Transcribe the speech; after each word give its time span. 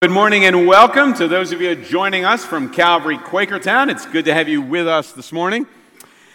Good 0.00 0.12
morning 0.12 0.44
and 0.44 0.68
welcome 0.68 1.12
to 1.14 1.26
those 1.26 1.50
of 1.50 1.60
you 1.60 1.74
joining 1.74 2.24
us 2.24 2.44
from 2.44 2.72
Calvary 2.72 3.18
Quakertown. 3.18 3.90
It's 3.90 4.06
good 4.06 4.26
to 4.26 4.32
have 4.32 4.48
you 4.48 4.62
with 4.62 4.86
us 4.86 5.10
this 5.10 5.32
morning. 5.32 5.66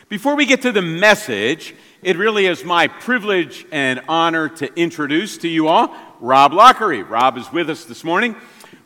Before 0.09 0.35
we 0.35 0.45
get 0.45 0.63
to 0.63 0.73
the 0.73 0.81
message, 0.81 1.73
it 2.01 2.17
really 2.17 2.45
is 2.45 2.65
my 2.65 2.87
privilege 2.89 3.65
and 3.71 4.01
honor 4.09 4.49
to 4.49 4.69
introduce 4.77 5.37
to 5.37 5.47
you 5.47 5.69
all 5.69 5.95
Rob 6.19 6.51
Loughery. 6.51 7.09
Rob 7.09 7.37
is 7.37 7.49
with 7.53 7.69
us 7.69 7.85
this 7.85 8.03
morning. 8.03 8.35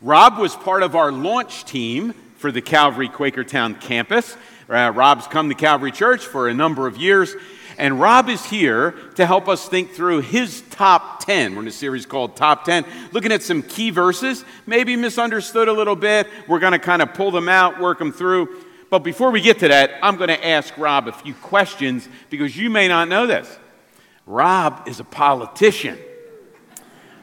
Rob 0.03 0.37
was 0.37 0.55
part 0.55 0.83
of 0.83 0.95
our 0.95 1.11
launch 1.11 1.65
team 1.65 2.13
for 2.35 2.51
the 2.51 2.61
Calvary 2.61 3.09
Quakertown 3.09 3.81
campus. 3.81 4.37
Uh, 4.69 4.91
Rob's 4.93 5.25
come 5.25 5.49
to 5.49 5.55
Calvary 5.55 5.91
Church 5.91 6.23
for 6.23 6.49
a 6.49 6.53
number 6.53 6.85
of 6.85 6.97
years 6.97 7.33
and 7.77 7.99
Rob 7.99 8.27
is 8.27 8.43
here 8.45 8.91
to 9.15 9.25
help 9.25 9.47
us 9.47 9.67
think 9.67 9.91
through 9.91 10.21
his 10.21 10.61
top 10.71 11.23
10. 11.25 11.55
We're 11.55 11.61
in 11.61 11.67
a 11.67 11.71
series 11.71 12.05
called 12.05 12.35
Top 12.35 12.65
10, 12.65 12.85
looking 13.11 13.31
at 13.31 13.43
some 13.43 13.61
key 13.61 13.91
verses, 13.91 14.43
maybe 14.65 14.95
misunderstood 14.95 15.67
a 15.67 15.73
little 15.73 15.95
bit. 15.95 16.27
We're 16.47 16.59
going 16.59 16.73
to 16.73 16.79
kind 16.79 17.01
of 17.01 17.13
pull 17.13 17.29
them 17.29 17.47
out, 17.47 17.79
work 17.79 17.99
them 17.99 18.11
through. 18.11 18.63
But 18.89 18.99
before 18.99 19.31
we 19.31 19.41
get 19.41 19.59
to 19.59 19.67
that, 19.67 19.91
I'm 20.01 20.17
going 20.17 20.29
to 20.29 20.47
ask 20.47 20.75
Rob 20.77 21.07
a 21.07 21.11
few 21.11 21.33
questions 21.35 22.07
because 22.29 22.57
you 22.57 22.69
may 22.69 22.87
not 22.87 23.09
know 23.09 23.27
this. 23.27 23.59
Rob 24.25 24.87
is 24.87 24.99
a 24.99 25.03
politician. 25.03 25.97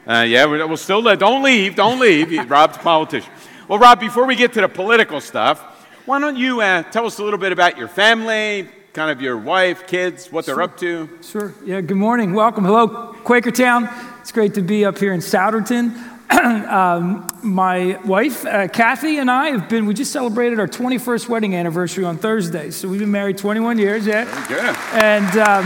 Uh, 0.07 0.25
yeah, 0.27 0.45
we'll 0.45 0.77
still 0.77 1.01
let, 1.01 1.19
don't 1.19 1.43
leave, 1.43 1.75
don't 1.75 1.99
leave. 1.99 2.49
Rob's 2.49 2.77
a 2.77 2.79
politician. 2.79 3.31
Well, 3.67 3.79
Rob, 3.79 3.99
before 3.99 4.25
we 4.25 4.35
get 4.35 4.53
to 4.53 4.61
the 4.61 4.69
political 4.69 5.19
stuff, 5.19 5.59
why 6.05 6.19
don't 6.19 6.37
you 6.37 6.61
uh, 6.61 6.83
tell 6.83 7.07
us 7.07 7.17
a 7.17 7.23
little 7.23 7.39
bit 7.39 7.51
about 7.51 7.77
your 7.77 7.87
family, 7.87 8.69
kind 8.95 9.11
of 9.11 9.21
your 9.21 9.37
wife, 9.37 9.85
kids, 9.87 10.31
what 10.31 10.45
they're 10.45 10.61
up 10.61 10.77
to. 10.77 11.09
Sure. 11.21 11.53
Yeah, 11.65 11.81
good 11.81 11.97
morning. 11.97 12.33
Welcome. 12.33 12.63
Hello, 12.63 13.13
Quakertown. 13.25 13.91
It's 14.21 14.31
great 14.31 14.53
to 14.53 14.61
be 14.61 14.85
up 14.85 14.97
here 14.97 15.11
in 15.11 15.19
Souderton. 15.19 15.93
um, 16.31 17.27
my 17.43 17.99
wife, 18.05 18.45
uh, 18.45 18.69
Kathy, 18.69 19.17
and 19.17 19.29
I 19.29 19.49
have 19.49 19.67
been, 19.67 19.85
we 19.85 19.93
just 19.93 20.13
celebrated 20.13 20.61
our 20.61 20.67
21st 20.67 21.27
wedding 21.27 21.55
anniversary 21.55 22.05
on 22.05 22.17
Thursday. 22.17 22.71
So 22.71 22.87
we've 22.87 23.01
been 23.01 23.11
married 23.11 23.37
21 23.37 23.79
years, 23.79 24.07
yeah. 24.07 24.23
Very 24.47 24.61
good. 24.61 24.75
And, 24.93 25.37
um, 25.39 25.65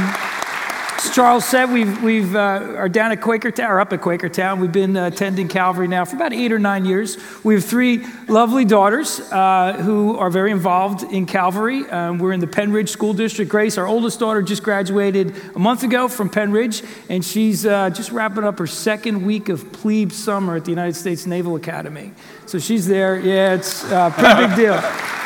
as 1.06 1.16
Charles 1.16 1.46
said, 1.46 1.72
we've, 1.72 2.04
we've 2.04 2.36
uh, 2.36 2.74
are 2.76 2.90
down 2.90 3.12
at 3.12 3.22
Quakertown, 3.22 3.70
or 3.70 3.80
up 3.80 3.94
at 3.94 4.02
Quakertown. 4.02 4.60
We've 4.60 4.72
been 4.72 4.98
uh, 4.98 5.08
attending 5.08 5.48
Calvary 5.48 5.88
now 5.88 6.04
for 6.04 6.16
about 6.16 6.34
eight 6.34 6.52
or 6.52 6.60
nine 6.60 6.84
years. 6.84 7.18
We 7.44 7.54
have 7.54 7.64
three 7.64 8.06
lovely 8.28 8.66
daughters 8.66 9.20
uh, 9.32 9.74
who 9.82 10.18
are 10.18 10.30
very 10.30 10.52
involved 10.52 11.04
in 11.04 11.26
Calvary. 11.26 11.90
Um, 11.90 12.20
we're 12.20 12.34
in 12.34 12.42
the 12.42 12.48
Pennridge 12.48 12.90
School 12.90 13.14
District. 13.14 13.50
Grace, 13.50 13.78
our 13.78 13.88
oldest 13.88 14.20
daughter, 14.20 14.42
just 14.42 14.64
graduated 14.64 15.36
a 15.56 15.60
month 15.60 15.84
ago 15.84 16.10
from 16.10 16.30
Pennridge, 16.30 16.86
and 17.10 17.24
she's 17.24 17.66
uh, 17.66 17.90
just 17.92 18.12
wrapping 18.12 18.44
up 18.44 18.60
her 18.60 18.68
second 18.68 19.26
week 19.26 19.48
of 19.48 19.72
plebe 19.72 20.12
summer 20.12 20.58
at 20.58 20.66
the 20.66 20.72
United 20.72 20.96
States 20.96 21.26
Naval 21.26 21.56
Academy. 21.56 22.12
So 22.46 22.60
she's 22.60 22.88
there. 22.88 23.18
Yeah, 23.18 23.54
it's 23.54 23.84
a 23.90 24.14
pretty 24.16 24.48
big 24.48 24.56
deal. 24.56 25.16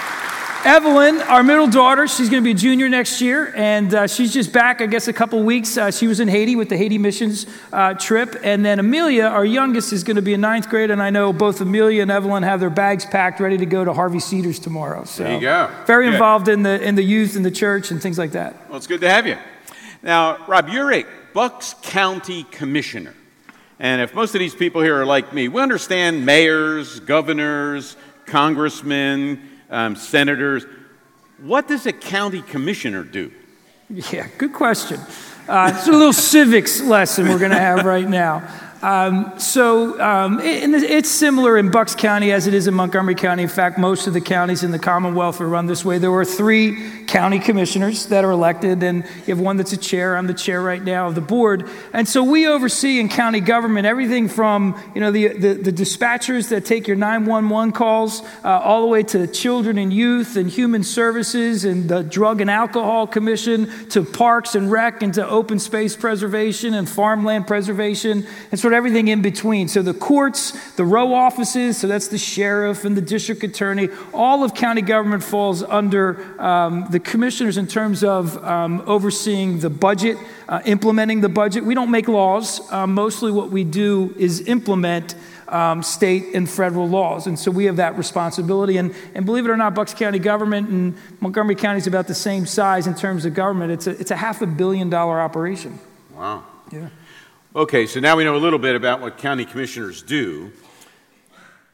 Evelyn, 0.66 1.20
our 1.24 1.44
middle 1.44 1.68
daughter, 1.68 2.08
she's 2.08 2.30
going 2.30 2.42
to 2.42 2.46
be 2.46 2.52
a 2.52 2.54
junior 2.54 2.88
next 2.88 3.20
year, 3.20 3.52
and 3.54 3.94
uh, 3.94 4.08
she's 4.08 4.32
just 4.34 4.54
back, 4.54 4.80
I 4.80 4.86
guess, 4.86 5.10
a 5.10 5.14
couple 5.14 5.44
weeks. 5.44 5.78
Uh, 5.78 5.92
she 5.92 6.08
was 6.08 6.22
in 6.22 6.30
Haiti 6.30 6.56
with 6.56 6.70
the 6.70 6.78
Haiti 6.78 6.98
missions 6.98 7.46
uh, 7.74 7.96
trip. 7.96 8.38
And 8.44 8.64
then 8.64 8.80
Amelia, 8.80 9.26
our 9.26 9.44
youngest, 9.44 9.92
is 9.92 10.06
going 10.06 10.16
to 10.16 10.22
be 10.22 10.34
in 10.34 10.40
ninth 10.40 10.70
grade, 10.70 10.90
and 10.90 11.04
I 11.04 11.10
know 11.10 11.34
both 11.34 11.60
Amelia 11.60 12.02
and 12.02 12.10
Evelyn 12.10 12.44
have 12.44 12.62
their 12.62 12.70
bags 12.70 13.06
packed, 13.06 13.42
ready 13.42 13.58
to 13.58 13.66
go 13.66 13.84
to 13.84 13.92
Harvey 13.92 14.22
Cedars 14.22 14.58
tomorrow. 14.58 15.04
So 15.04 15.24
there 15.24 15.34
you 15.34 15.42
go. 15.42 15.70
Very 15.86 16.06
good. 16.06 16.14
involved 16.14 16.48
in 16.48 16.64
the, 16.64 16.82
in 16.82 16.96
the 16.96 17.04
youth 17.04 17.36
and 17.36 17.44
the 17.44 17.52
church 17.52 17.92
and 17.92 18.02
things 18.02 18.18
like 18.18 18.32
that. 18.32 18.56
Well, 18.70 18.78
it's 18.78 18.88
good 18.88 19.02
to 19.02 19.10
have 19.10 19.28
you. 19.28 19.38
Now, 20.02 20.46
Rob, 20.48 20.70
you're 20.70 20.94
a 20.94 21.06
Bucks 21.34 21.76
County 21.82 22.46
Commissioner. 22.46 23.14
And 23.80 24.02
if 24.02 24.16
most 24.16 24.34
of 24.34 24.40
these 24.40 24.56
people 24.56 24.82
here 24.82 24.96
are 25.02 25.06
like 25.06 25.34
me, 25.34 25.50
we 25.50 25.62
understand 25.62 26.26
mayors, 26.26 27.02
governors, 27.02 27.98
congressmen, 28.26 29.50
um, 29.74 29.96
senators. 29.96 30.66
What 31.40 31.68
does 31.68 31.86
a 31.86 31.92
county 31.92 32.42
commissioner 32.42 33.04
do? 33.04 33.32
Yeah, 33.90 34.28
good 34.38 34.54
question. 34.54 35.00
Uh, 35.48 35.74
it's 35.76 35.88
a 35.88 35.92
little 35.92 36.14
civics 36.14 36.80
lesson 36.80 37.28
we're 37.28 37.40
going 37.40 37.52
to 37.52 37.60
have 37.60 37.84
right 37.84 38.08
now. 38.08 38.48
Um, 38.84 39.40
so 39.40 39.98
um, 40.02 40.42
it, 40.42 40.70
it's 40.84 41.10
similar 41.10 41.58
in 41.58 41.72
Bucks 41.72 41.96
County 41.96 42.34
as 42.34 42.48
it 42.48 42.54
is 42.54 42.68
in 42.68 42.74
Montgomery 42.74 43.16
County. 43.16 43.44
In 43.44 43.50
fact, 43.50 43.78
most 43.78 44.08
of 44.08 44.14
the 44.14 44.20
counties 44.20 44.62
in 44.62 44.72
the 44.72 44.80
Commonwealth 44.80 45.40
are 45.40 45.48
run 45.48 45.68
this 45.68 45.86
way. 45.86 46.00
There 46.00 46.12
are 46.12 46.26
three 46.26 47.06
county 47.06 47.40
commissioners 47.40 48.08
that 48.08 48.26
are 48.26 48.32
elected, 48.32 48.84
and 48.84 49.06
you 49.26 49.36
have 49.36 49.40
one 49.40 49.56
that's 49.56 49.72
a 49.72 49.78
chair. 49.78 50.18
I'm 50.18 50.28
the 50.28 50.34
chair 50.34 50.62
right 50.62 50.84
now 50.84 51.08
of 51.08 51.16
the 51.16 51.22
board, 51.22 51.70
and 51.94 52.06
so 52.06 52.24
we 52.24 52.46
oversee 52.46 53.00
in 53.00 53.08
county 53.08 53.40
government 53.40 53.88
everything 53.88 54.28
from 54.28 54.78
you 54.94 55.00
know 55.00 55.12
the 55.12 55.30
the, 55.30 55.54
the 55.54 55.72
dispatchers 55.72 56.50
that 56.50 56.66
take 56.66 56.86
your 56.86 56.98
911 56.98 57.72
calls, 57.72 58.22
uh, 58.44 58.60
all 58.60 58.82
the 58.82 58.88
way 58.88 59.04
to 59.04 59.28
children 59.28 59.78
and 59.78 59.94
youth 59.94 60.36
and 60.36 60.50
human 60.50 60.84
services 60.84 61.64
and 61.64 61.88
the 61.88 62.04
drug 62.04 62.42
and 62.42 62.52
alcohol 62.52 63.08
commission 63.08 63.88
to 63.88 64.04
parks 64.04 64.56
and 64.56 64.70
rec 64.70 65.02
and 65.02 65.14
to 65.14 65.26
open 65.26 65.58
space 65.58 65.96
preservation 65.96 66.74
and 66.74 66.90
farmland 66.90 67.48
preservation 67.48 68.28
and 68.52 68.60
sort 68.60 68.73
everything 68.74 69.08
in 69.08 69.22
between. 69.22 69.68
So 69.68 69.82
the 69.82 69.94
courts, 69.94 70.52
the 70.76 70.84
row 70.84 71.14
offices, 71.14 71.78
so 71.78 71.88
that's 71.88 72.08
the 72.08 72.18
sheriff 72.18 72.86
and 72.86 72.98
the 72.98 73.02
district 73.02 73.44
attorney, 73.44 73.90
all 74.14 74.44
of 74.44 74.54
county 74.54 74.82
government 74.82 75.24
falls 75.24 75.64
under 75.64 76.42
um, 76.42 76.88
the 76.90 77.00
commissioners 77.00 77.58
in 77.58 77.68
terms 77.68 78.04
of 78.04 78.44
um, 78.44 78.82
overseeing 78.86 79.60
the 79.60 79.70
budget, 79.70 80.18
uh, 80.50 80.62
implementing 80.66 81.22
the 81.22 81.30
budget. 81.30 81.64
We 81.64 81.76
don't 81.76 81.92
make 81.92 82.08
laws. 82.08 82.62
Uh, 82.72 82.88
mostly 82.88 83.32
what 83.32 83.50
we 83.50 83.64
do 83.64 84.14
is 84.18 84.48
implement. 84.48 85.16
Um, 85.46 85.84
state 85.84 86.34
and 86.34 86.50
federal 86.50 86.88
laws. 86.90 87.28
And 87.28 87.38
so 87.38 87.52
we 87.52 87.66
have 87.66 87.76
that 87.76 87.96
responsibility. 87.96 88.78
And, 88.78 88.96
and 89.14 89.24
believe 89.24 89.46
it 89.46 89.52
or 89.52 89.58
not, 89.58 89.76
Bucks 89.76 89.94
County 89.94 90.18
government 90.18 90.70
and 90.70 90.98
Montgomery 91.20 91.54
County 91.54 91.78
is 91.78 91.86
about 91.86 92.08
the 92.08 92.16
same 92.16 92.48
size 92.48 92.88
in 92.88 92.96
terms 92.96 93.24
of 93.24 93.36
government. 93.36 93.72
It's 93.72 93.86
a, 93.86 93.92
it's 93.92 94.10
a 94.10 94.16
half 94.16 94.42
a 94.42 94.48
billion 94.48 94.90
dollar 94.90 95.22
operation. 95.22 95.80
Wow. 96.16 96.46
Yeah. 96.72 96.90
Okay, 97.56 97.86
so 97.86 98.00
now 98.00 98.16
we 98.18 98.24
know 98.24 98.36
a 98.36 98.38
little 98.38 98.58
bit 98.58 98.76
about 98.76 99.00
what 99.00 99.20
county 99.20 99.46
commissioners 99.46 100.02
do. 100.02 100.52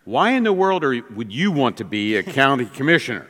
Why 0.04 0.32
in 0.32 0.44
the 0.44 0.52
world 0.52 0.84
are, 0.84 1.02
would 1.16 1.32
you 1.32 1.54
want 1.54 1.78
to 1.78 1.86
be 1.86 2.18
a 2.18 2.24
county 2.24 2.66
commissioner? 2.66 3.26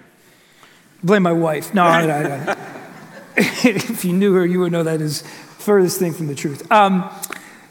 Blame 1.03 1.21
my 1.21 1.31
wife. 1.31 1.75
No, 1.75 1.83
I, 1.83 2.05
I, 2.07 2.51
I, 2.51 2.57
if 3.37 4.03
you 4.03 4.13
knew 4.13 4.33
her, 4.33 4.47
you 4.47 4.61
would 4.61 4.71
know 4.71 4.81
that 4.81 4.99
is 4.99 5.21
furthest 5.59 5.99
thing 5.99 6.11
from 6.11 6.25
the 6.25 6.33
truth. 6.33 6.71
Um, 6.71 7.07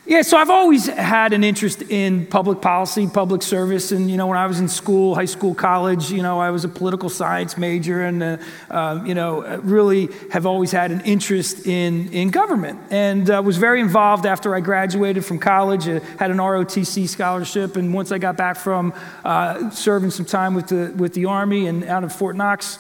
yeah, 0.09 0.23
so 0.23 0.39
I've 0.39 0.49
always 0.49 0.87
had 0.87 1.35
an 1.35 1.45
interest 1.45 1.83
in 1.83 2.25
public 2.25 2.63
policy, 2.63 3.07
public 3.07 3.43
service, 3.43 3.93
and 3.93 4.11
you 4.11 4.17
know, 4.17 4.27
when 4.27 4.39
I 4.39 4.47
was 4.47 4.59
in 4.59 4.67
school, 4.67 5.15
high 5.15 5.27
school, 5.27 5.55
college, 5.55 6.11
you 6.11 6.23
know, 6.23 6.41
I 6.41 6.51
was 6.51 6.65
a 6.65 6.69
political 6.69 7.11
science 7.11 7.59
major, 7.59 8.01
and 8.01 8.23
uh, 8.23 8.37
uh, 8.71 9.03
you 9.05 9.15
know, 9.15 9.43
really 9.59 10.09
have 10.31 10.47
always 10.47 10.73
had 10.73 10.93
an 10.93 11.03
interest 11.03 11.67
in 11.67 12.09
in 12.09 12.31
government, 12.31 12.81
and 12.89 13.29
uh, 13.29 13.43
was 13.45 13.59
very 13.59 13.83
involved 13.83 14.25
after 14.25 14.55
I 14.55 14.61
graduated 14.61 15.27
from 15.27 15.39
college. 15.39 15.87
I 15.87 16.01
had 16.19 16.31
an 16.31 16.39
ROTC 16.39 17.07
scholarship, 17.07 17.77
and 17.77 17.93
once 17.93 18.11
I 18.11 18.17
got 18.17 18.39
back 18.39 18.57
from 18.57 18.95
uh, 19.27 19.69
serving 19.69 20.11
some 20.11 20.25
time 20.25 20.55
with 20.55 20.69
the 20.69 20.91
with 20.97 21.13
the 21.13 21.27
Army 21.27 21.67
and 21.67 21.85
out 21.85 22.03
of 22.03 22.15
Fort 22.15 22.35
Knox. 22.35 22.79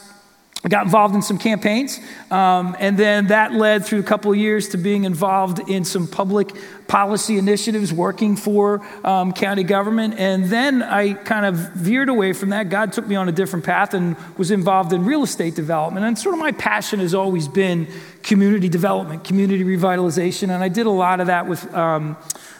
I 0.64 0.68
got 0.68 0.84
involved 0.84 1.14
in 1.14 1.22
some 1.22 1.38
campaigns, 1.38 2.00
um, 2.32 2.76
and 2.80 2.98
then 2.98 3.28
that 3.28 3.52
led 3.52 3.84
through 3.84 4.00
a 4.00 4.04
couple 4.04 4.32
of 4.32 4.36
years 4.36 4.70
to 4.70 4.76
being 4.76 5.04
involved 5.04 5.60
in 5.70 5.84
some 5.84 6.08
public 6.08 6.50
policy 6.88 7.38
initiatives, 7.38 7.92
working 7.92 8.34
for 8.34 8.84
um, 9.06 9.32
county 9.32 9.62
government. 9.62 10.14
And 10.18 10.46
then 10.46 10.82
I 10.82 11.12
kind 11.12 11.46
of 11.46 11.54
veered 11.74 12.08
away 12.08 12.32
from 12.32 12.48
that. 12.50 12.70
God 12.70 12.92
took 12.92 13.06
me 13.06 13.14
on 13.14 13.28
a 13.28 13.32
different 13.32 13.64
path 13.64 13.94
and 13.94 14.16
was 14.36 14.50
involved 14.50 14.92
in 14.92 15.04
real 15.04 15.22
estate 15.22 15.54
development. 15.54 16.04
And 16.04 16.18
sort 16.18 16.34
of 16.34 16.40
my 16.40 16.52
passion 16.52 16.98
has 16.98 17.14
always 17.14 17.46
been 17.46 17.86
community 18.24 18.68
development, 18.68 19.22
community 19.22 19.62
revitalization, 19.62 20.50
and 20.52 20.64
I 20.64 20.68
did 20.68 20.86
a 20.86 20.90
lot 20.90 21.20
of 21.20 21.28
that 21.28 21.46
with. 21.46 21.72
Um, 21.72 22.16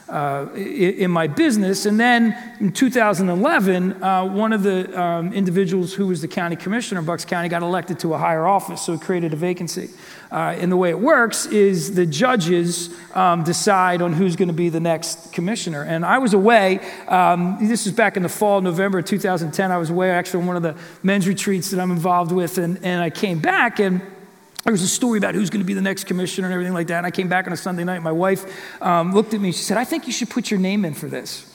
uh, 0.09 0.47
in 0.55 1.11
my 1.11 1.27
business. 1.27 1.85
And 1.85 1.99
then 1.99 2.35
in 2.59 2.71
2011, 2.71 4.03
uh, 4.03 4.25
one 4.25 4.53
of 4.53 4.63
the 4.63 4.99
um, 4.99 5.33
individuals 5.33 5.93
who 5.93 6.07
was 6.07 6.21
the 6.21 6.27
county 6.27 6.55
commissioner 6.55 7.01
Bucks 7.01 7.25
County 7.25 7.49
got 7.49 7.61
elected 7.61 7.99
to 7.99 8.13
a 8.13 8.17
higher 8.17 8.47
office, 8.47 8.81
so 8.81 8.93
it 8.93 9.01
created 9.01 9.33
a 9.33 9.35
vacancy. 9.35 9.89
Uh, 10.31 10.55
and 10.59 10.71
the 10.71 10.77
way 10.77 10.89
it 10.89 10.99
works 10.99 11.45
is 11.47 11.95
the 11.95 12.05
judges 12.05 12.89
um, 13.15 13.43
decide 13.43 14.01
on 14.01 14.13
who's 14.13 14.35
going 14.35 14.47
to 14.47 14.53
be 14.53 14.69
the 14.69 14.79
next 14.79 15.31
commissioner. 15.31 15.83
And 15.83 16.05
I 16.05 16.19
was 16.19 16.33
away, 16.33 16.79
um, 17.07 17.57
this 17.61 17.85
was 17.85 17.93
back 17.93 18.17
in 18.17 18.23
the 18.23 18.29
fall, 18.29 18.61
November 18.61 18.99
of 18.99 19.05
2010. 19.05 19.71
I 19.71 19.77
was 19.77 19.89
away 19.89 20.11
actually 20.11 20.41
on 20.41 20.47
one 20.47 20.55
of 20.55 20.63
the 20.63 20.75
men's 21.01 21.27
retreats 21.27 21.71
that 21.71 21.79
I'm 21.79 21.91
involved 21.91 22.31
with, 22.31 22.57
and, 22.57 22.83
and 22.83 23.01
I 23.01 23.09
came 23.09 23.39
back 23.39 23.79
and 23.79 24.01
there 24.63 24.73
was 24.73 24.81
a 24.81 24.87
story 24.87 25.17
about 25.17 25.35
who's 25.35 25.49
going 25.49 25.61
to 25.61 25.65
be 25.65 25.73
the 25.73 25.81
next 25.81 26.05
commissioner 26.05 26.47
and 26.47 26.53
everything 26.53 26.73
like 26.73 26.87
that. 26.87 26.97
And 26.97 27.05
I 27.05 27.11
came 27.11 27.27
back 27.27 27.47
on 27.47 27.53
a 27.53 27.57
Sunday 27.57 27.83
night. 27.83 28.01
My 28.01 28.11
wife 28.11 28.81
um, 28.81 29.13
looked 29.13 29.33
at 29.33 29.41
me. 29.41 29.51
She 29.51 29.63
said, 29.63 29.77
I 29.77 29.85
think 29.85 30.05
you 30.05 30.13
should 30.13 30.29
put 30.29 30.51
your 30.51 30.59
name 30.59 30.85
in 30.85 30.93
for 30.93 31.07
this. 31.07 31.45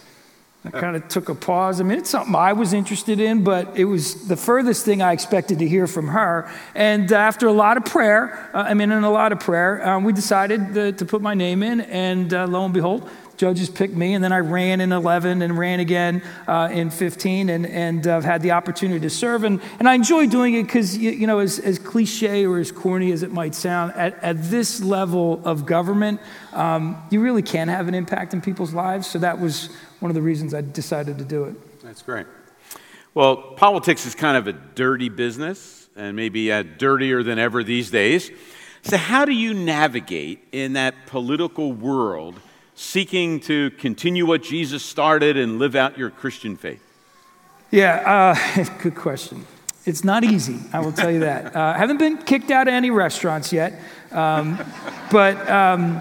I 0.67 0.71
kind 0.71 0.97
of 0.97 1.07
took 1.09 1.29
a 1.29 1.35
pause. 1.35 1.79
I 1.79 1.85
mean, 1.85 1.99
it's 1.99 2.09
something 2.09 2.35
I 2.35 2.55
was 2.55 2.73
interested 2.73 3.21
in, 3.21 3.45
but 3.45 3.77
it 3.77 3.85
was 3.85 4.29
the 4.29 4.37
furthest 4.37 4.87
thing 4.87 5.03
I 5.03 5.13
expected 5.13 5.59
to 5.59 5.69
hear 5.69 5.87
from 5.87 6.09
her. 6.09 6.51
And 6.75 7.13
after 7.13 7.47
a 7.47 7.53
lot 7.53 7.77
of 7.77 7.85
prayer, 7.85 8.49
uh, 8.55 8.65
I 8.67 8.73
mean, 8.73 8.91
in 8.91 9.05
a 9.05 9.11
lot 9.11 9.33
of 9.33 9.41
prayer, 9.41 9.87
um, 9.87 10.05
we 10.05 10.15
decided 10.15 10.73
to, 10.73 10.93
to, 10.93 11.05
put 11.05 11.21
my 11.21 11.35
name 11.35 11.63
in. 11.63 11.83
And 11.83 12.33
uh, 12.33 12.47
lo 12.47 12.65
and 12.65 12.73
behold, 12.73 13.11
judges 13.45 13.69
picked 13.69 13.95
me, 13.95 14.15
and 14.15 14.25
then 14.25 14.33
I 14.33 14.39
ran 14.39 14.81
in 14.81 14.91
11 14.91 15.43
and 15.43 15.59
ran 15.59 15.79
again 15.79 16.23
uh, 16.49 16.71
in 16.73 16.89
15, 16.89 17.51
and, 17.51 17.67
and 17.67 18.07
I've 18.07 18.25
had 18.25 18.41
the 18.41 18.53
opportunity 18.53 19.01
to 19.01 19.11
serve. 19.11 19.45
And, 19.45 19.61
and 19.79 19.87
I 19.87 19.93
enjoy 19.93 20.27
doing 20.29 20.55
it 20.55 20.63
because, 20.63 20.97
you, 20.97 21.11
you, 21.11 21.27
know, 21.27 21.41
as, 21.41 21.59
as 21.59 21.79
cliche 21.79 22.47
or 22.47 22.59
as 22.59 22.73
corny 22.73 23.13
as 23.13 23.23
it 23.23 23.33
might 23.33 23.55
sound, 23.55 23.93
at, 23.97 24.15
at 24.25 24.43
this 24.45 24.83
level 24.83 25.43
of 25.45 25.67
government, 25.67 26.23
um, 26.55 26.97
you 27.11 27.21
really 27.21 27.43
can 27.43 27.69
have 27.69 27.87
an 27.87 27.95
impact 27.95 28.33
in 28.33 28.41
people's 28.41 28.73
lives. 28.73 29.07
So 29.09 29.19
that 29.19 29.39
was 29.39 29.69
one 30.01 30.11
of 30.11 30.15
the 30.15 30.23
reasons 30.23 30.55
I 30.55 30.63
decided 30.63 31.19
to 31.19 31.25
do 31.27 31.45
it. 31.45 31.83
That's 31.83 32.01
great. 32.01 32.27
Well, 33.13 33.37
politics 33.37 34.07
is 34.07 34.15
kind 34.15 34.39
of 34.39 34.47
a 34.47 34.55
dirty 34.55 35.11
business, 35.11 35.87
and 35.97 36.17
maybe 36.17 36.51
uh, 36.51 36.63
dirtier 36.79 37.23
than 37.23 37.39
ever 37.39 37.63
these 37.63 37.91
days. 37.91 38.31
So, 38.85 38.97
how 38.97 39.27
do 39.27 39.33
you 39.33 39.53
navigate 39.53 40.43
in 40.51 40.73
that 40.73 40.95
political 41.07 41.75
world 41.75 42.41
seeking 42.75 43.41
to 43.41 43.71
continue 43.73 44.27
what 44.27 44.43
Jesus 44.43 44.85
started 44.85 45.37
and 45.37 45.59
live 45.59 45.75
out 45.75 45.97
your 45.97 46.11
Christian 46.11 46.57
faith? 46.57 46.83
Yeah, 47.71 48.37
uh, 48.57 48.65
good 48.83 48.95
question. 48.95 49.47
It's 49.87 50.03
not 50.03 50.25
easy, 50.25 50.59
I 50.73 50.81
will 50.81 50.93
tell 50.93 51.11
you 51.11 51.21
that. 51.21 51.55
Uh, 51.55 51.75
I 51.77 51.79
haven't 51.79 51.99
been 51.99 52.19
kicked 52.19 52.51
out 52.51 52.69
of 52.69 52.75
any 52.75 52.91
restaurants 52.91 53.53
yet, 53.53 53.79
um, 54.13 54.59
but 55.11 55.49
um, 55.49 56.01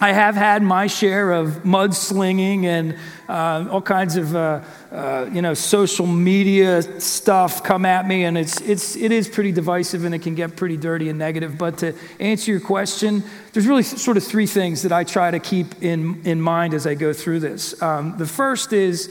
I 0.00 0.12
have 0.12 0.34
had 0.34 0.62
my 0.62 0.88
share 0.88 1.32
of 1.32 1.62
mudslinging 1.62 2.64
and 2.64 2.98
uh, 3.28 3.66
all 3.70 3.80
kinds 3.80 4.16
of 4.16 4.36
uh, 4.36 4.60
uh, 4.92 5.30
you 5.32 5.40
know 5.40 5.54
social 5.54 6.06
media 6.06 6.82
stuff 7.00 7.62
come 7.64 7.86
at 7.86 8.06
me, 8.06 8.24
and 8.24 8.36
it's 8.36 8.60
it's 8.60 8.94
it 8.94 9.10
is 9.10 9.26
pretty 9.26 9.52
divisive 9.52 10.04
and 10.04 10.14
it 10.14 10.18
can 10.18 10.34
get 10.34 10.54
pretty 10.54 10.76
dirty 10.76 11.08
and 11.08 11.18
negative. 11.18 11.56
But 11.56 11.78
to 11.78 11.94
answer 12.20 12.50
your 12.50 12.60
question, 12.60 13.22
there's 13.56 13.66
really 13.66 13.82
sort 13.82 14.18
of 14.18 14.22
three 14.22 14.46
things 14.46 14.82
that 14.82 14.92
I 14.92 15.02
try 15.02 15.30
to 15.30 15.38
keep 15.38 15.82
in 15.82 16.20
in 16.26 16.42
mind 16.42 16.74
as 16.74 16.86
I 16.86 16.94
go 16.94 17.14
through 17.14 17.40
this. 17.40 17.80
Um, 17.80 18.18
the 18.18 18.26
first 18.26 18.74
is 18.74 19.10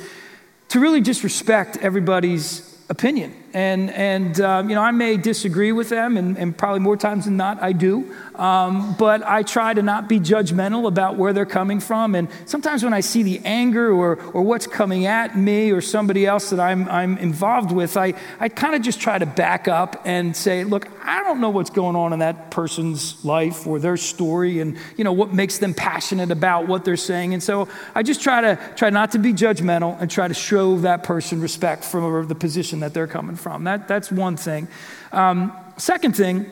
to 0.68 0.80
really 0.80 1.01
just 1.01 1.24
respect 1.24 1.77
everybody's 1.77 2.80
opinion. 2.88 3.33
And, 3.56 3.90
and 3.92 4.42
um, 4.42 4.68
you 4.68 4.75
know, 4.75 4.81
I 4.81 4.92
may 4.92 5.16
disagree 5.16 5.72
with 5.72 5.88
them, 5.88 6.18
and, 6.18 6.38
and, 6.38 6.57
probably 6.57 6.81
more 6.81 6.98
times 6.98 7.24
than 7.24 7.38
not, 7.38 7.63
I 7.63 7.72
do. 7.72 8.13
Um, 8.36 8.98
but 9.00 9.24
I 9.24 9.44
try 9.44 9.74
to 9.74 9.81
not 9.81 10.10
be 10.10 10.19
judgmental 10.19 10.90
about 10.90 11.16
where 11.16 11.31
they're 11.31 11.46
coming 11.46 11.80
from. 11.80 12.16
And 12.16 12.28
sometimes 12.44 12.84
when 12.84 12.94
I 12.94 13.00
see 13.00 13.24
the 13.24 13.40
anger 13.46 13.94
or, 13.94 14.18
or 14.34 14.42
what's 14.42 14.68
coming 14.68 15.06
at 15.06 15.38
me 15.38 15.72
or 15.72 15.80
somebody 15.80 16.25
else 16.25 16.50
that 16.50 16.60
I'm, 16.60 16.90
I'm 16.90 17.18
involved 17.18 17.72
with, 17.72 17.96
I, 17.96 18.16
I 18.42 18.50
kind 18.50 18.75
of 18.75 18.81
just 18.81 19.00
try 19.00 19.18
to 19.18 19.25
back 19.25 19.69
up 19.69 20.02
and 20.04 20.36
say, 20.36 20.66
look, 20.66 20.90
I 21.02 21.24
don't 21.24 21.40
know 21.40 21.50
what's 21.50 21.69
going 21.69 21.96
on 21.96 22.12
in 22.12 22.19
that 22.19 22.52
person's 22.52 23.24
life 23.24 23.66
or 23.66 23.80
their 23.80 23.96
story 23.96 24.60
and, 24.60 24.78
you 24.98 25.06
know, 25.06 25.13
what 25.13 25.34
makes 25.34 25.60
them 25.60 25.74
passionate 25.74 26.30
about 26.30 26.68
what 26.68 26.84
they're 26.84 26.98
saying. 26.98 27.34
And 27.34 27.42
so 27.42 27.69
I 27.94 28.04
just 28.04 28.22
try 28.22 28.42
to 28.42 28.60
try 28.75 28.90
not 28.90 29.13
to 29.13 29.18
be 29.18 29.31
judgmental 29.31 29.98
and 30.02 30.12
try 30.12 30.28
to 30.28 30.34
show 30.34 30.78
that 30.80 31.04
person 31.04 31.40
respect 31.40 31.86
for 31.86 32.25
the 32.25 32.36
position 32.36 32.81
that 32.81 32.94
they're 32.94 33.07
coming 33.07 33.38
from. 33.38 33.44
That, 33.65 33.88
that's 33.88 34.12
one 34.12 34.38
thing. 34.38 34.68
Um, 35.12 35.56
second 35.77 36.15
thing, 36.15 36.50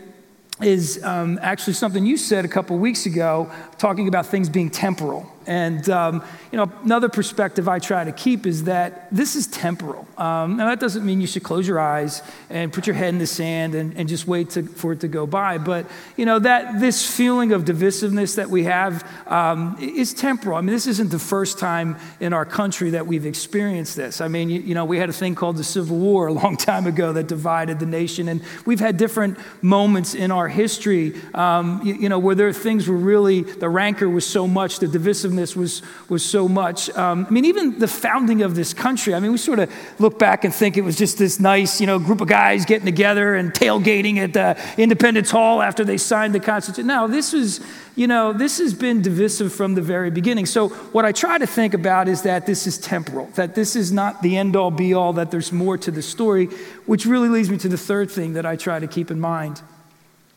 is 0.61 1.03
um, 1.03 1.39
actually 1.41 1.73
something 1.73 2.05
you 2.05 2.17
said 2.17 2.45
a 2.45 2.47
couple 2.47 2.77
weeks 2.77 3.05
ago, 3.05 3.51
talking 3.77 4.07
about 4.07 4.25
things 4.27 4.49
being 4.49 4.69
temporal. 4.69 5.29
And, 5.45 5.89
um, 5.89 6.23
you 6.51 6.57
know, 6.57 6.71
another 6.83 7.09
perspective 7.09 7.67
I 7.67 7.79
try 7.79 8.03
to 8.03 8.11
keep 8.11 8.45
is 8.45 8.65
that 8.65 9.07
this 9.11 9.35
is 9.35 9.47
temporal. 9.47 10.07
Um, 10.17 10.57
now, 10.57 10.67
that 10.67 10.79
doesn't 10.79 11.05
mean 11.05 11.21
you 11.21 11.27
should 11.27 11.43
close 11.43 11.67
your 11.67 11.79
eyes 11.79 12.21
and 12.49 12.71
put 12.71 12.87
your 12.87 12.95
head 12.95 13.09
in 13.09 13.17
the 13.17 13.27
sand 13.27 13.75
and, 13.75 13.97
and 13.97 14.07
just 14.07 14.27
wait 14.27 14.51
to, 14.51 14.63
for 14.63 14.93
it 14.93 15.01
to 15.01 15.07
go 15.07 15.25
by. 15.25 15.57
But, 15.57 15.87
you 16.15 16.25
know, 16.25 16.39
that 16.39 16.79
this 16.79 17.09
feeling 17.09 17.51
of 17.51 17.65
divisiveness 17.65 18.35
that 18.35 18.49
we 18.49 18.63
have 18.63 19.07
um, 19.27 19.77
is 19.79 20.13
temporal. 20.13 20.57
I 20.57 20.61
mean, 20.61 20.73
this 20.73 20.87
isn't 20.87 21.09
the 21.09 21.19
first 21.19 21.59
time 21.59 21.97
in 22.19 22.33
our 22.33 22.45
country 22.45 22.91
that 22.91 23.07
we've 23.07 23.25
experienced 23.25 23.95
this. 23.95 24.21
I 24.21 24.27
mean, 24.27 24.49
you, 24.49 24.61
you 24.61 24.75
know, 24.75 24.85
we 24.85 24.97
had 24.97 25.09
a 25.09 25.13
thing 25.13 25.35
called 25.35 25.57
the 25.57 25.63
Civil 25.63 25.97
War 25.97 26.27
a 26.27 26.33
long 26.33 26.57
time 26.71 26.87
ago 26.87 27.13
that 27.13 27.27
divided 27.27 27.79
the 27.79 27.85
nation. 27.85 28.27
And 28.29 28.41
we've 28.65 28.79
had 28.79 28.97
different 28.97 29.37
moments 29.61 30.13
in 30.13 30.31
our 30.31 30.47
history, 30.47 31.15
um, 31.33 31.81
you, 31.83 31.95
you 31.95 32.09
know, 32.09 32.19
where 32.19 32.35
there 32.35 32.47
are 32.47 32.53
things 32.53 32.87
were 32.87 32.95
really, 32.95 33.41
the 33.41 33.69
rancor 33.69 34.09
was 34.09 34.25
so 34.25 34.47
much, 34.47 34.79
the 34.79 34.87
divisiveness 34.87 35.32
was, 35.55 35.81
was 36.09 36.23
so 36.23 36.47
much. 36.47 36.89
Um, 36.91 37.25
I 37.27 37.29
mean, 37.31 37.45
even 37.45 37.79
the 37.79 37.87
founding 37.87 38.41
of 38.41 38.55
this 38.55 38.73
country, 38.73 39.13
I 39.13 39.19
mean, 39.19 39.31
we 39.31 39.37
sort 39.37 39.59
of 39.59 39.73
look 39.99 40.19
back 40.19 40.43
and 40.43 40.53
think 40.53 40.77
it 40.77 40.81
was 40.81 40.95
just 40.97 41.17
this 41.17 41.39
nice, 41.39 41.81
you 41.81 41.87
know, 41.87 41.99
group 41.99 42.21
of 42.21 42.27
guys 42.27 42.65
getting 42.65 42.85
together 42.85 43.35
and 43.35 43.53
tailgating 43.53 44.17
at 44.35 44.79
Independence 44.79 45.31
Hall 45.31 45.61
after 45.61 45.83
they 45.83 45.97
signed 45.97 46.33
the 46.33 46.39
Constitution. 46.39 46.87
Now, 46.87 47.07
this 47.07 47.33
was, 47.33 47.59
you 47.95 48.07
know, 48.07 48.33
this 48.33 48.57
has 48.59 48.73
been 48.73 49.01
divisive 49.01 49.53
from 49.53 49.75
the 49.75 49.81
very 49.81 50.11
beginning. 50.11 50.45
So, 50.45 50.69
what 50.69 51.05
I 51.05 51.11
try 51.11 51.37
to 51.37 51.47
think 51.47 51.73
about 51.73 52.07
is 52.07 52.23
that 52.23 52.45
this 52.45 52.67
is 52.67 52.77
temporal, 52.77 53.27
that 53.35 53.55
this 53.55 53.75
is 53.75 53.91
not 53.91 54.21
the 54.21 54.37
end 54.37 54.55
all 54.55 54.71
be 54.71 54.93
all, 54.93 55.13
that 55.13 55.31
there's 55.31 55.51
more 55.51 55.77
to 55.77 55.91
the 55.91 56.01
story, 56.01 56.47
which 56.85 57.05
really 57.05 57.29
leads 57.29 57.49
me 57.49 57.57
to 57.57 57.69
the 57.69 57.77
third 57.77 58.09
thing 58.09 58.33
that 58.33 58.45
I 58.45 58.55
try 58.55 58.79
to 58.79 58.87
keep 58.87 59.11
in 59.11 59.19
mind. 59.19 59.61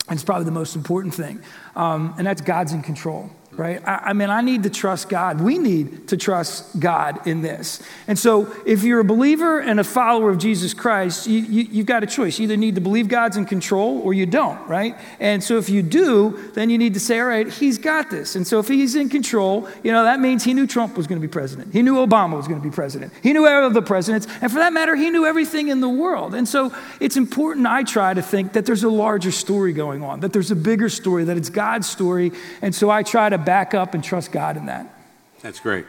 And 0.08 0.16
it's 0.16 0.24
probably 0.24 0.44
the 0.44 0.52
most 0.52 0.76
important 0.76 1.14
thing, 1.14 1.42
um, 1.74 2.14
and 2.16 2.26
that's 2.26 2.40
God's 2.40 2.72
in 2.72 2.82
control 2.82 3.30
right? 3.56 3.82
I, 3.86 3.96
I, 4.06 4.12
mean, 4.12 4.30
I 4.30 4.40
need 4.42 4.64
to 4.64 4.70
trust 4.70 5.08
God. 5.08 5.40
We 5.40 5.58
need 5.58 6.08
to 6.08 6.16
trust 6.16 6.78
God 6.78 7.26
in 7.26 7.42
this. 7.42 7.82
And 8.06 8.18
so, 8.18 8.54
if 8.66 8.82
you're 8.82 9.00
a 9.00 9.04
believer 9.04 9.60
and 9.60 9.80
a 9.80 9.84
follower 9.84 10.30
of 10.30 10.38
Jesus 10.38 10.74
Christ, 10.74 11.26
you, 11.26 11.40
you, 11.40 11.62
you've 11.70 11.86
got 11.86 12.02
a 12.02 12.06
choice. 12.06 12.38
You 12.38 12.44
either 12.44 12.56
need 12.56 12.74
to 12.74 12.80
believe 12.80 13.08
God's 13.08 13.36
in 13.36 13.46
control 13.46 14.00
or 14.00 14.12
you 14.12 14.26
don't, 14.26 14.66
right? 14.68 14.96
And 15.20 15.42
so, 15.42 15.56
if 15.56 15.68
you 15.68 15.82
do, 15.82 16.50
then 16.54 16.70
you 16.70 16.78
need 16.78 16.94
to 16.94 17.00
say, 17.00 17.18
all 17.20 17.26
right, 17.26 17.48
He's 17.48 17.78
got 17.78 18.10
this. 18.10 18.36
And 18.36 18.46
so, 18.46 18.58
if 18.58 18.68
He's 18.68 18.94
in 18.94 19.08
control, 19.08 19.68
you 19.82 19.92
know, 19.92 20.04
that 20.04 20.20
means 20.20 20.44
He 20.44 20.52
knew 20.52 20.66
Trump 20.66 20.96
was 20.96 21.06
going 21.06 21.20
to 21.20 21.26
be 21.26 21.30
president. 21.30 21.72
He 21.72 21.82
knew 21.82 21.94
Obama 21.94 22.36
was 22.36 22.46
going 22.46 22.60
to 22.60 22.68
be 22.68 22.74
president. 22.74 23.12
He 23.22 23.32
knew 23.32 23.46
all 23.46 23.64
of 23.66 23.74
the 23.74 23.82
presidents. 23.82 24.26
And 24.42 24.52
for 24.52 24.58
that 24.58 24.72
matter, 24.72 24.96
He 24.96 25.10
knew 25.10 25.24
everything 25.24 25.68
in 25.68 25.80
the 25.80 25.88
world. 25.88 26.34
And 26.34 26.46
so, 26.46 26.74
it's 27.00 27.16
important, 27.16 27.66
I 27.66 27.84
try 27.84 28.12
to 28.12 28.22
think, 28.22 28.52
that 28.52 28.66
there's 28.66 28.84
a 28.84 28.90
larger 28.90 29.32
story 29.32 29.72
going 29.72 30.02
on, 30.02 30.20
that 30.20 30.32
there's 30.32 30.50
a 30.50 30.56
bigger 30.56 30.88
story, 30.88 31.24
that 31.24 31.36
it's 31.36 31.50
God's 31.50 31.88
story. 31.88 32.32
And 32.60 32.74
so, 32.74 32.90
I 32.90 33.02
try 33.02 33.30
to 33.30 33.45
back 33.46 33.72
up 33.72 33.94
and 33.94 34.04
trust 34.04 34.32
God 34.32 34.58
in 34.58 34.66
that. 34.66 34.92
That's 35.40 35.60
great. 35.60 35.86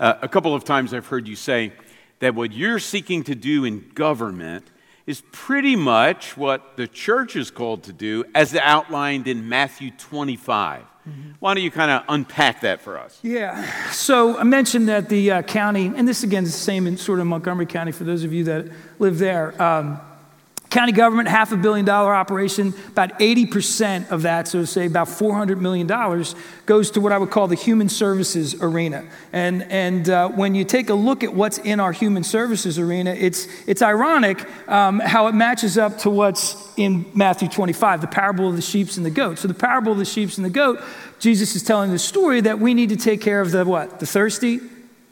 Uh, 0.00 0.14
a 0.22 0.28
couple 0.28 0.54
of 0.54 0.64
times 0.64 0.94
I've 0.94 1.06
heard 1.06 1.28
you 1.28 1.36
say 1.36 1.72
that 2.20 2.34
what 2.34 2.52
you're 2.52 2.78
seeking 2.78 3.24
to 3.24 3.34
do 3.34 3.64
in 3.66 3.90
government 3.94 4.68
is 5.06 5.22
pretty 5.32 5.76
much 5.76 6.36
what 6.36 6.76
the 6.76 6.86
church 6.86 7.36
is 7.36 7.50
called 7.50 7.82
to 7.82 7.92
do 7.92 8.24
as 8.34 8.54
outlined 8.54 9.26
in 9.26 9.48
Matthew 9.48 9.90
25. 9.90 10.82
Mm-hmm. 10.82 11.30
Why 11.40 11.54
don't 11.54 11.64
you 11.64 11.70
kind 11.72 11.90
of 11.90 12.04
unpack 12.08 12.60
that 12.60 12.80
for 12.80 12.96
us? 12.96 13.18
Yeah. 13.22 13.68
So 13.90 14.38
I 14.38 14.44
mentioned 14.44 14.88
that 14.88 15.08
the 15.08 15.32
uh, 15.32 15.42
county, 15.42 15.86
and 15.86 16.06
this 16.06 16.22
again 16.22 16.44
is 16.44 16.52
the 16.52 16.58
same 16.58 16.86
in 16.86 16.96
sort 16.96 17.18
of 17.18 17.26
Montgomery 17.26 17.66
County 17.66 17.90
for 17.90 18.04
those 18.04 18.22
of 18.22 18.32
you 18.32 18.44
that 18.44 18.68
live 19.00 19.18
there. 19.18 19.60
Um, 19.60 20.00
County 20.72 20.92
government, 20.92 21.28
half 21.28 21.52
a 21.52 21.56
billion 21.58 21.84
dollar 21.84 22.14
operation, 22.14 22.72
about 22.88 23.18
80% 23.18 24.10
of 24.10 24.22
that, 24.22 24.48
so 24.48 24.60
to 24.60 24.66
say 24.66 24.86
about 24.86 25.06
$400 25.06 25.60
million, 25.60 25.86
goes 26.64 26.90
to 26.92 27.00
what 27.02 27.12
I 27.12 27.18
would 27.18 27.30
call 27.30 27.46
the 27.46 27.56
human 27.56 27.90
services 27.90 28.54
arena. 28.58 29.04
And, 29.34 29.64
and 29.64 30.08
uh, 30.08 30.30
when 30.30 30.54
you 30.54 30.64
take 30.64 30.88
a 30.88 30.94
look 30.94 31.22
at 31.22 31.34
what's 31.34 31.58
in 31.58 31.78
our 31.78 31.92
human 31.92 32.24
services 32.24 32.78
arena, 32.78 33.10
it's, 33.10 33.48
it's 33.66 33.82
ironic 33.82 34.48
um, 34.66 34.98
how 35.00 35.26
it 35.26 35.34
matches 35.34 35.76
up 35.76 35.98
to 35.98 36.10
what's 36.10 36.56
in 36.78 37.04
Matthew 37.12 37.48
25, 37.48 38.00
the 38.00 38.06
parable 38.06 38.48
of 38.48 38.56
the 38.56 38.62
sheep 38.62 38.88
and 38.96 39.04
the 39.04 39.10
goat. 39.10 39.40
So, 39.40 39.48
the 39.48 39.54
parable 39.54 39.92
of 39.92 39.98
the 39.98 40.06
sheep 40.06 40.30
and 40.36 40.44
the 40.44 40.48
goat, 40.48 40.80
Jesus 41.18 41.54
is 41.54 41.62
telling 41.62 41.90
the 41.90 41.98
story 41.98 42.40
that 42.40 42.60
we 42.60 42.72
need 42.72 42.88
to 42.88 42.96
take 42.96 43.20
care 43.20 43.42
of 43.42 43.50
the 43.50 43.66
what? 43.66 44.00
The 44.00 44.06
thirsty, 44.06 44.60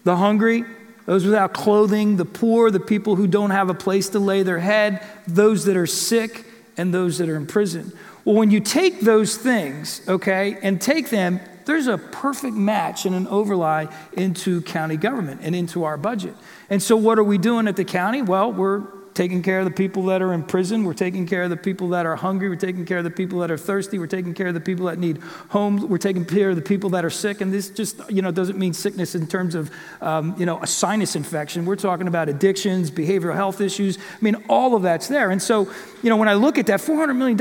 the 0.04 0.16
hungry, 0.16 0.64
those 1.10 1.24
without 1.24 1.52
clothing, 1.52 2.18
the 2.18 2.24
poor, 2.24 2.70
the 2.70 2.78
people 2.78 3.16
who 3.16 3.26
don't 3.26 3.50
have 3.50 3.68
a 3.68 3.74
place 3.74 4.10
to 4.10 4.20
lay 4.20 4.44
their 4.44 4.60
head, 4.60 5.04
those 5.26 5.64
that 5.64 5.76
are 5.76 5.84
sick, 5.84 6.46
and 6.76 6.94
those 6.94 7.18
that 7.18 7.28
are 7.28 7.34
in 7.34 7.48
prison. 7.48 7.92
Well, 8.24 8.36
when 8.36 8.52
you 8.52 8.60
take 8.60 9.00
those 9.00 9.36
things, 9.36 10.02
okay, 10.06 10.56
and 10.62 10.80
take 10.80 11.10
them, 11.10 11.40
there's 11.64 11.88
a 11.88 11.98
perfect 11.98 12.54
match 12.54 13.06
and 13.06 13.16
an 13.16 13.26
overlay 13.26 13.88
into 14.12 14.62
county 14.62 14.96
government 14.96 15.40
and 15.42 15.56
into 15.56 15.82
our 15.82 15.96
budget. 15.96 16.36
And 16.70 16.80
so, 16.80 16.94
what 16.94 17.18
are 17.18 17.24
we 17.24 17.38
doing 17.38 17.66
at 17.66 17.74
the 17.74 17.84
county? 17.84 18.22
Well, 18.22 18.52
we're 18.52 18.84
taking 19.20 19.42
care 19.42 19.58
of 19.58 19.66
the 19.66 19.70
people 19.70 20.04
that 20.04 20.22
are 20.22 20.32
in 20.32 20.42
prison. 20.42 20.82
We're 20.82 20.94
taking 20.94 21.26
care 21.26 21.42
of 21.42 21.50
the 21.50 21.56
people 21.58 21.90
that 21.90 22.06
are 22.06 22.16
hungry. 22.16 22.48
We're 22.48 22.56
taking 22.56 22.86
care 22.86 22.96
of 22.96 23.04
the 23.04 23.10
people 23.10 23.40
that 23.40 23.50
are 23.50 23.58
thirsty. 23.58 23.98
We're 23.98 24.06
taking 24.06 24.32
care 24.32 24.46
of 24.46 24.54
the 24.54 24.62
people 24.62 24.86
that 24.86 24.98
need 24.98 25.18
homes. 25.50 25.84
We're 25.84 25.98
taking 25.98 26.24
care 26.24 26.48
of 26.48 26.56
the 26.56 26.62
people 26.62 26.88
that 26.90 27.04
are 27.04 27.10
sick. 27.10 27.42
And 27.42 27.52
this 27.52 27.68
just, 27.68 28.00
you 28.10 28.22
know, 28.22 28.30
doesn't 28.30 28.58
mean 28.58 28.72
sickness 28.72 29.14
in 29.14 29.26
terms 29.26 29.54
of, 29.54 29.70
um, 30.00 30.34
you 30.38 30.46
know, 30.46 30.58
a 30.62 30.66
sinus 30.66 31.16
infection. 31.16 31.66
We're 31.66 31.76
talking 31.76 32.08
about 32.08 32.30
addictions, 32.30 32.90
behavioral 32.90 33.34
health 33.34 33.60
issues. 33.60 33.98
I 33.98 34.22
mean, 34.22 34.42
all 34.48 34.74
of 34.74 34.80
that's 34.84 35.08
there. 35.08 35.28
And 35.30 35.42
so, 35.42 35.70
you 36.02 36.08
know, 36.08 36.16
when 36.16 36.28
I 36.28 36.32
look 36.32 36.56
at 36.56 36.64
that, 36.68 36.80
$400 36.80 37.14
million 37.14 37.38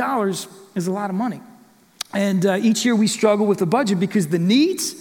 is 0.76 0.88
a 0.88 0.92
lot 0.92 1.10
of 1.10 1.16
money. 1.16 1.40
And 2.14 2.46
uh, 2.46 2.58
each 2.58 2.84
year 2.84 2.94
we 2.94 3.08
struggle 3.08 3.46
with 3.46 3.60
the 3.60 3.66
budget 3.66 4.02
because 4.02 4.28
the 4.28 4.38
needs 4.38 4.96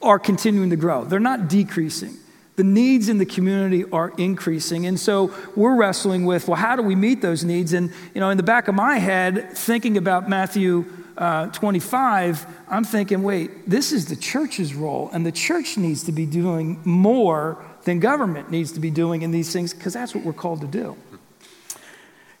are 0.00 0.18
continuing 0.18 0.70
to 0.70 0.76
grow. 0.76 1.04
They're 1.04 1.20
not 1.20 1.48
decreasing 1.48 2.16
the 2.56 2.64
needs 2.64 3.08
in 3.08 3.18
the 3.18 3.26
community 3.26 3.84
are 3.92 4.12
increasing. 4.18 4.86
And 4.86 5.00
so 5.00 5.34
we're 5.56 5.74
wrestling 5.74 6.26
with, 6.26 6.48
well, 6.48 6.56
how 6.56 6.76
do 6.76 6.82
we 6.82 6.94
meet 6.94 7.22
those 7.22 7.44
needs? 7.44 7.72
And, 7.72 7.90
you 8.14 8.20
know, 8.20 8.30
in 8.30 8.36
the 8.36 8.42
back 8.42 8.68
of 8.68 8.74
my 8.74 8.98
head, 8.98 9.56
thinking 9.56 9.96
about 9.96 10.28
Matthew 10.28 10.84
uh, 11.16 11.46
25, 11.48 12.46
I'm 12.68 12.84
thinking, 12.84 13.22
wait, 13.22 13.68
this 13.68 13.92
is 13.92 14.06
the 14.06 14.16
church's 14.16 14.74
role, 14.74 15.10
and 15.12 15.24
the 15.24 15.32
church 15.32 15.76
needs 15.76 16.04
to 16.04 16.12
be 16.12 16.26
doing 16.26 16.80
more 16.84 17.62
than 17.84 18.00
government 18.00 18.50
needs 18.50 18.72
to 18.72 18.80
be 18.80 18.90
doing 18.90 19.22
in 19.22 19.30
these 19.30 19.52
things 19.52 19.74
because 19.74 19.92
that's 19.92 20.14
what 20.14 20.24
we're 20.24 20.32
called 20.32 20.60
to 20.60 20.66
do. 20.66 20.96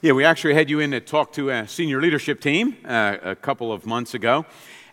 Yeah, 0.00 0.12
we 0.12 0.24
actually 0.24 0.54
had 0.54 0.68
you 0.68 0.80
in 0.80 0.90
to 0.92 1.00
talk 1.00 1.32
to 1.34 1.50
a 1.50 1.68
senior 1.68 2.00
leadership 2.00 2.40
team 2.40 2.76
uh, 2.84 3.18
a 3.22 3.36
couple 3.36 3.72
of 3.72 3.86
months 3.86 4.14
ago. 4.14 4.46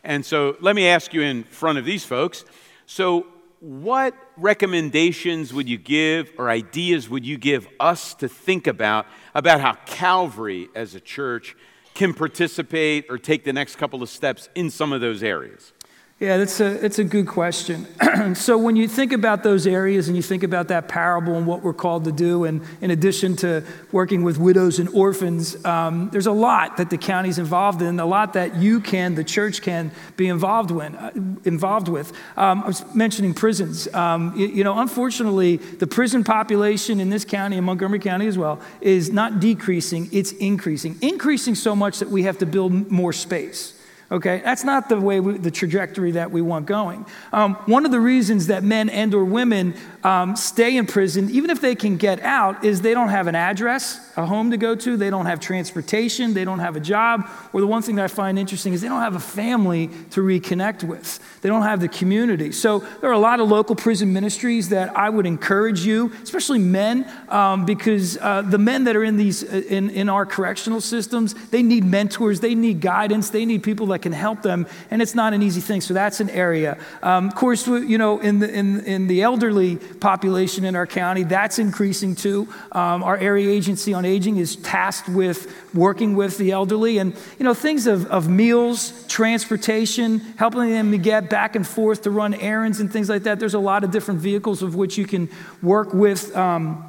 And 0.03 0.25
so 0.25 0.55
let 0.61 0.75
me 0.75 0.87
ask 0.87 1.13
you 1.13 1.21
in 1.21 1.43
front 1.43 1.77
of 1.77 1.85
these 1.85 2.05
folks 2.05 2.45
so, 2.85 3.27
what 3.59 4.13
recommendations 4.37 5.53
would 5.53 5.67
you 5.67 5.77
give 5.77 6.31
or 6.37 6.49
ideas 6.49 7.09
would 7.09 7.25
you 7.25 7.37
give 7.37 7.67
us 7.79 8.13
to 8.15 8.29
think 8.29 8.67
about 8.67 9.05
about 9.35 9.59
how 9.59 9.73
Calvary 9.85 10.69
as 10.75 10.95
a 10.95 10.99
church 10.99 11.55
can 11.93 12.13
participate 12.13 13.05
or 13.09 13.17
take 13.17 13.43
the 13.43 13.51
next 13.51 13.75
couple 13.75 14.01
of 14.01 14.09
steps 14.09 14.47
in 14.55 14.69
some 14.69 14.93
of 14.93 15.01
those 15.01 15.23
areas? 15.23 15.73
Yeah, 16.19 16.35
that's 16.35 16.59
a, 16.59 16.77
that's 16.77 16.99
a 16.99 17.05
good 17.05 17.27
question. 17.29 17.87
so, 18.35 18.57
when 18.57 18.75
you 18.75 18.89
think 18.89 19.13
about 19.13 19.41
those 19.41 19.65
areas 19.65 20.09
and 20.09 20.17
you 20.17 20.21
think 20.21 20.43
about 20.43 20.67
that 20.67 20.89
parable 20.89 21.35
and 21.35 21.47
what 21.47 21.61
we're 21.63 21.71
called 21.71 22.03
to 22.05 22.11
do, 22.11 22.43
and 22.43 22.61
in 22.81 22.91
addition 22.91 23.37
to 23.37 23.63
working 23.93 24.23
with 24.23 24.37
widows 24.37 24.79
and 24.79 24.89
orphans, 24.89 25.63
um, 25.63 26.09
there's 26.11 26.27
a 26.27 26.33
lot 26.33 26.75
that 26.75 26.89
the 26.89 26.97
county's 26.97 27.39
involved 27.39 27.81
in, 27.81 28.01
a 28.01 28.05
lot 28.05 28.33
that 28.33 28.57
you 28.57 28.81
can, 28.81 29.15
the 29.15 29.23
church 29.23 29.61
can, 29.61 29.91
be 30.17 30.27
involved, 30.27 30.71
with. 30.71 30.93
uh, 30.93 31.11
involved 31.45 31.87
with. 31.87 32.11
Um, 32.35 32.63
I 32.63 32.67
was 32.67 32.93
mentioning 32.93 33.33
prisons. 33.33 33.87
Um, 33.93 34.35
you, 34.35 34.47
you 34.47 34.63
know, 34.65 34.77
unfortunately, 34.77 35.55
the 35.55 35.87
prison 35.87 36.25
population 36.25 36.99
in 36.99 37.09
this 37.09 37.23
county, 37.23 37.55
in 37.55 37.63
Montgomery 37.63 37.99
County 37.99 38.27
as 38.27 38.37
well, 38.37 38.59
is 38.81 39.09
not 39.09 39.39
decreasing, 39.39 40.09
it's 40.11 40.33
increasing. 40.33 40.97
Increasing 41.01 41.55
so 41.55 41.77
much 41.77 41.99
that 41.99 42.09
we 42.09 42.23
have 42.23 42.39
to 42.39 42.45
build 42.45 42.91
more 42.91 43.13
space. 43.13 43.78
Okay, 44.11 44.41
that's 44.43 44.63
not 44.63 44.89
the 44.89 44.99
way 44.99 45.19
we, 45.19 45.37
the 45.37 45.51
trajectory 45.51 46.11
that 46.11 46.31
we 46.31 46.41
want 46.41 46.65
going. 46.65 47.05
Um, 47.31 47.53
one 47.67 47.85
of 47.85 47.91
the 47.91 47.99
reasons 47.99 48.47
that 48.47 48.63
men 48.63 48.89
and 48.89 49.13
or 49.13 49.23
women 49.23 49.75
um, 50.03 50.35
stay 50.35 50.77
in 50.77 50.87
prison, 50.87 51.29
even 51.29 51.51
if 51.51 51.61
they 51.61 51.75
can 51.75 51.95
get 51.95 52.19
out, 52.21 52.65
is 52.65 52.81
they 52.81 52.95
don't 52.95 53.09
have 53.09 53.27
an 53.27 53.35
address, 53.35 54.11
a 54.17 54.25
home 54.25 54.49
to 54.49 54.57
go 54.57 54.73
to, 54.73 54.97
they 54.97 55.11
don't 55.11 55.27
have 55.27 55.39
transportation, 55.39 56.33
they 56.33 56.43
don't 56.43 56.57
have 56.57 56.75
a 56.75 56.79
job, 56.79 57.29
or 57.53 57.61
the 57.61 57.67
one 57.67 57.83
thing 57.83 57.97
that 57.97 58.05
I 58.05 58.07
find 58.07 58.39
interesting 58.39 58.73
is 58.73 58.81
they 58.81 58.87
don't 58.87 59.01
have 59.01 59.15
a 59.15 59.19
family 59.19 59.91
to 60.09 60.21
reconnect 60.21 60.83
with. 60.83 61.19
They 61.41 61.49
don't 61.49 61.61
have 61.61 61.79
the 61.79 61.87
community. 61.87 62.51
So 62.51 62.79
there 62.79 63.11
are 63.11 63.13
a 63.13 63.19
lot 63.19 63.39
of 63.39 63.47
local 63.47 63.75
prison 63.75 64.11
ministries 64.11 64.69
that 64.69 64.97
I 64.97 65.09
would 65.09 65.27
encourage 65.27 65.81
you, 65.81 66.11
especially 66.23 66.57
men, 66.57 67.07
um, 67.29 67.63
because 67.63 68.17
uh, 68.17 68.41
the 68.41 68.57
men 68.57 68.85
that 68.85 68.95
are 68.95 69.03
in 69.03 69.17
these 69.17 69.43
uh, 69.43 69.61
in, 69.69 69.91
in 69.91 70.09
our 70.09 70.25
correctional 70.25 70.81
systems, 70.81 71.35
they 71.49 71.61
need 71.61 71.83
mentors, 71.83 72.39
they 72.39 72.55
need 72.55 72.81
guidance, 72.81 73.29
they 73.29 73.45
need 73.45 73.61
people 73.61 73.85
that 73.87 73.98
can 73.99 74.11
help 74.11 74.41
them, 74.41 74.65
and 74.89 75.01
it's 75.01 75.15
not 75.15 75.33
an 75.33 75.41
easy 75.41 75.61
thing. 75.61 75.81
So 75.81 75.93
that's 75.93 76.19
an 76.19 76.29
area. 76.29 76.77
Um, 77.03 77.27
of 77.27 77.35
course, 77.35 77.67
you 77.67 77.97
know, 77.97 78.19
in 78.19 78.39
the, 78.39 78.51
in, 78.51 78.79
in 78.85 79.07
the 79.07 79.21
elderly 79.21 79.75
population 79.75 80.65
in 80.65 80.75
our 80.75 80.87
county, 80.87 81.23
that's 81.23 81.59
increasing 81.59 82.15
too. 82.15 82.47
Um, 82.71 83.03
our 83.03 83.17
area 83.17 83.49
agency 83.49 83.93
on 83.93 84.05
aging 84.05 84.37
is 84.37 84.55
tasked 84.55 85.09
with 85.09 85.53
working 85.73 86.15
with 86.15 86.37
the 86.37 86.51
elderly 86.51 86.97
and, 86.97 87.13
you 87.37 87.43
know, 87.43 87.53
things 87.53 87.87
of, 87.87 88.05
of 88.07 88.27
meals, 88.27 89.05
transportation, 89.07 90.19
helping 90.37 90.71
them 90.71 90.91
to 90.91 90.97
get 90.97 91.29
back 91.29 91.55
and 91.55 91.67
forth 91.67 92.03
to 92.03 92.11
run 92.11 92.33
errands 92.33 92.79
and 92.79 92.91
things 92.91 93.09
like 93.09 93.23
that. 93.23 93.39
There's 93.39 93.53
a 93.53 93.59
lot 93.59 93.83
of 93.83 93.91
different 93.91 94.19
vehicles 94.19 94.63
of 94.63 94.75
which 94.75 94.97
you 94.97 95.05
can 95.05 95.29
work 95.61 95.93
with. 95.93 96.35
Um, 96.35 96.88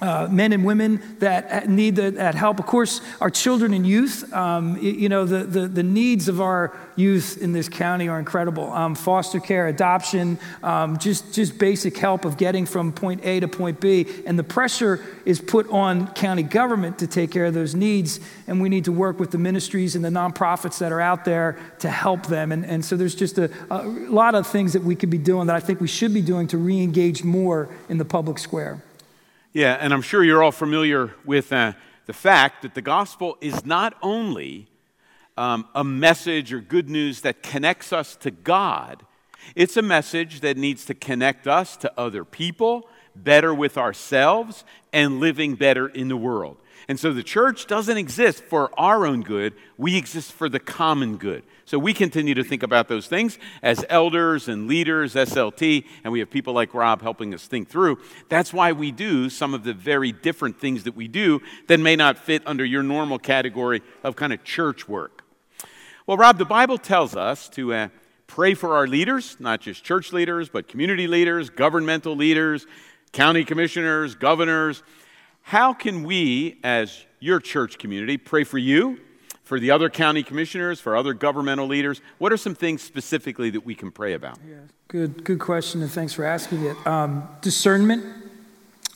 uh, 0.00 0.26
men 0.30 0.52
and 0.52 0.64
women 0.64 1.00
that 1.20 1.68
need 1.68 1.96
the, 1.96 2.10
that 2.10 2.34
help. 2.34 2.58
Of 2.58 2.66
course, 2.66 3.00
our 3.20 3.30
children 3.30 3.72
and 3.72 3.86
youth, 3.86 4.32
um, 4.32 4.76
you 4.78 5.08
know, 5.08 5.24
the, 5.24 5.44
the, 5.44 5.68
the, 5.68 5.84
needs 5.84 6.28
of 6.28 6.40
our 6.40 6.76
youth 6.96 7.40
in 7.40 7.52
this 7.52 7.68
county 7.68 8.08
are 8.08 8.18
incredible. 8.18 8.72
Um, 8.72 8.96
foster 8.96 9.38
care, 9.38 9.68
adoption, 9.68 10.38
um, 10.64 10.98
just, 10.98 11.32
just 11.32 11.58
basic 11.58 11.96
help 11.96 12.24
of 12.24 12.36
getting 12.36 12.66
from 12.66 12.92
point 12.92 13.24
A 13.24 13.38
to 13.40 13.46
point 13.46 13.80
B. 13.80 14.06
And 14.26 14.36
the 14.36 14.44
pressure 14.44 15.04
is 15.24 15.40
put 15.40 15.70
on 15.70 16.08
county 16.14 16.42
government 16.42 16.98
to 16.98 17.06
take 17.06 17.30
care 17.30 17.46
of 17.46 17.54
those 17.54 17.76
needs. 17.76 18.18
And 18.48 18.60
we 18.60 18.68
need 18.68 18.86
to 18.86 18.92
work 18.92 19.20
with 19.20 19.30
the 19.30 19.38
ministries 19.38 19.94
and 19.94 20.04
the 20.04 20.08
nonprofits 20.08 20.78
that 20.78 20.90
are 20.90 21.00
out 21.00 21.24
there 21.24 21.56
to 21.78 21.88
help 21.88 22.26
them. 22.26 22.50
And, 22.50 22.66
and 22.66 22.84
so 22.84 22.96
there's 22.96 23.14
just 23.14 23.38
a, 23.38 23.48
a 23.70 23.84
lot 23.84 24.34
of 24.34 24.46
things 24.48 24.72
that 24.72 24.82
we 24.82 24.96
could 24.96 25.10
be 25.10 25.18
doing 25.18 25.46
that 25.46 25.56
I 25.56 25.60
think 25.60 25.80
we 25.80 25.88
should 25.88 26.12
be 26.12 26.22
doing 26.22 26.48
to 26.48 26.58
re 26.58 26.82
engage 26.82 27.22
more 27.22 27.68
in 27.88 27.98
the 27.98 28.04
public 28.04 28.38
square. 28.38 28.82
Yeah, 29.56 29.78
and 29.78 29.94
I'm 29.94 30.02
sure 30.02 30.24
you're 30.24 30.42
all 30.42 30.50
familiar 30.50 31.14
with 31.24 31.52
uh, 31.52 31.74
the 32.06 32.12
fact 32.12 32.62
that 32.62 32.74
the 32.74 32.82
gospel 32.82 33.38
is 33.40 33.64
not 33.64 33.96
only 34.02 34.66
um, 35.36 35.68
a 35.76 35.84
message 35.84 36.52
or 36.52 36.58
good 36.58 36.90
news 36.90 37.20
that 37.20 37.40
connects 37.40 37.92
us 37.92 38.16
to 38.16 38.32
God, 38.32 39.06
it's 39.54 39.76
a 39.76 39.82
message 39.82 40.40
that 40.40 40.56
needs 40.56 40.84
to 40.86 40.94
connect 40.94 41.46
us 41.46 41.76
to 41.76 41.92
other 41.96 42.24
people, 42.24 42.88
better 43.14 43.54
with 43.54 43.78
ourselves, 43.78 44.64
and 44.92 45.20
living 45.20 45.54
better 45.54 45.86
in 45.86 46.08
the 46.08 46.16
world. 46.16 46.56
And 46.88 47.00
so 47.00 47.12
the 47.12 47.22
church 47.22 47.66
doesn't 47.66 47.96
exist 47.96 48.44
for 48.44 48.70
our 48.78 49.06
own 49.06 49.22
good, 49.22 49.54
we 49.78 49.96
exist 49.96 50.32
for 50.32 50.48
the 50.48 50.60
common 50.60 51.16
good. 51.16 51.42
So 51.66 51.78
we 51.78 51.94
continue 51.94 52.34
to 52.34 52.44
think 52.44 52.62
about 52.62 52.88
those 52.88 53.06
things 53.06 53.38
as 53.62 53.84
elders 53.88 54.48
and 54.48 54.68
leaders, 54.68 55.14
SLT, 55.14 55.84
and 56.04 56.12
we 56.12 56.18
have 56.18 56.30
people 56.30 56.52
like 56.52 56.74
Rob 56.74 57.00
helping 57.00 57.32
us 57.32 57.46
think 57.46 57.68
through. 57.68 57.98
That's 58.28 58.52
why 58.52 58.72
we 58.72 58.92
do 58.92 59.30
some 59.30 59.54
of 59.54 59.64
the 59.64 59.72
very 59.72 60.12
different 60.12 60.60
things 60.60 60.84
that 60.84 60.94
we 60.94 61.08
do 61.08 61.40
that 61.68 61.80
may 61.80 61.96
not 61.96 62.18
fit 62.18 62.42
under 62.46 62.64
your 62.64 62.82
normal 62.82 63.18
category 63.18 63.80
of 64.02 64.14
kind 64.14 64.32
of 64.32 64.44
church 64.44 64.86
work. 64.86 65.24
Well, 66.06 66.18
Rob, 66.18 66.36
the 66.36 66.44
Bible 66.44 66.76
tells 66.76 67.16
us 67.16 67.48
to 67.50 67.72
uh, 67.72 67.88
pray 68.26 68.52
for 68.52 68.76
our 68.76 68.86
leaders, 68.86 69.38
not 69.40 69.62
just 69.62 69.82
church 69.84 70.12
leaders, 70.12 70.50
but 70.50 70.68
community 70.68 71.06
leaders, 71.06 71.48
governmental 71.48 72.14
leaders, 72.14 72.66
county 73.12 73.42
commissioners, 73.42 74.14
governors 74.14 74.82
how 75.46 75.74
can 75.74 76.04
we, 76.04 76.58
as 76.64 77.04
your 77.20 77.38
church 77.38 77.76
community, 77.76 78.16
pray 78.16 78.44
for 78.44 78.56
you, 78.56 78.98
for 79.42 79.60
the 79.60 79.70
other 79.70 79.90
county 79.90 80.22
commissioners, 80.22 80.80
for 80.80 80.96
other 80.96 81.12
governmental 81.12 81.66
leaders? 81.66 82.00
What 82.16 82.32
are 82.32 82.38
some 82.38 82.54
things 82.54 82.80
specifically 82.80 83.50
that 83.50 83.60
we 83.60 83.74
can 83.74 83.90
pray 83.90 84.14
about? 84.14 84.38
Yeah, 84.48 84.56
good, 84.88 85.22
good 85.22 85.38
question, 85.38 85.82
and 85.82 85.90
thanks 85.90 86.14
for 86.14 86.24
asking 86.24 86.64
it. 86.64 86.86
Um, 86.86 87.28
discernment, 87.42 88.06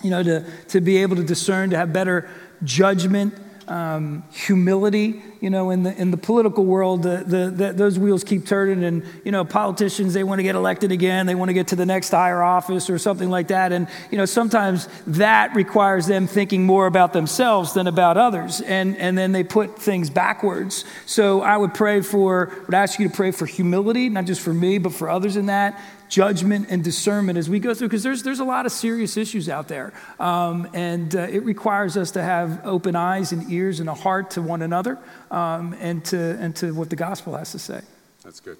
you 0.02 0.08
know, 0.08 0.22
to, 0.22 0.44
to 0.68 0.80
be 0.80 0.96
able 0.96 1.16
to 1.16 1.22
discern, 1.22 1.68
to 1.68 1.76
have 1.76 1.92
better 1.92 2.30
judgment 2.64 3.34
um, 3.68 4.24
humility. 4.32 5.22
You 5.40 5.50
know, 5.50 5.70
in 5.70 5.84
the 5.84 5.94
in 5.96 6.10
the 6.10 6.16
political 6.16 6.64
world, 6.64 7.04
the, 7.04 7.22
the, 7.24 7.50
the, 7.50 7.72
those 7.72 7.96
wheels 7.96 8.24
keep 8.24 8.44
turning, 8.44 8.82
and 8.82 9.04
you 9.24 9.30
know, 9.30 9.44
politicians 9.44 10.14
they 10.14 10.24
want 10.24 10.40
to 10.40 10.42
get 10.42 10.56
elected 10.56 10.90
again, 10.90 11.26
they 11.26 11.36
want 11.36 11.48
to 11.48 11.52
get 11.52 11.68
to 11.68 11.76
the 11.76 11.86
next 11.86 12.10
higher 12.10 12.42
office 12.42 12.90
or 12.90 12.98
something 12.98 13.30
like 13.30 13.48
that, 13.48 13.70
and 13.70 13.86
you 14.10 14.18
know, 14.18 14.24
sometimes 14.24 14.88
that 15.06 15.54
requires 15.54 16.06
them 16.06 16.26
thinking 16.26 16.66
more 16.66 16.86
about 16.86 17.12
themselves 17.12 17.74
than 17.74 17.86
about 17.86 18.16
others, 18.16 18.60
and 18.62 18.96
and 18.96 19.16
then 19.16 19.30
they 19.30 19.44
put 19.44 19.78
things 19.78 20.10
backwards. 20.10 20.84
So 21.06 21.42
I 21.42 21.56
would 21.56 21.72
pray 21.72 22.00
for, 22.00 22.52
would 22.66 22.74
ask 22.74 22.98
you 22.98 23.08
to 23.08 23.14
pray 23.14 23.30
for 23.30 23.46
humility, 23.46 24.08
not 24.08 24.24
just 24.24 24.40
for 24.40 24.52
me, 24.52 24.78
but 24.78 24.92
for 24.92 25.08
others 25.08 25.36
in 25.36 25.46
that 25.46 25.80
judgment 26.08 26.66
and 26.70 26.82
discernment 26.82 27.38
as 27.38 27.48
we 27.48 27.60
go 27.60 27.74
through, 27.74 27.88
because 27.88 28.02
there's, 28.02 28.22
there's 28.22 28.40
a 28.40 28.44
lot 28.44 28.66
of 28.66 28.72
serious 28.72 29.16
issues 29.16 29.48
out 29.48 29.68
there. 29.68 29.92
Um, 30.18 30.68
and 30.72 31.14
uh, 31.14 31.20
it 31.20 31.44
requires 31.44 31.96
us 31.96 32.10
to 32.12 32.22
have 32.22 32.64
open 32.64 32.96
eyes 32.96 33.32
and 33.32 33.50
ears 33.50 33.80
and 33.80 33.88
a 33.88 33.94
heart 33.94 34.30
to 34.32 34.42
one 34.42 34.62
another 34.62 34.98
um, 35.30 35.74
and, 35.80 36.04
to, 36.06 36.18
and 36.18 36.54
to 36.56 36.72
what 36.72 36.90
the 36.90 36.96
gospel 36.96 37.36
has 37.36 37.52
to 37.52 37.58
say. 37.58 37.80
That's 38.24 38.40
good. 38.40 38.58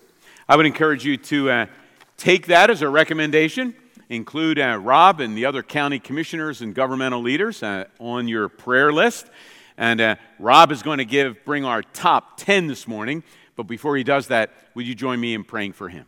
I 0.48 0.56
would 0.56 0.66
encourage 0.66 1.04
you 1.04 1.16
to 1.16 1.50
uh, 1.50 1.66
take 2.16 2.46
that 2.46 2.70
as 2.70 2.82
a 2.82 2.88
recommendation. 2.88 3.74
Include 4.08 4.58
uh, 4.58 4.78
Rob 4.80 5.20
and 5.20 5.36
the 5.36 5.44
other 5.44 5.62
county 5.62 5.98
commissioners 5.98 6.62
and 6.62 6.74
governmental 6.74 7.20
leaders 7.20 7.62
uh, 7.62 7.84
on 7.98 8.28
your 8.28 8.48
prayer 8.48 8.92
list. 8.92 9.26
And 9.76 10.00
uh, 10.00 10.16
Rob 10.38 10.72
is 10.72 10.82
going 10.82 10.98
to 10.98 11.04
give, 11.04 11.44
bring 11.44 11.64
our 11.64 11.82
top 11.82 12.38
10 12.38 12.66
this 12.66 12.88
morning. 12.88 13.22
But 13.56 13.64
before 13.64 13.96
he 13.96 14.04
does 14.04 14.28
that, 14.28 14.50
would 14.74 14.86
you 14.86 14.94
join 14.94 15.20
me 15.20 15.34
in 15.34 15.44
praying 15.44 15.72
for 15.72 15.88
him? 15.88 16.06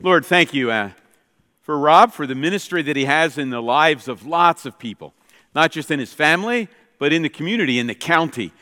Lord, 0.00 0.26
thank 0.26 0.52
you 0.52 0.72
uh, 0.72 0.90
for 1.62 1.78
Rob, 1.78 2.12
for 2.12 2.26
the 2.26 2.34
ministry 2.34 2.82
that 2.82 2.96
he 2.96 3.04
has 3.04 3.38
in 3.38 3.50
the 3.50 3.62
lives 3.62 4.08
of 4.08 4.26
lots 4.26 4.66
of 4.66 4.76
people, 4.76 5.14
not 5.54 5.70
just 5.70 5.88
in 5.88 6.00
his 6.00 6.12
family, 6.12 6.68
but 6.98 7.12
in 7.12 7.22
the 7.22 7.28
community, 7.28 7.78
in 7.78 7.86
the 7.86 7.94
county, 7.94 8.52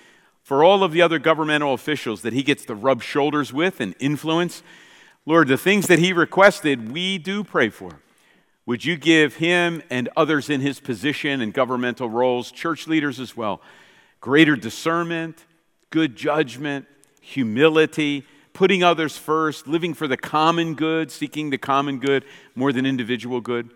for 0.42 0.62
all 0.62 0.84
of 0.84 0.92
the 0.92 1.00
other 1.00 1.18
governmental 1.18 1.72
officials 1.72 2.20
that 2.20 2.34
he 2.34 2.42
gets 2.42 2.66
to 2.66 2.74
rub 2.74 3.02
shoulders 3.02 3.50
with 3.50 3.80
and 3.80 3.94
influence. 3.98 4.62
Lord, 5.24 5.48
the 5.48 5.56
things 5.56 5.86
that 5.86 5.98
he 5.98 6.12
requested, 6.12 6.92
we 6.92 7.16
do 7.16 7.42
pray 7.42 7.70
for. 7.70 8.00
Would 8.66 8.84
you 8.84 8.96
give 8.96 9.36
him 9.36 9.82
and 9.88 10.10
others 10.16 10.50
in 10.50 10.60
his 10.60 10.80
position 10.80 11.40
and 11.40 11.54
governmental 11.54 12.10
roles, 12.10 12.52
church 12.52 12.86
leaders 12.86 13.18
as 13.18 13.34
well, 13.34 13.62
greater 14.20 14.54
discernment, 14.54 15.46
good 15.88 16.14
judgment, 16.14 16.86
humility, 17.22 18.26
putting 18.52 18.82
others 18.82 19.16
first, 19.16 19.66
living 19.66 19.94
for 19.94 20.06
the 20.06 20.16
common 20.16 20.74
good, 20.74 21.10
seeking 21.10 21.50
the 21.50 21.58
common 21.58 21.98
good 21.98 22.24
more 22.54 22.72
than 22.72 22.86
individual 22.86 23.40
good. 23.40 23.70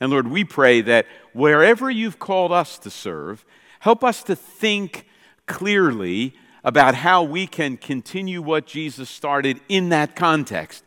And 0.00 0.10
Lord, 0.10 0.28
we 0.28 0.44
pray 0.44 0.80
that 0.82 1.06
wherever 1.32 1.90
you've 1.90 2.18
called 2.18 2.52
us 2.52 2.78
to 2.78 2.90
serve, 2.90 3.44
help 3.80 4.02
us 4.02 4.22
to 4.24 4.36
think 4.36 5.06
clearly 5.46 6.34
about 6.64 6.94
how 6.94 7.22
we 7.22 7.46
can 7.46 7.76
continue 7.76 8.40
what 8.40 8.66
Jesus 8.66 9.10
started 9.10 9.60
in 9.68 9.90
that 9.90 10.16
context. 10.16 10.82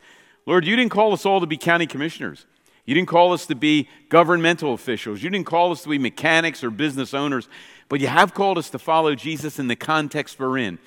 Lord, 0.45 0.65
you 0.65 0.75
didn't 0.75 0.91
call 0.91 1.13
us 1.13 1.25
all 1.25 1.39
to 1.39 1.45
be 1.45 1.57
county 1.57 1.85
commissioners. 1.85 2.45
You 2.85 2.95
didn't 2.95 3.09
call 3.09 3.33
us 3.33 3.45
to 3.47 3.55
be 3.55 3.89
governmental 4.09 4.73
officials. 4.73 5.21
You 5.21 5.29
didn't 5.29 5.45
call 5.45 5.71
us 5.71 5.83
to 5.83 5.89
be 5.89 5.99
mechanics 5.99 6.63
or 6.63 6.71
business 6.71 7.13
owners, 7.13 7.49
but 7.89 7.99
you 7.99 8.07
have 8.07 8.33
called 8.33 8.57
us 8.57 8.69
to 8.71 8.79
follow 8.79 9.13
Jesus 9.13 9.59
in 9.59 9.67
the 9.67 9.75
context 9.75 10.39
we're 10.39 10.57
in. 10.57 10.79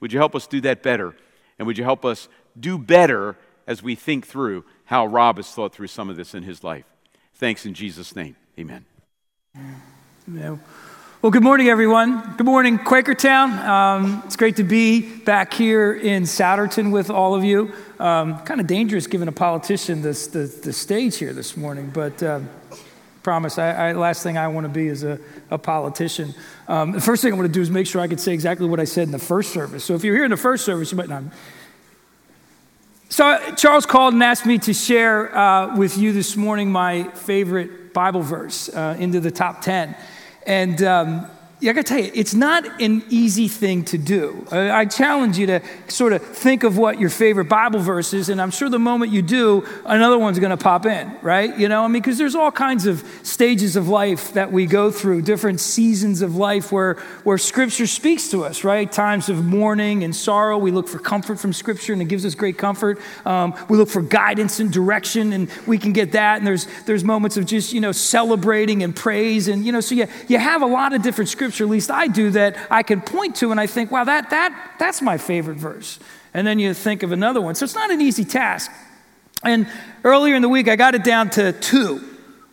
Would 0.00 0.12
you 0.12 0.18
help 0.18 0.34
us 0.34 0.46
do 0.46 0.60
that 0.62 0.82
better? 0.82 1.14
And 1.58 1.66
would 1.66 1.78
you 1.78 1.84
help 1.84 2.04
us 2.04 2.28
do 2.58 2.78
better 2.78 3.36
as 3.66 3.82
we 3.82 3.94
think 3.94 4.26
through 4.26 4.64
how 4.86 5.06
Rob 5.06 5.36
has 5.36 5.50
thought 5.50 5.74
through 5.74 5.88
some 5.88 6.10
of 6.10 6.16
this 6.16 6.34
in 6.34 6.42
his 6.42 6.62
life? 6.62 6.84
Thanks 7.34 7.66
in 7.66 7.74
Jesus' 7.74 8.14
name. 8.14 8.36
Amen. 8.58 8.84
Yeah. 10.32 10.56
Well, 11.22 11.32
good 11.32 11.42
morning, 11.42 11.68
everyone. 11.68 12.34
Good 12.36 12.46
morning, 12.46 12.78
Quakertown. 12.78 13.58
Um, 13.64 14.22
it's 14.26 14.36
great 14.36 14.56
to 14.56 14.64
be 14.64 15.00
back 15.00 15.52
here 15.52 15.94
in 15.94 16.24
Souderton 16.24 16.92
with 16.92 17.10
all 17.10 17.34
of 17.34 17.42
you. 17.42 17.72
Um, 17.98 18.38
kind 18.40 18.60
of 18.60 18.66
dangerous 18.66 19.06
giving 19.06 19.26
a 19.26 19.32
politician 19.32 20.02
this, 20.02 20.28
the, 20.28 20.40
the 20.40 20.72
stage 20.72 21.16
here 21.16 21.32
this 21.32 21.56
morning, 21.56 21.90
but 21.92 22.22
uh, 22.22 22.40
promise, 23.26 23.58
I, 23.58 23.88
I, 23.88 23.92
last 23.92 24.22
thing 24.22 24.38
I 24.38 24.46
want 24.46 24.66
to 24.66 24.68
be 24.68 24.86
is 24.86 25.02
a, 25.02 25.18
a 25.50 25.58
politician. 25.58 26.32
Um, 26.68 26.92
the 26.92 27.00
first 27.00 27.22
thing 27.22 27.32
I 27.32 27.36
want 27.36 27.48
to 27.48 27.52
do 27.52 27.60
is 27.60 27.72
make 27.72 27.88
sure 27.88 28.00
I 28.00 28.06
can 28.06 28.18
say 28.18 28.32
exactly 28.32 28.68
what 28.68 28.78
I 28.78 28.84
said 28.84 29.08
in 29.08 29.10
the 29.10 29.18
first 29.18 29.52
service. 29.52 29.82
So 29.82 29.96
if 29.96 30.04
you're 30.04 30.14
here 30.14 30.26
in 30.26 30.30
the 30.30 30.36
first 30.36 30.64
service, 30.64 30.92
you 30.92 30.96
might 30.96 31.08
not. 31.08 31.24
So 33.08 33.36
Charles 33.56 33.84
called 33.84 34.14
and 34.14 34.22
asked 34.22 34.46
me 34.46 34.58
to 34.58 34.72
share 34.72 35.36
uh, 35.36 35.76
with 35.76 35.98
you 35.98 36.12
this 36.12 36.36
morning 36.36 36.70
my 36.70 37.02
favorite 37.14 37.92
Bible 37.92 38.22
verse 38.22 38.68
uh, 38.68 38.96
into 38.96 39.18
the 39.18 39.32
top 39.32 39.60
10. 39.60 39.96
And 40.46 40.80
um, 40.84 41.26
I 41.62 41.72
gotta 41.72 41.84
tell 41.84 41.98
you, 41.98 42.10
it's 42.12 42.34
not 42.34 42.82
an 42.82 43.02
easy 43.08 43.48
thing 43.48 43.82
to 43.86 43.96
do. 43.96 44.46
I 44.52 44.84
challenge 44.84 45.38
you 45.38 45.46
to 45.46 45.62
sort 45.88 46.12
of 46.12 46.20
think 46.22 46.64
of 46.64 46.76
what 46.76 47.00
your 47.00 47.08
favorite 47.08 47.46
Bible 47.46 47.80
verse 47.80 48.12
is, 48.12 48.28
and 48.28 48.42
I'm 48.42 48.50
sure 48.50 48.68
the 48.68 48.78
moment 48.78 49.10
you 49.10 49.22
do, 49.22 49.66
another 49.86 50.18
one's 50.18 50.38
gonna 50.38 50.58
pop 50.58 50.84
in, 50.84 51.10
right? 51.22 51.58
You 51.58 51.70
know, 51.70 51.82
I 51.82 51.86
mean, 51.88 52.02
because 52.02 52.18
there's 52.18 52.34
all 52.34 52.52
kinds 52.52 52.84
of 52.84 53.02
stages 53.22 53.74
of 53.74 53.88
life 53.88 54.34
that 54.34 54.52
we 54.52 54.66
go 54.66 54.90
through, 54.90 55.22
different 55.22 55.60
seasons 55.60 56.20
of 56.20 56.36
life 56.36 56.72
where, 56.72 56.94
where 57.24 57.38
Scripture 57.38 57.86
speaks 57.86 58.28
to 58.32 58.44
us, 58.44 58.62
right? 58.62 58.92
Times 58.92 59.30
of 59.30 59.42
mourning 59.42 60.04
and 60.04 60.14
sorrow, 60.14 60.58
we 60.58 60.70
look 60.70 60.88
for 60.88 60.98
comfort 60.98 61.40
from 61.40 61.54
Scripture, 61.54 61.94
and 61.94 62.02
it 62.02 62.08
gives 62.08 62.26
us 62.26 62.34
great 62.34 62.58
comfort. 62.58 63.00
Um, 63.24 63.54
we 63.70 63.78
look 63.78 63.88
for 63.88 64.02
guidance 64.02 64.60
and 64.60 64.70
direction, 64.70 65.32
and 65.32 65.48
we 65.66 65.78
can 65.78 65.94
get 65.94 66.12
that. 66.12 66.36
And 66.36 66.46
there's, 66.46 66.66
there's 66.84 67.02
moments 67.02 67.38
of 67.38 67.46
just, 67.46 67.72
you 67.72 67.80
know, 67.80 67.92
celebrating 67.92 68.82
and 68.82 68.94
praise, 68.94 69.48
and, 69.48 69.64
you 69.64 69.72
know, 69.72 69.80
so 69.80 69.94
you, 69.94 70.06
you 70.28 70.36
have 70.36 70.60
a 70.60 70.66
lot 70.66 70.92
of 70.92 71.00
different 71.00 71.30
Scripture 71.30 71.45
scripture, 71.46 71.64
at 71.64 71.70
least 71.70 71.90
I 71.92 72.08
do, 72.08 72.30
that 72.30 72.56
I 72.70 72.82
can 72.82 73.00
point 73.00 73.36
to 73.36 73.52
and 73.52 73.60
I 73.60 73.68
think, 73.68 73.92
wow, 73.92 74.02
that, 74.02 74.30
that, 74.30 74.74
that's 74.80 75.00
my 75.00 75.16
favorite 75.16 75.58
verse. 75.58 76.00
And 76.34 76.44
then 76.44 76.58
you 76.58 76.74
think 76.74 77.04
of 77.04 77.12
another 77.12 77.40
one. 77.40 77.54
So 77.54 77.64
it's 77.64 77.74
not 77.74 77.92
an 77.92 78.00
easy 78.00 78.24
task. 78.24 78.70
And 79.44 79.68
earlier 80.02 80.34
in 80.34 80.42
the 80.42 80.48
week, 80.48 80.66
I 80.68 80.74
got 80.74 80.96
it 80.96 81.04
down 81.04 81.30
to 81.30 81.52
two. 81.52 82.02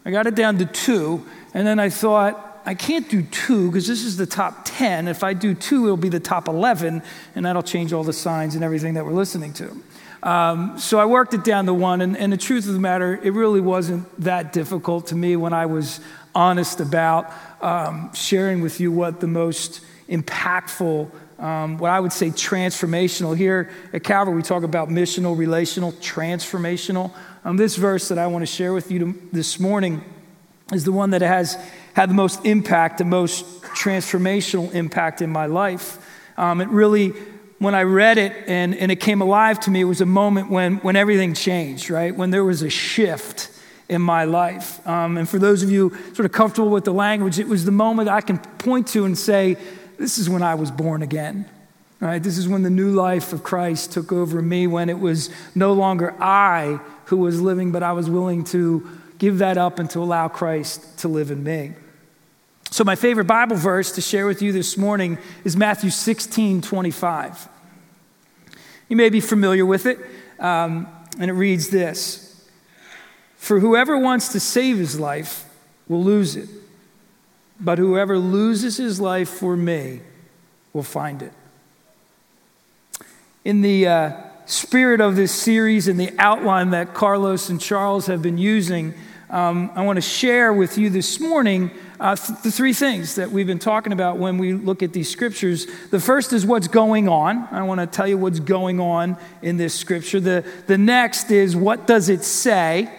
I 0.06 0.12
got 0.12 0.28
it 0.28 0.36
down 0.36 0.60
to 0.60 0.66
two. 0.66 1.26
And 1.56 1.66
then 1.66 1.80
I 1.80 1.90
thought, 1.90 2.62
I 2.68 2.76
can't 2.76 3.10
do 3.10 3.24
two 3.24 3.72
because 3.72 3.88
this 3.88 4.04
is 4.04 4.16
the 4.16 4.28
top 4.28 4.62
10. 4.66 5.08
If 5.08 5.24
I 5.24 5.34
do 5.34 5.56
two, 5.56 5.86
it'll 5.86 5.98
be 5.98 6.10
the 6.10 6.20
top 6.20 6.48
11, 6.48 7.02
and 7.36 7.46
that'll 7.46 7.64
change 7.64 7.94
all 7.94 8.04
the 8.04 8.14
signs 8.14 8.54
and 8.54 8.64
everything 8.64 8.94
that 8.94 9.06
we're 9.06 9.12
listening 9.12 9.54
to. 9.54 9.82
Um, 10.22 10.78
so 10.78 11.00
I 11.00 11.06
worked 11.06 11.34
it 11.34 11.44
down 11.44 11.66
to 11.66 11.74
one, 11.74 12.00
and, 12.00 12.16
and, 12.16 12.32
the 12.32 12.38
truth 12.38 12.66
of 12.68 12.74
the 12.74 12.80
matter, 12.80 13.20
it 13.22 13.34
really 13.34 13.60
wasn't 13.60 14.08
that 14.22 14.54
difficult 14.54 15.08
to 15.08 15.16
me 15.16 15.36
when 15.36 15.52
I 15.52 15.66
was 15.66 16.00
honest 16.36 16.80
about 16.80 17.32
um, 17.62 18.14
sharing 18.14 18.62
with 18.62 18.80
you 18.80 18.92
what 18.92 19.20
the 19.20 19.28
most 19.28 19.82
impactful, 20.10 21.10
um, 21.40 21.78
what 21.78 21.92
I 21.92 22.00
would 22.00 22.14
say 22.14 22.30
transformational. 22.30 23.36
Here 23.36 23.70
at 23.94 24.04
Calvary, 24.04 24.36
we 24.36 24.42
talk 24.42 24.64
about 24.64 24.90
missional, 24.90 25.38
relational, 25.38 25.92
transformational. 25.94 27.12
Um, 27.46 27.58
this 27.58 27.76
verse 27.76 28.08
that 28.10 28.18
I 28.18 28.28
want 28.28 28.44
to 28.44 28.48
share 28.48 28.74
with 28.74 28.92
you 28.92 29.00
to, 29.00 29.22
this 29.32 29.60
morning 29.60 30.04
is 30.72 30.84
the 30.84 30.92
one 30.92 31.12
that 31.12 31.22
has 31.22 31.58
had 31.94 32.10
the 32.10 32.14
most 32.14 32.46
impact, 32.46 32.98
the 32.98 33.06
most 33.06 33.62
transformational 33.62 34.74
impact 34.74 35.22
in 35.22 35.30
my 35.30 35.46
life. 35.46 35.98
Um, 36.38 36.62
it 36.62 36.70
really, 36.70 37.10
when 37.60 37.76
I 37.76 37.84
read 37.84 38.18
it 38.18 38.34
and, 38.48 38.76
and 38.76 38.92
it 38.92 38.98
came 38.98 39.22
alive 39.22 39.60
to 39.62 39.72
me, 39.72 39.82
it 39.82 39.86
was 39.86 40.02
a 40.02 40.06
moment 40.06 40.50
when, 40.50 40.78
when 40.78 40.96
everything 40.96 41.34
changed, 41.34 41.90
right? 41.90 42.16
When 42.16 42.32
there 42.32 42.44
was 42.44 42.62
a 42.62 42.70
shift 42.70 43.50
in 43.90 44.02
my 44.02 44.26
life. 44.26 44.86
Um, 44.88 45.18
and 45.18 45.28
for 45.28 45.40
those 45.40 45.64
of 45.64 45.72
you 45.72 45.96
sort 46.14 46.26
of 46.26 46.32
comfortable 46.32 46.70
with 46.70 46.86
the 46.86 46.94
language, 46.94 47.40
it 47.40 47.48
was 47.48 47.66
the 47.66 47.72
moment 47.72 48.10
I 48.10 48.22
can 48.22 48.40
point 48.40 48.88
to 48.90 49.06
and 49.06 49.18
say, 49.18 49.58
This 49.98 50.18
is 50.18 50.30
when 50.30 50.42
I 50.42 50.56
was 50.56 50.72
born 50.72 51.02
again. 51.02 51.50
Right? 52.00 52.22
This 52.22 52.38
is 52.38 52.50
when 52.50 52.64
the 52.64 52.70
new 52.70 52.92
life 52.92 53.32
of 53.32 53.44
Christ 53.44 53.94
took 53.94 54.12
over 54.12 54.42
me, 54.42 54.68
when 54.68 54.90
it 54.90 55.00
was 55.00 55.30
no 55.56 55.72
longer 55.72 56.14
I 56.22 56.80
who 57.06 57.18
was 57.18 57.40
living, 57.40 57.72
but 57.72 57.82
I 57.82 57.94
was 57.94 58.10
willing 58.10 58.44
to 58.46 58.86
give 59.20 59.38
that 59.38 59.58
up 59.58 59.80
and 59.80 59.90
to 59.92 60.00
allow 60.00 60.28
Christ 60.28 61.00
to 61.00 61.08
live 61.08 61.32
in 61.32 61.44
me. 61.44 61.74
So, 62.72 62.84
my 62.84 62.96
favorite 62.96 63.26
Bible 63.26 63.56
verse 63.56 63.92
to 63.94 64.02
share 64.02 64.26
with 64.26 64.42
you 64.42 64.52
this 64.52 64.78
morning 64.78 65.18
is 65.44 65.56
Matthew 65.56 65.92
16 65.92 66.62
25. 66.62 67.48
You 68.90 68.98
may 68.98 69.10
be 69.10 69.22
familiar 69.22 69.66
with 69.66 69.86
it, 69.86 70.00
um, 70.40 70.88
and 71.20 71.30
it 71.30 71.34
reads 71.34 71.70
this 71.70 72.23
for 73.44 73.60
whoever 73.60 73.98
wants 73.98 74.30
to 74.30 74.40
save 74.40 74.78
his 74.78 74.98
life 74.98 75.44
will 75.90 76.02
lose 76.02 76.38
it, 76.38 76.48
but 77.60 77.78
whoever 77.78 78.18
loses 78.18 78.78
his 78.78 79.02
life 79.02 79.28
for 79.28 79.58
me 79.58 80.00
will 80.72 80.82
find 80.82 81.22
it. 81.22 81.34
In 83.44 83.60
the 83.60 83.86
uh, 83.86 84.12
spirit 84.46 85.02
of 85.02 85.18
this 85.18 85.34
series 85.34 85.90
and 85.90 86.00
the 86.00 86.14
outline 86.20 86.70
that 86.70 86.94
Carlos 86.94 87.50
and 87.50 87.60
Charles 87.60 88.06
have 88.06 88.22
been 88.22 88.38
using, 88.38 88.94
um, 89.30 89.72
I 89.76 89.84
want 89.84 89.98
to 89.98 90.02
share 90.02 90.54
with 90.54 90.78
you 90.78 90.90
this 90.90 91.20
morning 91.20 91.70
uh, 92.00 92.16
th- 92.16 92.40
the 92.44 92.52
three 92.52 92.72
things 92.72 93.16
that 93.16 93.30
we've 93.30 93.46
been 93.46 93.60
talking 93.60 93.92
about 93.92 94.20
when 94.20 94.38
we 94.38 94.54
look 94.54 94.82
at 94.82 94.94
these 94.94 95.10
scriptures. 95.10 95.68
The 95.90 96.00
first 96.00 96.32
is 96.32 96.46
what's 96.46 96.70
going 96.70 97.10
on. 97.10 97.46
I 97.52 97.64
want 97.64 97.82
to 97.82 97.88
tell 97.88 98.08
you 98.08 98.18
what's 98.18 98.40
going 98.40 98.80
on 98.80 99.18
in 99.42 99.58
this 99.58 99.74
scripture. 99.74 100.22
The, 100.22 100.46
the 100.68 100.78
next 100.78 101.30
is 101.30 101.58
what 101.58 101.88
does 101.88 102.08
it 102.08 102.24
say? 102.24 102.90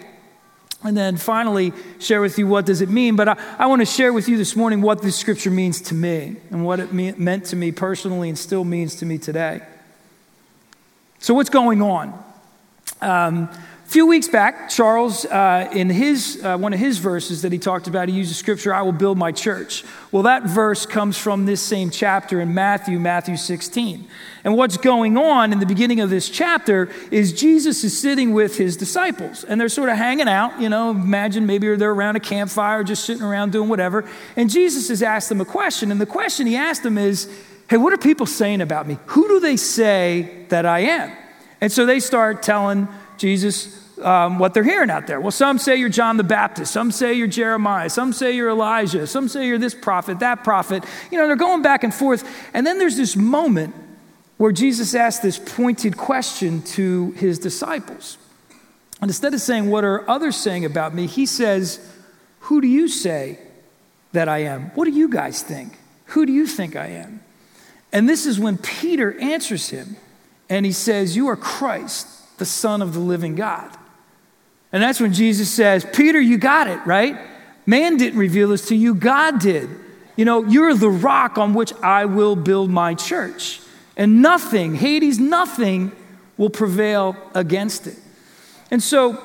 And 0.83 0.95
then 0.95 1.17
finally, 1.17 1.73
share 1.99 2.21
with 2.21 2.37
you 2.37 2.47
what 2.47 2.65
does 2.65 2.81
it 2.81 2.89
mean. 2.89 3.15
But 3.15 3.29
I, 3.29 3.55
I 3.57 3.65
want 3.67 3.81
to 3.81 3.85
share 3.85 4.13
with 4.13 4.27
you 4.29 4.37
this 4.37 4.55
morning 4.55 4.81
what 4.81 5.01
this 5.01 5.15
scripture 5.15 5.49
means 5.49 5.81
to 5.83 5.95
me 5.95 6.35
and 6.51 6.65
what 6.65 6.79
it 6.79 6.93
me- 6.93 7.13
meant 7.13 7.45
to 7.45 7.55
me 7.55 7.71
personally 7.71 8.29
and 8.29 8.37
still 8.37 8.63
means 8.63 8.95
to 8.97 9.05
me 9.05 9.17
today. 9.17 9.61
So, 11.19 11.33
what's 11.33 11.49
going 11.49 11.81
on? 11.81 12.23
Um, 13.01 13.49
a 13.85 13.87
few 13.87 14.07
weeks 14.07 14.27
back, 14.27 14.67
Charles, 14.67 15.25
uh, 15.25 15.69
in 15.71 15.91
his, 15.91 16.43
uh, 16.43 16.57
one 16.57 16.73
of 16.73 16.79
his 16.79 16.97
verses 16.97 17.43
that 17.43 17.51
he 17.51 17.59
talked 17.59 17.85
about, 17.87 18.09
he 18.09 18.15
used 18.15 18.31
the 18.31 18.35
scripture, 18.35 18.73
I 18.73 18.81
will 18.81 18.91
build 18.91 19.15
my 19.15 19.31
church. 19.31 19.83
Well, 20.11 20.23
that 20.23 20.41
verse 20.41 20.87
comes 20.87 21.19
from 21.19 21.45
this 21.45 21.61
same 21.61 21.91
chapter 21.91 22.41
in 22.41 22.55
Matthew, 22.55 22.99
Matthew 22.99 23.37
16. 23.37 24.07
And 24.43 24.57
what's 24.57 24.77
going 24.77 25.17
on 25.17 25.53
in 25.53 25.59
the 25.59 25.67
beginning 25.67 25.99
of 25.99 26.09
this 26.09 26.29
chapter 26.29 26.89
is 27.11 27.31
Jesus 27.31 27.83
is 27.83 27.95
sitting 27.95 28.33
with 28.33 28.57
his 28.57 28.75
disciples, 28.75 29.43
and 29.43 29.61
they're 29.61 29.69
sort 29.69 29.89
of 29.89 29.97
hanging 29.97 30.27
out. 30.27 30.59
You 30.59 30.69
know, 30.69 30.89
imagine 30.89 31.45
maybe 31.45 31.75
they're 31.75 31.91
around 31.91 32.15
a 32.15 32.19
campfire, 32.19 32.83
just 32.83 33.05
sitting 33.05 33.23
around 33.23 33.51
doing 33.51 33.69
whatever. 33.69 34.03
And 34.35 34.49
Jesus 34.49 34.87
has 34.89 35.03
asked 35.03 35.29
them 35.29 35.41
a 35.41 35.45
question, 35.45 35.91
and 35.91 36.01
the 36.01 36.07
question 36.07 36.47
he 36.47 36.55
asked 36.55 36.81
them 36.81 36.97
is, 36.97 37.29
Hey, 37.69 37.77
what 37.77 37.93
are 37.93 37.97
people 37.97 38.25
saying 38.25 38.61
about 38.61 38.87
me? 38.87 38.97
Who 39.07 39.27
do 39.27 39.39
they 39.39 39.57
say 39.57 40.45
that 40.49 40.65
I 40.65 40.79
am? 40.79 41.15
And 41.61 41.71
so 41.71 41.85
they 41.85 41.99
start 41.99 42.43
telling 42.43 42.87
Jesus 43.17 43.85
um, 44.01 44.39
what 44.39 44.53
they're 44.53 44.63
hearing 44.63 44.89
out 44.89 45.07
there. 45.07 45.19
Well, 45.21 45.31
some 45.31 45.57
say 45.57 45.77
you're 45.77 45.89
John 45.89 46.17
the 46.17 46.23
Baptist, 46.23 46.71
some 46.73 46.91
say 46.91 47.13
you're 47.13 47.27
Jeremiah, 47.27 47.89
some 47.89 48.13
say 48.13 48.35
you're 48.35 48.49
Elijah, 48.49 49.07
some 49.07 49.27
say 49.27 49.47
you're 49.47 49.57
this 49.57 49.75
prophet, 49.75 50.19
that 50.19 50.43
prophet. 50.43 50.83
You 51.11 51.17
know, 51.17 51.27
they're 51.27 51.35
going 51.35 51.61
back 51.61 51.83
and 51.83 51.93
forth. 51.93 52.29
And 52.53 52.65
then 52.65 52.77
there's 52.77 52.97
this 52.97 53.15
moment 53.15 53.75
where 54.37 54.51
Jesus 54.51 54.93
asks 54.95 55.23
this 55.23 55.39
pointed 55.39 55.97
question 55.97 56.61
to 56.63 57.11
his 57.11 57.39
disciples. 57.39 58.17
And 59.01 59.09
instead 59.09 59.33
of 59.33 59.41
saying, 59.41 59.69
What 59.69 59.83
are 59.83 60.09
others 60.09 60.35
saying 60.35 60.65
about 60.65 60.93
me? 60.93 61.07
he 61.07 61.25
says, 61.25 61.79
Who 62.41 62.61
do 62.61 62.67
you 62.67 62.87
say 62.87 63.39
that 64.11 64.27
I 64.27 64.39
am? 64.39 64.71
What 64.75 64.85
do 64.85 64.91
you 64.91 65.09
guys 65.09 65.41
think? 65.41 65.73
Who 66.07 66.25
do 66.25 66.33
you 66.33 66.47
think 66.47 66.75
I 66.75 66.87
am? 66.87 67.21
And 67.91 68.09
this 68.09 68.25
is 68.25 68.39
when 68.39 68.57
Peter 68.57 69.17
answers 69.19 69.69
him 69.69 69.95
and 70.49 70.65
he 70.65 70.71
says, 70.71 71.15
You 71.15 71.27
are 71.27 71.37
Christ 71.37 72.07
the 72.37 72.45
Son 72.45 72.81
of 72.81 72.93
the 72.93 72.99
living 72.99 73.35
God. 73.35 73.75
And 74.71 74.83
that's 74.83 74.99
when 74.99 75.13
Jesus 75.13 75.49
says, 75.49 75.85
Peter, 75.93 76.19
you 76.19 76.37
got 76.37 76.67
it, 76.67 76.79
right? 76.85 77.17
Man 77.65 77.97
didn't 77.97 78.19
reveal 78.19 78.49
this 78.49 78.67
to 78.67 78.75
you, 78.75 78.93
God 78.93 79.39
did. 79.39 79.69
You 80.15 80.25
know, 80.25 80.43
you're 80.43 80.73
the 80.73 80.89
rock 80.89 81.37
on 81.37 81.53
which 81.53 81.73
I 81.81 82.05
will 82.05 82.35
build 82.35 82.69
my 82.69 82.93
church. 82.93 83.61
And 83.97 84.21
nothing, 84.21 84.75
Hades, 84.75 85.19
nothing 85.19 85.91
will 86.37 86.49
prevail 86.49 87.15
against 87.33 87.87
it. 87.87 87.97
And 88.69 88.81
so 88.83 89.21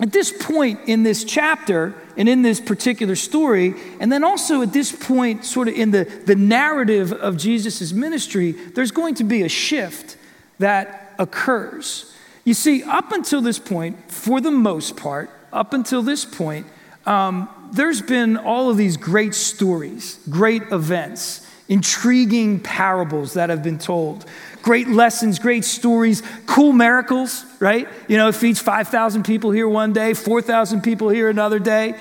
at 0.00 0.12
this 0.12 0.32
point 0.32 0.80
in 0.86 1.02
this 1.02 1.24
chapter 1.24 1.94
and 2.16 2.28
in 2.28 2.42
this 2.42 2.60
particular 2.60 3.16
story, 3.16 3.74
and 4.00 4.10
then 4.10 4.24
also 4.24 4.62
at 4.62 4.72
this 4.72 4.92
point, 4.92 5.44
sort 5.44 5.68
of 5.68 5.74
in 5.74 5.90
the, 5.90 6.04
the 6.04 6.34
narrative 6.34 7.12
of 7.12 7.36
Jesus' 7.36 7.92
ministry, 7.92 8.52
there's 8.52 8.90
going 8.90 9.14
to 9.16 9.24
be 9.24 9.42
a 9.42 9.48
shift 9.48 10.16
that 10.58 11.14
occurs. 11.18 12.12
You 12.44 12.54
see, 12.54 12.82
up 12.82 13.12
until 13.12 13.40
this 13.40 13.58
point, 13.58 14.10
for 14.10 14.40
the 14.40 14.50
most 14.50 14.96
part, 14.96 15.30
up 15.52 15.72
until 15.72 16.02
this 16.02 16.24
point, 16.24 16.66
um, 17.06 17.48
there's 17.72 18.02
been 18.02 18.36
all 18.36 18.70
of 18.70 18.76
these 18.76 18.96
great 18.96 19.34
stories, 19.34 20.18
great 20.28 20.62
events, 20.70 21.46
intriguing 21.68 22.60
parables 22.60 23.34
that 23.34 23.50
have 23.50 23.62
been 23.62 23.78
told 23.78 24.26
great 24.64 24.88
lessons, 24.88 25.38
great 25.38 25.62
stories, 25.62 26.22
cool 26.46 26.72
miracles, 26.72 27.44
right? 27.60 27.86
You 28.08 28.16
know, 28.16 28.28
it 28.28 28.34
feeds 28.34 28.60
5,000 28.60 29.22
people 29.22 29.50
here 29.50 29.68
one 29.68 29.92
day, 29.92 30.14
4,000 30.14 30.80
people 30.80 31.10
here 31.10 31.28
another 31.28 31.58
day. 31.58 31.96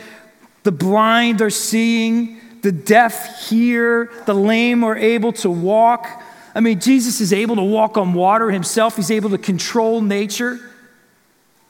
The 0.63 0.71
blind 0.71 1.41
are 1.41 1.49
seeing, 1.49 2.39
the 2.61 2.71
deaf 2.71 3.49
hear, 3.49 4.09
the 4.25 4.33
lame 4.33 4.85
are 4.85 4.95
able 4.95 5.33
to 5.33 5.49
walk. 5.49 6.23
I 6.55 6.59
mean, 6.59 6.79
Jesus 6.79 7.19
is 7.19 7.33
able 7.33 7.55
to 7.55 7.63
walk 7.63 7.97
on 7.97 8.13
water 8.13 8.51
himself, 8.51 8.95
he's 8.95 9.11
able 9.11 9.31
to 9.31 9.37
control 9.37 10.01
nature, 10.01 10.59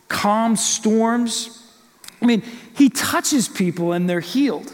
calm 0.07 0.55
storms. 0.55 1.59
I 2.21 2.25
mean, 2.25 2.43
he 2.75 2.89
touches 2.89 3.49
people 3.49 3.91
and 3.91 4.09
they're 4.09 4.19
healed. 4.19 4.73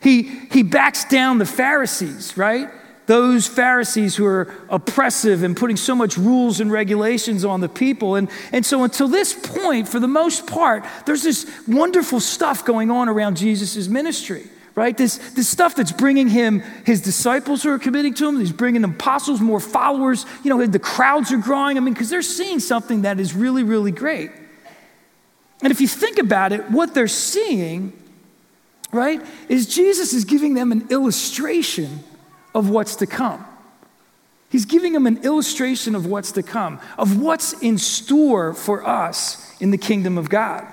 He, 0.00 0.22
he 0.22 0.62
backs 0.62 1.04
down 1.04 1.38
the 1.38 1.46
Pharisees, 1.46 2.36
right? 2.36 2.70
those 3.08 3.46
Pharisees 3.46 4.16
who 4.16 4.26
are 4.26 4.54
oppressive 4.68 5.42
and 5.42 5.56
putting 5.56 5.78
so 5.78 5.94
much 5.94 6.18
rules 6.18 6.60
and 6.60 6.70
regulations 6.70 7.42
on 7.42 7.62
the 7.62 7.68
people. 7.68 8.16
And, 8.16 8.30
and 8.52 8.64
so, 8.64 8.84
until 8.84 9.08
this 9.08 9.32
point, 9.32 9.88
for 9.88 9.98
the 9.98 10.06
most 10.06 10.46
part, 10.46 10.84
there's 11.06 11.22
this 11.22 11.50
wonderful 11.66 12.20
stuff 12.20 12.66
going 12.66 12.90
on 12.90 13.08
around 13.08 13.38
Jesus' 13.38 13.88
ministry. 13.88 14.44
Right? 14.78 14.96
This, 14.96 15.16
this 15.32 15.48
stuff 15.48 15.74
that's 15.74 15.90
bringing 15.90 16.28
him 16.28 16.60
his 16.86 17.00
disciples 17.00 17.64
who 17.64 17.70
are 17.70 17.80
committing 17.80 18.14
to 18.14 18.28
him, 18.28 18.38
he's 18.38 18.52
bringing 18.52 18.84
apostles, 18.84 19.40
more 19.40 19.58
followers. 19.58 20.24
You 20.44 20.50
know, 20.50 20.64
the 20.64 20.78
crowds 20.78 21.32
are 21.32 21.38
growing. 21.38 21.76
I 21.76 21.80
mean, 21.80 21.94
because 21.94 22.10
they're 22.10 22.22
seeing 22.22 22.60
something 22.60 23.02
that 23.02 23.18
is 23.18 23.34
really, 23.34 23.64
really 23.64 23.90
great. 23.90 24.30
And 25.62 25.72
if 25.72 25.80
you 25.80 25.88
think 25.88 26.20
about 26.20 26.52
it, 26.52 26.70
what 26.70 26.94
they're 26.94 27.08
seeing, 27.08 27.92
right, 28.92 29.20
is 29.48 29.66
Jesus 29.66 30.12
is 30.12 30.24
giving 30.24 30.54
them 30.54 30.70
an 30.70 30.86
illustration 30.90 32.04
of 32.54 32.70
what's 32.70 32.94
to 32.96 33.06
come. 33.08 33.44
He's 34.48 34.64
giving 34.64 34.92
them 34.92 35.08
an 35.08 35.24
illustration 35.24 35.96
of 35.96 36.06
what's 36.06 36.30
to 36.32 36.44
come, 36.44 36.78
of 36.96 37.20
what's 37.20 37.52
in 37.54 37.78
store 37.78 38.54
for 38.54 38.86
us 38.86 39.60
in 39.60 39.72
the 39.72 39.78
kingdom 39.78 40.18
of 40.18 40.28
God. 40.28 40.64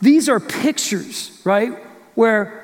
These 0.00 0.28
are 0.28 0.40
pictures, 0.40 1.40
right, 1.44 1.72
where 2.16 2.61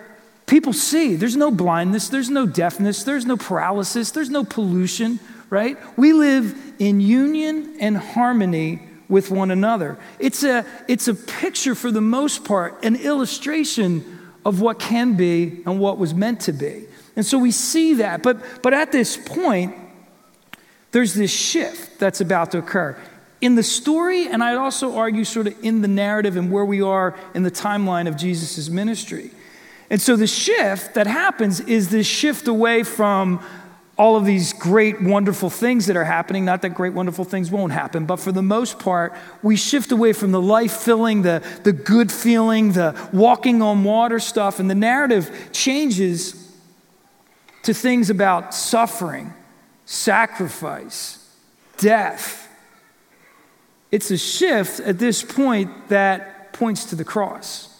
people 0.48 0.72
see 0.72 1.14
there's 1.14 1.36
no 1.36 1.50
blindness, 1.50 2.08
there's 2.08 2.30
no 2.30 2.46
deafness, 2.46 3.04
there's 3.04 3.26
no 3.26 3.36
paralysis, 3.36 4.10
there's 4.10 4.30
no 4.30 4.42
pollution, 4.42 5.20
right? 5.50 5.78
We 5.96 6.12
live 6.12 6.58
in 6.78 7.00
union 7.00 7.76
and 7.80 7.96
harmony 7.96 8.82
with 9.08 9.30
one 9.30 9.50
another. 9.50 9.98
It's 10.18 10.42
a, 10.42 10.66
it's 10.88 11.08
a 11.08 11.14
picture, 11.14 11.74
for 11.74 11.90
the 11.90 12.00
most 12.00 12.44
part, 12.44 12.84
an 12.84 12.96
illustration 12.96 14.18
of 14.44 14.60
what 14.60 14.78
can 14.78 15.14
be 15.14 15.62
and 15.66 15.78
what 15.78 15.98
was 15.98 16.14
meant 16.14 16.40
to 16.42 16.52
be. 16.52 16.86
And 17.16 17.24
so 17.24 17.38
we 17.38 17.50
see 17.50 17.94
that. 17.94 18.22
But, 18.22 18.62
but 18.62 18.72
at 18.72 18.92
this 18.92 19.16
point, 19.16 19.74
there's 20.92 21.14
this 21.14 21.32
shift 21.32 21.98
that's 21.98 22.20
about 22.20 22.52
to 22.52 22.58
occur. 22.58 22.96
In 23.40 23.54
the 23.54 23.62
story, 23.62 24.26
and 24.26 24.42
I'd 24.42 24.56
also 24.56 24.96
argue 24.96 25.24
sort 25.24 25.46
of 25.46 25.64
in 25.64 25.82
the 25.82 25.88
narrative 25.88 26.36
and 26.36 26.50
where 26.50 26.64
we 26.64 26.82
are 26.82 27.14
in 27.34 27.42
the 27.42 27.50
timeline 27.50 28.08
of 28.08 28.16
Jesus' 28.16 28.68
ministry. 28.68 29.30
And 29.90 30.00
so 30.00 30.16
the 30.16 30.26
shift 30.26 30.94
that 30.94 31.06
happens 31.06 31.60
is 31.60 31.88
this 31.88 32.06
shift 32.06 32.46
away 32.46 32.82
from 32.82 33.42
all 33.96 34.16
of 34.16 34.24
these 34.24 34.52
great, 34.52 35.02
wonderful 35.02 35.50
things 35.50 35.86
that 35.86 35.96
are 35.96 36.04
happening. 36.04 36.44
Not 36.44 36.62
that 36.62 36.70
great, 36.70 36.92
wonderful 36.92 37.24
things 37.24 37.50
won't 37.50 37.72
happen, 37.72 38.06
but 38.06 38.16
for 38.16 38.30
the 38.30 38.42
most 38.42 38.78
part, 38.78 39.12
we 39.42 39.56
shift 39.56 39.90
away 39.90 40.12
from 40.12 40.30
the 40.30 40.40
life 40.40 40.72
filling, 40.72 41.22
the, 41.22 41.42
the 41.64 41.72
good 41.72 42.12
feeling, 42.12 42.72
the 42.72 42.96
walking 43.12 43.60
on 43.60 43.82
water 43.82 44.20
stuff, 44.20 44.60
and 44.60 44.70
the 44.70 44.74
narrative 44.74 45.50
changes 45.52 46.54
to 47.64 47.74
things 47.74 48.08
about 48.08 48.54
suffering, 48.54 49.34
sacrifice, 49.84 51.34
death. 51.76 52.48
It's 53.90 54.12
a 54.12 54.18
shift 54.18 54.78
at 54.80 55.00
this 55.00 55.24
point 55.24 55.88
that 55.88 56.52
points 56.52 56.84
to 56.86 56.96
the 56.96 57.04
cross. 57.04 57.77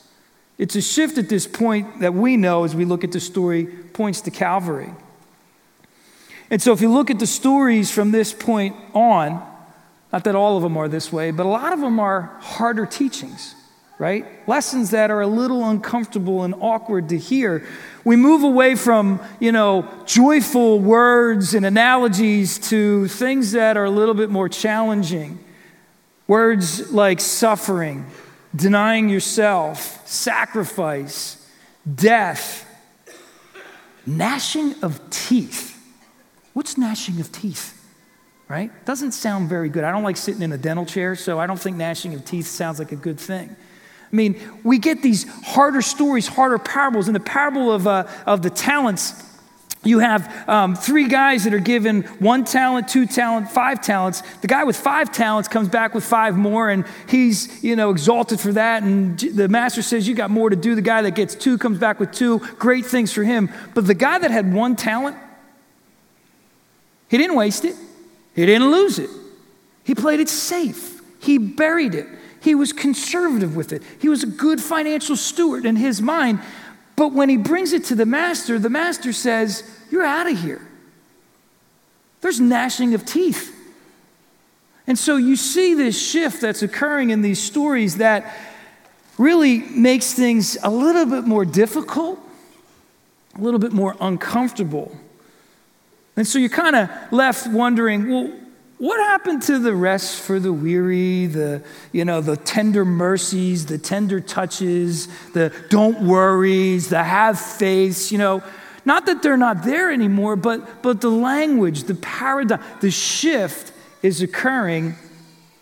It's 0.58 0.74
a 0.74 0.82
shift 0.82 1.18
at 1.18 1.28
this 1.28 1.46
point 1.46 2.00
that 2.00 2.12
we 2.12 2.36
know 2.36 2.64
as 2.64 2.74
we 2.74 2.84
look 2.84 3.04
at 3.04 3.12
the 3.12 3.20
story 3.20 3.66
points 3.66 4.20
to 4.22 4.30
Calvary. 4.32 4.92
And 6.50 6.60
so 6.60 6.72
if 6.72 6.80
you 6.80 6.90
look 6.90 7.10
at 7.10 7.18
the 7.18 7.26
stories 7.26 7.90
from 7.90 8.10
this 8.10 8.32
point 8.32 8.74
on, 8.92 9.42
not 10.12 10.24
that 10.24 10.34
all 10.34 10.56
of 10.56 10.62
them 10.62 10.76
are 10.76 10.88
this 10.88 11.12
way, 11.12 11.30
but 11.30 11.46
a 11.46 11.48
lot 11.48 11.72
of 11.72 11.80
them 11.80 12.00
are 12.00 12.36
harder 12.40 12.86
teachings, 12.86 13.54
right? 13.98 14.26
Lessons 14.48 14.90
that 14.90 15.10
are 15.10 15.20
a 15.20 15.26
little 15.26 15.68
uncomfortable 15.68 16.44
and 16.44 16.54
awkward 16.54 17.10
to 17.10 17.18
hear. 17.18 17.66
We 18.04 18.16
move 18.16 18.42
away 18.42 18.74
from, 18.74 19.20
you 19.38 19.52
know, 19.52 19.86
joyful 20.06 20.80
words 20.80 21.54
and 21.54 21.66
analogies 21.66 22.58
to 22.70 23.06
things 23.08 23.52
that 23.52 23.76
are 23.76 23.84
a 23.84 23.90
little 23.90 24.14
bit 24.14 24.30
more 24.30 24.48
challenging. 24.48 25.38
Words 26.26 26.90
like 26.90 27.20
suffering, 27.20 28.06
denying 28.54 29.08
yourself, 29.08 30.06
sacrifice, 30.06 31.46
death, 31.94 32.64
gnashing 34.06 34.74
of 34.82 35.00
teeth. 35.10 35.74
What's 36.54 36.78
gnashing 36.78 37.20
of 37.20 37.30
teeth? 37.30 37.74
Right? 38.48 38.70
Doesn't 38.86 39.12
sound 39.12 39.48
very 39.48 39.68
good. 39.68 39.84
I 39.84 39.92
don't 39.92 40.02
like 40.02 40.16
sitting 40.16 40.42
in 40.42 40.52
a 40.52 40.58
dental 40.58 40.86
chair, 40.86 41.14
so 41.14 41.38
I 41.38 41.46
don't 41.46 41.60
think 41.60 41.76
gnashing 41.76 42.14
of 42.14 42.24
teeth 42.24 42.46
sounds 42.46 42.78
like 42.78 42.92
a 42.92 42.96
good 42.96 43.20
thing. 43.20 43.54
I 44.10 44.16
mean, 44.16 44.40
we 44.64 44.78
get 44.78 45.02
these 45.02 45.28
harder 45.44 45.82
stories, 45.82 46.26
harder 46.26 46.58
parables. 46.58 47.08
In 47.08 47.14
the 47.14 47.20
parable 47.20 47.70
of, 47.70 47.86
uh, 47.86 48.06
of 48.24 48.40
the 48.40 48.48
talents, 48.48 49.22
you 49.84 50.00
have 50.00 50.48
um, 50.48 50.74
three 50.74 51.08
guys 51.08 51.44
that 51.44 51.54
are 51.54 51.60
given 51.60 52.02
one 52.18 52.44
talent, 52.44 52.88
two 52.88 53.06
talent, 53.06 53.50
five 53.50 53.80
talents. 53.80 54.22
The 54.40 54.48
guy 54.48 54.64
with 54.64 54.76
five 54.76 55.12
talents 55.12 55.48
comes 55.48 55.68
back 55.68 55.94
with 55.94 56.04
five 56.04 56.36
more, 56.36 56.68
and 56.68 56.84
he's 57.08 57.62
you 57.62 57.76
know 57.76 57.90
exalted 57.90 58.40
for 58.40 58.52
that. 58.52 58.82
And 58.82 59.18
the 59.18 59.48
master 59.48 59.82
says, 59.82 60.08
"You 60.08 60.14
got 60.14 60.30
more 60.30 60.50
to 60.50 60.56
do." 60.56 60.74
The 60.74 60.82
guy 60.82 61.02
that 61.02 61.14
gets 61.14 61.34
two 61.34 61.58
comes 61.58 61.78
back 61.78 62.00
with 62.00 62.12
two. 62.12 62.40
Great 62.58 62.86
things 62.86 63.12
for 63.12 63.22
him. 63.22 63.50
But 63.74 63.86
the 63.86 63.94
guy 63.94 64.18
that 64.18 64.30
had 64.30 64.52
one 64.52 64.74
talent, 64.74 65.16
he 67.08 67.16
didn't 67.16 67.36
waste 67.36 67.64
it. 67.64 67.76
He 68.34 68.46
didn't 68.46 68.70
lose 68.70 68.98
it. 68.98 69.10
He 69.84 69.94
played 69.94 70.20
it 70.20 70.28
safe. 70.28 71.00
He 71.20 71.38
buried 71.38 71.94
it. 71.94 72.06
He 72.40 72.54
was 72.54 72.72
conservative 72.72 73.56
with 73.56 73.72
it. 73.72 73.82
He 74.00 74.08
was 74.08 74.22
a 74.22 74.26
good 74.26 74.60
financial 74.60 75.16
steward 75.16 75.64
in 75.66 75.76
his 75.76 76.00
mind. 76.00 76.40
But 76.98 77.12
when 77.12 77.28
he 77.28 77.36
brings 77.36 77.72
it 77.72 77.84
to 77.84 77.94
the 77.94 78.04
master, 78.04 78.58
the 78.58 78.68
master 78.68 79.12
says, 79.12 79.62
You're 79.88 80.04
out 80.04 80.28
of 80.28 80.42
here. 80.42 80.60
There's 82.20 82.40
gnashing 82.40 82.92
of 82.92 83.06
teeth. 83.06 83.54
And 84.88 84.98
so 84.98 85.16
you 85.16 85.36
see 85.36 85.74
this 85.74 85.96
shift 85.96 86.40
that's 86.40 86.60
occurring 86.60 87.10
in 87.10 87.22
these 87.22 87.40
stories 87.40 87.98
that 87.98 88.36
really 89.16 89.60
makes 89.60 90.12
things 90.12 90.58
a 90.64 90.70
little 90.70 91.06
bit 91.06 91.22
more 91.22 91.44
difficult, 91.44 92.18
a 93.36 93.40
little 93.40 93.60
bit 93.60 93.72
more 93.72 93.94
uncomfortable. 94.00 94.90
And 96.16 96.26
so 96.26 96.40
you're 96.40 96.48
kind 96.48 96.74
of 96.74 96.90
left 97.12 97.46
wondering, 97.46 98.10
well, 98.10 98.32
what 98.78 99.00
happened 99.00 99.42
to 99.42 99.58
the 99.58 99.74
rest 99.74 100.20
for 100.20 100.38
the 100.38 100.52
weary, 100.52 101.26
the, 101.26 101.62
you 101.92 102.04
know, 102.04 102.20
the 102.20 102.36
tender 102.36 102.84
mercies, 102.84 103.66
the 103.66 103.78
tender 103.78 104.20
touches, 104.20 105.08
the 105.32 105.52
don't 105.68 106.02
worries, 106.02 106.88
the 106.88 107.02
have 107.02 107.40
faith, 107.40 108.12
you 108.12 108.18
know? 108.18 108.42
Not 108.84 109.06
that 109.06 109.22
they're 109.22 109.36
not 109.36 109.64
there 109.64 109.90
anymore, 109.90 110.36
but, 110.36 110.82
but 110.82 111.00
the 111.00 111.10
language, 111.10 111.84
the 111.84 111.96
paradigm, 111.96 112.62
the 112.80 112.90
shift 112.90 113.72
is 114.02 114.22
occurring 114.22 114.94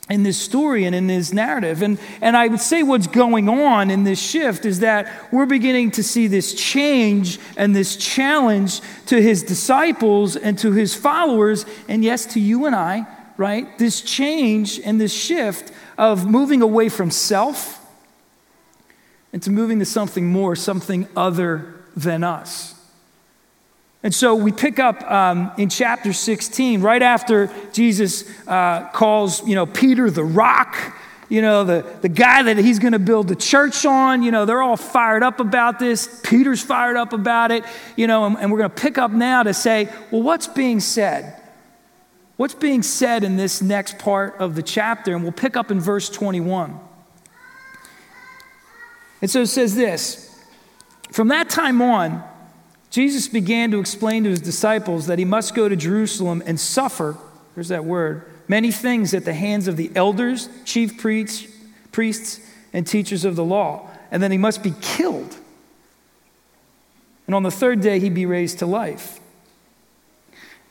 in 0.08 0.22
this 0.22 0.38
story 0.38 0.84
and 0.84 0.94
in 0.94 1.08
this 1.08 1.32
narrative. 1.32 1.82
And, 1.82 1.98
and 2.20 2.36
I 2.36 2.46
would 2.46 2.60
say 2.60 2.82
what's 2.82 3.08
going 3.08 3.48
on 3.48 3.90
in 3.90 4.04
this 4.04 4.20
shift 4.20 4.64
is 4.64 4.80
that 4.80 5.32
we're 5.32 5.46
beginning 5.46 5.90
to 5.92 6.02
see 6.02 6.28
this 6.28 6.54
change 6.54 7.40
and 7.56 7.74
this 7.74 7.96
challenge 7.96 8.80
to 9.06 9.20
his 9.20 9.42
disciples 9.42 10.36
and 10.36 10.56
to 10.58 10.72
his 10.72 10.94
followers, 10.94 11.66
and 11.88 12.04
yes, 12.04 12.24
to 12.34 12.40
you 12.40 12.66
and 12.66 12.76
I, 12.76 13.06
right? 13.36 13.76
This 13.78 14.00
change 14.00 14.78
and 14.80 15.00
this 15.00 15.12
shift 15.12 15.72
of 15.98 16.24
moving 16.28 16.62
away 16.62 16.88
from 16.88 17.10
self 17.10 17.84
and 19.32 19.42
to 19.42 19.50
moving 19.50 19.80
to 19.80 19.84
something 19.84 20.28
more, 20.28 20.54
something 20.54 21.08
other 21.16 21.74
than 21.96 22.22
us. 22.22 22.75
And 24.06 24.14
so 24.14 24.36
we 24.36 24.52
pick 24.52 24.78
up 24.78 25.02
um, 25.10 25.50
in 25.58 25.68
chapter 25.68 26.12
16, 26.12 26.80
right 26.80 27.02
after 27.02 27.52
Jesus 27.72 28.24
uh, 28.46 28.88
calls, 28.90 29.44
you 29.48 29.56
know, 29.56 29.66
Peter 29.66 30.12
the 30.12 30.22
rock, 30.22 30.76
you 31.28 31.42
know, 31.42 31.64
the, 31.64 31.84
the 32.02 32.08
guy 32.08 32.44
that 32.44 32.56
he's 32.56 32.78
going 32.78 32.92
to 32.92 33.00
build 33.00 33.26
the 33.26 33.34
church 33.34 33.84
on. 33.84 34.22
You 34.22 34.30
know, 34.30 34.44
they're 34.44 34.62
all 34.62 34.76
fired 34.76 35.24
up 35.24 35.40
about 35.40 35.80
this. 35.80 36.20
Peter's 36.22 36.62
fired 36.62 36.96
up 36.96 37.12
about 37.12 37.50
it, 37.50 37.64
you 37.96 38.06
know, 38.06 38.26
and, 38.26 38.38
and 38.38 38.52
we're 38.52 38.58
going 38.58 38.70
to 38.70 38.80
pick 38.80 38.96
up 38.96 39.10
now 39.10 39.42
to 39.42 39.52
say, 39.52 39.92
well, 40.12 40.22
what's 40.22 40.46
being 40.46 40.78
said? 40.78 41.42
What's 42.36 42.54
being 42.54 42.84
said 42.84 43.24
in 43.24 43.36
this 43.36 43.60
next 43.60 43.98
part 43.98 44.36
of 44.38 44.54
the 44.54 44.62
chapter? 44.62 45.16
And 45.16 45.24
we'll 45.24 45.32
pick 45.32 45.56
up 45.56 45.72
in 45.72 45.80
verse 45.80 46.08
21. 46.08 46.78
And 49.20 49.28
so 49.28 49.40
it 49.40 49.48
says 49.48 49.74
this 49.74 50.40
From 51.10 51.26
that 51.26 51.48
time 51.48 51.82
on, 51.82 52.22
Jesus 52.96 53.28
began 53.28 53.72
to 53.72 53.78
explain 53.78 54.24
to 54.24 54.30
his 54.30 54.40
disciples 54.40 55.06
that 55.09 55.18
he 55.18 55.26
must 55.26 55.54
go 55.54 55.68
to 55.68 55.76
Jerusalem 55.76 56.42
and 56.46 56.59
suffer, 56.59 57.18
there's 57.54 57.68
that 57.68 57.85
word, 57.85 58.24
many 58.48 58.72
things 58.72 59.12
at 59.12 59.26
the 59.26 59.35
hands 59.35 59.68
of 59.68 59.76
the 59.76 59.90
elders, 59.94 60.48
chief 60.64 60.96
priests, 60.96 61.46
priests, 61.92 62.40
and 62.72 62.87
teachers 62.87 63.26
of 63.26 63.37
the 63.37 63.44
law, 63.44 63.87
and 64.11 64.22
then 64.22 64.32
he 64.32 64.38
must 64.38 64.62
be 64.62 64.72
killed. 64.80 65.37
And 67.26 67.35
on 67.35 67.42
the 67.42 67.50
third 67.50 67.82
day, 67.82 68.00
he'd 68.00 68.14
be 68.14 68.24
raised 68.24 68.61
to 68.61 68.66
life. 68.66 69.20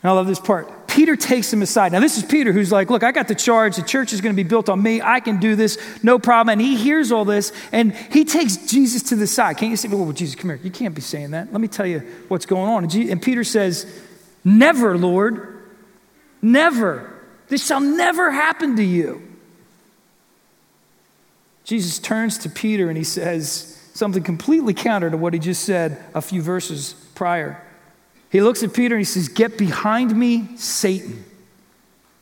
And 0.01 0.09
I 0.09 0.13
love 0.13 0.25
this 0.25 0.39
part. 0.39 0.84
Peter 0.95 1.17
takes 1.17 1.51
him 1.51 1.62
aside. 1.62 1.91
Now, 1.91 1.99
this 1.99 2.17
is 2.17 2.23
Peter 2.23 2.53
who's 2.53 2.71
like, 2.71 2.89
Look, 2.89 3.03
I 3.03 3.12
got 3.12 3.27
the 3.27 3.36
charge. 3.36 3.75
The 3.75 3.81
church 3.81 4.13
is 4.13 4.21
going 4.21 4.34
to 4.34 4.41
be 4.41 4.47
built 4.47 4.69
on 4.69 4.81
me. 4.81 5.01
I 5.01 5.19
can 5.19 5.41
do 5.41 5.58
this, 5.58 5.77
no 6.01 6.19
problem. 6.19 6.53
And 6.53 6.62
he 6.62 6.77
hears 6.77 7.12
all 7.12 7.25
this 7.25 7.51
and 7.73 7.93
he 7.93 8.23
takes 8.23 8.55
Jesus 8.55 9.03
to 9.03 9.17
the 9.17 9.27
side. 9.27 9.58
Can't 9.58 9.71
you 9.71 9.75
say, 9.75 9.89
Well, 9.89 10.10
Jesus, 10.13 10.36
come 10.36 10.51
here. 10.51 10.60
You 10.63 10.71
can't 10.71 10.95
be 10.95 11.01
saying 11.01 11.31
that. 11.31 11.51
Let 11.51 11.60
me 11.60 11.67
tell 11.67 11.86
you 11.86 11.99
what's 12.29 12.45
going 12.45 12.69
on. 12.71 13.10
And 13.10 13.21
Peter 13.21 13.43
says, 13.43 13.86
Never, 14.45 14.97
Lord. 14.97 15.63
Never. 16.41 17.13
This 17.49 17.67
shall 17.67 17.81
never 17.81 18.31
happen 18.31 18.77
to 18.77 18.84
you. 18.84 19.21
Jesus 21.65 21.99
turns 21.99 22.38
to 22.38 22.49
Peter 22.49 22.88
and 22.88 22.97
he 22.97 23.03
says 23.03 23.81
something 23.93 24.23
completely 24.23 24.73
counter 24.73 25.10
to 25.10 25.17
what 25.17 25.34
he 25.34 25.39
just 25.39 25.65
said 25.65 26.01
a 26.13 26.21
few 26.21 26.41
verses 26.41 26.93
prior. 27.15 27.62
He 28.31 28.41
looks 28.41 28.63
at 28.63 28.73
Peter 28.73 28.95
and 28.95 29.01
he 29.01 29.05
says, 29.05 29.27
Get 29.29 29.57
behind 29.57 30.15
me, 30.15 30.57
Satan. 30.57 31.23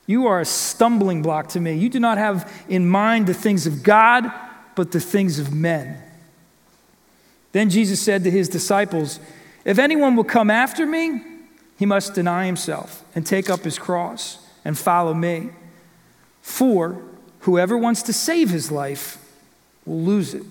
You 0.05 0.27
are 0.27 0.41
a 0.41 0.45
stumbling 0.45 1.21
block 1.21 1.49
to 1.49 1.59
me. 1.59 1.73
You 1.75 1.89
do 1.89 1.99
not 1.99 2.17
have 2.17 2.51
in 2.67 2.87
mind 2.87 3.27
the 3.27 3.33
things 3.33 3.65
of 3.65 3.83
God, 3.83 4.31
but 4.75 4.91
the 4.91 4.99
things 4.99 5.39
of 5.39 5.53
men. 5.53 5.97
Then 7.53 7.69
Jesus 7.69 8.01
said 8.01 8.23
to 8.23 8.31
his 8.31 8.49
disciples, 8.49 9.19
If 9.63 9.79
anyone 9.79 10.15
will 10.15 10.23
come 10.23 10.49
after 10.49 10.85
me, 10.85 11.21
he 11.77 11.85
must 11.85 12.13
deny 12.13 12.45
himself 12.45 13.03
and 13.15 13.25
take 13.25 13.49
up 13.49 13.61
his 13.61 13.79
cross 13.79 14.45
and 14.65 14.77
follow 14.77 15.13
me. 15.13 15.49
For 16.41 17.01
whoever 17.41 17.77
wants 17.77 18.03
to 18.03 18.13
save 18.13 18.49
his 18.49 18.71
life 18.71 19.17
will 19.85 20.01
lose 20.01 20.33
it. 20.33 20.43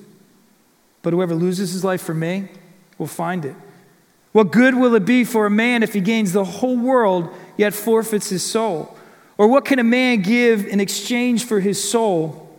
But 1.02 1.12
whoever 1.12 1.34
loses 1.34 1.72
his 1.72 1.84
life 1.84 2.02
for 2.02 2.14
me 2.14 2.48
will 2.96 3.06
find 3.06 3.44
it. 3.44 3.56
What 4.32 4.50
good 4.50 4.74
will 4.74 4.94
it 4.94 5.04
be 5.04 5.24
for 5.24 5.46
a 5.46 5.50
man 5.50 5.82
if 5.82 5.92
he 5.92 6.00
gains 6.00 6.32
the 6.32 6.44
whole 6.44 6.76
world 6.76 7.28
yet 7.56 7.74
forfeits 7.74 8.30
his 8.30 8.42
soul? 8.42 8.96
Or 9.36 9.46
what 9.46 9.64
can 9.64 9.78
a 9.78 9.84
man 9.84 10.22
give 10.22 10.66
in 10.66 10.80
exchange 10.80 11.44
for 11.44 11.60
his 11.60 11.82
soul? 11.82 12.58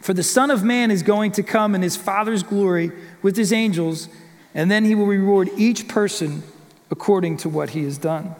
For 0.00 0.14
the 0.14 0.22
Son 0.22 0.50
of 0.50 0.64
Man 0.64 0.90
is 0.90 1.02
going 1.02 1.32
to 1.32 1.42
come 1.42 1.74
in 1.74 1.82
his 1.82 1.96
Father's 1.96 2.42
glory 2.42 2.90
with 3.20 3.36
his 3.36 3.52
angels, 3.52 4.08
and 4.54 4.70
then 4.70 4.84
he 4.84 4.94
will 4.94 5.06
reward 5.06 5.50
each 5.56 5.88
person 5.88 6.42
according 6.90 7.36
to 7.38 7.48
what 7.48 7.70
he 7.70 7.84
has 7.84 7.98
done. 7.98 8.34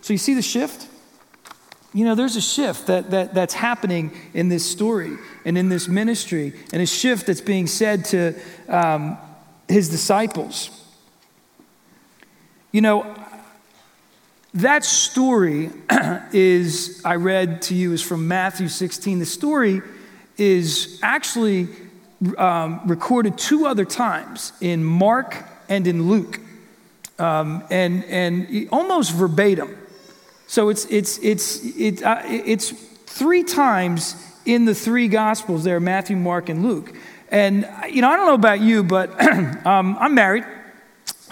So 0.00 0.14
you 0.14 0.18
see 0.18 0.34
the 0.34 0.42
shift? 0.42 0.88
You 1.92 2.06
know, 2.06 2.14
there's 2.14 2.36
a 2.36 2.40
shift 2.40 2.86
that, 2.86 3.10
that, 3.10 3.34
that's 3.34 3.52
happening 3.52 4.12
in 4.32 4.48
this 4.48 4.68
story 4.68 5.18
and 5.44 5.58
in 5.58 5.68
this 5.68 5.88
ministry, 5.88 6.54
and 6.72 6.80
a 6.80 6.86
shift 6.86 7.26
that's 7.26 7.42
being 7.42 7.66
said 7.66 8.06
to 8.06 8.34
um, 8.68 9.18
his 9.68 9.90
disciples. 9.90 10.81
You 12.72 12.80
know, 12.80 13.14
that 14.54 14.82
story 14.82 15.70
is, 16.32 17.02
I 17.04 17.16
read 17.16 17.60
to 17.62 17.74
you, 17.74 17.92
is 17.92 18.00
from 18.00 18.26
Matthew 18.26 18.68
16. 18.68 19.18
The 19.18 19.26
story 19.26 19.82
is 20.38 20.98
actually 21.02 21.68
um, 22.38 22.80
recorded 22.86 23.36
two 23.36 23.66
other 23.66 23.84
times 23.84 24.54
in 24.62 24.82
Mark 24.82 25.36
and 25.68 25.86
in 25.86 26.08
Luke, 26.08 26.40
um, 27.18 27.62
and, 27.70 28.04
and 28.06 28.68
almost 28.70 29.12
verbatim. 29.12 29.76
So 30.46 30.70
it's, 30.70 30.86
it's, 30.86 31.18
it's, 31.18 31.62
it, 31.76 32.02
uh, 32.02 32.22
it's 32.24 32.70
three 32.70 33.44
times 33.44 34.16
in 34.46 34.64
the 34.64 34.74
three 34.74 35.08
Gospels 35.08 35.62
there 35.62 35.78
Matthew, 35.78 36.16
Mark, 36.16 36.48
and 36.48 36.62
Luke. 36.62 36.96
And, 37.30 37.68
you 37.90 38.00
know, 38.00 38.08
I 38.08 38.16
don't 38.16 38.28
know 38.28 38.34
about 38.34 38.60
you, 38.60 38.82
but 38.82 39.10
um, 39.66 39.98
I'm 40.00 40.14
married. 40.14 40.46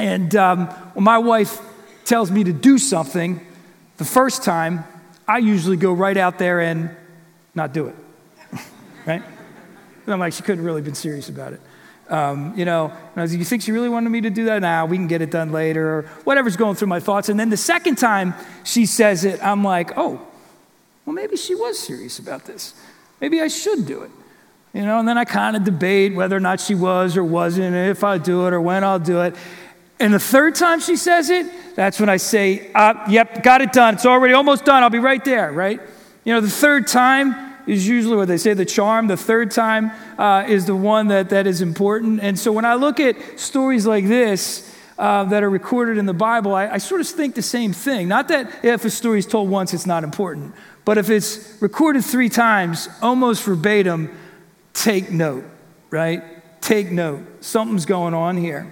And 0.00 0.34
um, 0.34 0.66
when 0.94 1.04
my 1.04 1.18
wife 1.18 1.60
tells 2.06 2.30
me 2.30 2.42
to 2.44 2.52
do 2.52 2.78
something, 2.78 3.40
the 3.98 4.04
first 4.06 4.42
time, 4.42 4.84
I 5.28 5.38
usually 5.38 5.76
go 5.76 5.92
right 5.92 6.16
out 6.16 6.38
there 6.38 6.60
and 6.60 6.90
not 7.54 7.74
do 7.74 7.88
it. 7.88 7.94
right? 9.06 9.22
And 10.04 10.14
I'm 10.14 10.18
like, 10.18 10.32
she 10.32 10.42
couldn't 10.42 10.64
really 10.64 10.80
been 10.80 10.94
serious 10.94 11.28
about 11.28 11.52
it. 11.52 11.60
Um, 12.08 12.54
you 12.56 12.64
know, 12.64 12.86
and 12.86 13.18
I 13.18 13.22
was, 13.22 13.36
you 13.36 13.44
think 13.44 13.62
she 13.62 13.72
really 13.72 13.90
wanted 13.90 14.08
me 14.08 14.22
to 14.22 14.30
do 14.30 14.46
that? 14.46 14.62
Now 14.62 14.84
nah, 14.84 14.90
we 14.90 14.96
can 14.96 15.06
get 15.06 15.20
it 15.20 15.30
done 15.30 15.52
later, 15.52 15.98
or 15.98 16.02
whatever's 16.24 16.56
going 16.56 16.76
through 16.76 16.88
my 16.88 16.98
thoughts. 16.98 17.28
And 17.28 17.38
then 17.38 17.50
the 17.50 17.56
second 17.58 17.96
time 17.96 18.34
she 18.64 18.86
says 18.86 19.24
it, 19.24 19.38
I'm 19.44 19.62
like, 19.62 19.92
oh, 19.96 20.26
well, 21.04 21.14
maybe 21.14 21.36
she 21.36 21.54
was 21.54 21.78
serious 21.78 22.18
about 22.18 22.46
this. 22.46 22.74
Maybe 23.20 23.40
I 23.40 23.48
should 23.48 23.86
do 23.86 24.02
it. 24.02 24.10
You 24.72 24.82
know, 24.82 25.00
and 25.00 25.08
then 25.08 25.18
I 25.18 25.24
kind 25.24 25.56
of 25.56 25.64
debate 25.64 26.14
whether 26.14 26.36
or 26.36 26.40
not 26.40 26.60
she 26.60 26.76
was 26.76 27.16
or 27.16 27.24
wasn't, 27.24 27.74
if 27.74 28.04
I 28.04 28.18
do 28.18 28.46
it 28.46 28.52
or 28.52 28.60
when 28.60 28.84
I'll 28.84 29.00
do 29.00 29.20
it. 29.20 29.34
And 30.00 30.12
the 30.12 30.18
third 30.18 30.54
time 30.54 30.80
she 30.80 30.96
says 30.96 31.30
it, 31.30 31.46
that's 31.76 32.00
when 32.00 32.08
I 32.08 32.16
say, 32.16 32.72
uh, 32.74 32.94
yep, 33.08 33.42
got 33.42 33.60
it 33.60 33.72
done. 33.72 33.94
It's 33.94 34.06
already 34.06 34.34
almost 34.34 34.64
done. 34.64 34.82
I'll 34.82 34.90
be 34.90 34.98
right 34.98 35.24
there, 35.24 35.52
right? 35.52 35.80
You 36.24 36.34
know, 36.34 36.40
the 36.40 36.50
third 36.50 36.86
time, 36.86 37.50
is 37.66 37.86
usually 37.86 38.16
what 38.16 38.26
they 38.26 38.36
say 38.36 38.52
the 38.52 38.64
charm. 38.64 39.06
The 39.06 39.16
third 39.16 39.50
time 39.50 39.92
uh, 40.18 40.44
is 40.48 40.66
the 40.66 40.74
one 40.74 41.08
that, 41.08 41.30
that 41.30 41.46
is 41.46 41.60
important. 41.60 42.20
And 42.20 42.38
so 42.38 42.50
when 42.50 42.64
I 42.64 42.74
look 42.74 42.98
at 42.98 43.38
stories 43.38 43.86
like 43.86 44.06
this, 44.08 44.66
uh, 44.98 45.24
that 45.24 45.42
are 45.42 45.48
recorded 45.48 45.96
in 45.96 46.04
the 46.04 46.12
Bible, 46.12 46.54
I, 46.54 46.68
I, 46.68 46.78
sort 46.78 47.00
of 47.00 47.08
think 47.08 47.34
the 47.34 47.40
same 47.40 47.72
thing. 47.72 48.06
Not 48.06 48.28
that 48.28 48.62
if 48.62 48.84
a 48.84 48.90
story 48.90 49.18
is 49.18 49.26
told 49.26 49.48
once, 49.48 49.72
it's 49.72 49.86
not 49.86 50.04
important, 50.04 50.54
but 50.84 50.98
if 50.98 51.08
it's 51.08 51.56
recorded 51.62 52.04
three 52.04 52.28
times, 52.28 52.86
almost 53.00 53.42
verbatim, 53.44 54.14
take 54.74 55.10
note, 55.10 55.44
right? 55.88 56.22
Take 56.60 56.90
note. 56.90 57.22
Something's 57.42 57.86
going 57.86 58.12
on 58.12 58.36
here. 58.36 58.70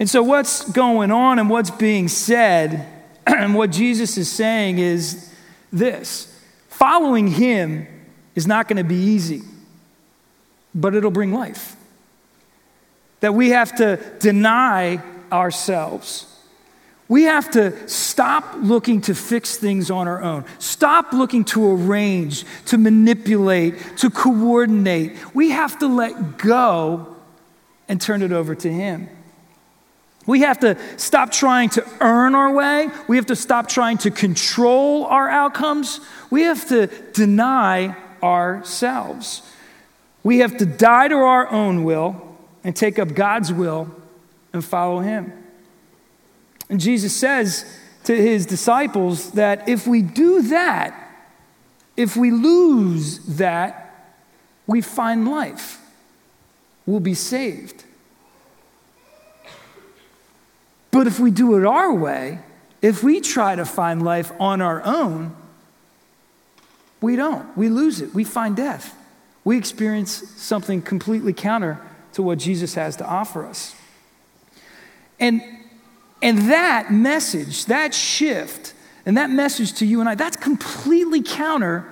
And 0.00 0.08
so, 0.08 0.22
what's 0.22 0.68
going 0.70 1.10
on 1.10 1.38
and 1.38 1.50
what's 1.50 1.70
being 1.70 2.08
said, 2.08 2.88
and 3.26 3.54
what 3.54 3.70
Jesus 3.70 4.16
is 4.16 4.32
saying 4.32 4.78
is 4.78 5.30
this 5.70 6.26
Following 6.68 7.28
him 7.28 7.86
is 8.34 8.46
not 8.46 8.66
going 8.66 8.78
to 8.78 8.84
be 8.84 8.96
easy, 8.96 9.42
but 10.74 10.94
it'll 10.94 11.10
bring 11.10 11.34
life. 11.34 11.76
That 13.20 13.34
we 13.34 13.50
have 13.50 13.76
to 13.76 13.98
deny 14.18 15.02
ourselves. 15.30 16.26
We 17.06 17.24
have 17.24 17.50
to 17.50 17.86
stop 17.88 18.54
looking 18.56 19.02
to 19.02 19.14
fix 19.14 19.56
things 19.56 19.90
on 19.90 20.08
our 20.08 20.22
own. 20.22 20.44
Stop 20.60 21.12
looking 21.12 21.44
to 21.46 21.72
arrange, 21.72 22.44
to 22.66 22.78
manipulate, 22.78 23.74
to 23.98 24.08
coordinate. 24.08 25.18
We 25.34 25.50
have 25.50 25.78
to 25.80 25.88
let 25.88 26.38
go 26.38 27.16
and 27.88 28.00
turn 28.00 28.22
it 28.22 28.32
over 28.32 28.54
to 28.54 28.72
Him. 28.72 29.08
We 30.30 30.42
have 30.42 30.60
to 30.60 30.78
stop 30.96 31.32
trying 31.32 31.70
to 31.70 31.84
earn 32.00 32.36
our 32.36 32.54
way. 32.54 32.88
We 33.08 33.16
have 33.16 33.26
to 33.26 33.34
stop 33.34 33.68
trying 33.68 33.98
to 33.98 34.12
control 34.12 35.04
our 35.06 35.28
outcomes. 35.28 35.98
We 36.30 36.42
have 36.42 36.68
to 36.68 36.86
deny 36.86 37.96
ourselves. 38.22 39.42
We 40.22 40.38
have 40.38 40.56
to 40.58 40.66
die 40.66 41.08
to 41.08 41.16
our 41.16 41.50
own 41.50 41.82
will 41.82 42.38
and 42.62 42.76
take 42.76 43.00
up 43.00 43.12
God's 43.12 43.52
will 43.52 43.92
and 44.52 44.64
follow 44.64 45.00
Him. 45.00 45.32
And 46.68 46.78
Jesus 46.78 47.12
says 47.12 47.64
to 48.04 48.14
His 48.14 48.46
disciples 48.46 49.32
that 49.32 49.68
if 49.68 49.88
we 49.88 50.00
do 50.00 50.42
that, 50.42 50.94
if 51.96 52.16
we 52.16 52.30
lose 52.30 53.18
that, 53.36 54.14
we 54.68 54.80
find 54.80 55.26
life. 55.26 55.80
We'll 56.86 57.00
be 57.00 57.14
saved. 57.14 57.82
But 60.90 61.06
if 61.06 61.20
we 61.20 61.30
do 61.30 61.56
it 61.56 61.66
our 61.66 61.92
way, 61.92 62.40
if 62.82 63.02
we 63.02 63.20
try 63.20 63.54
to 63.56 63.64
find 63.64 64.02
life 64.02 64.32
on 64.40 64.60
our 64.60 64.82
own, 64.84 65.36
we 67.00 67.16
don't. 67.16 67.56
We 67.56 67.68
lose 67.68 68.00
it. 68.00 68.14
We 68.14 68.24
find 68.24 68.56
death. 68.56 68.94
We 69.44 69.56
experience 69.56 70.10
something 70.36 70.82
completely 70.82 71.32
counter 71.32 71.80
to 72.12 72.22
what 72.22 72.38
Jesus 72.38 72.74
has 72.74 72.96
to 72.96 73.06
offer 73.06 73.46
us. 73.46 73.74
And, 75.18 75.42
and 76.22 76.50
that 76.50 76.92
message, 76.92 77.66
that 77.66 77.94
shift, 77.94 78.74
and 79.06 79.16
that 79.16 79.30
message 79.30 79.74
to 79.74 79.86
you 79.86 80.00
and 80.00 80.08
I, 80.08 80.14
that's 80.14 80.36
completely 80.36 81.22
counter 81.22 81.86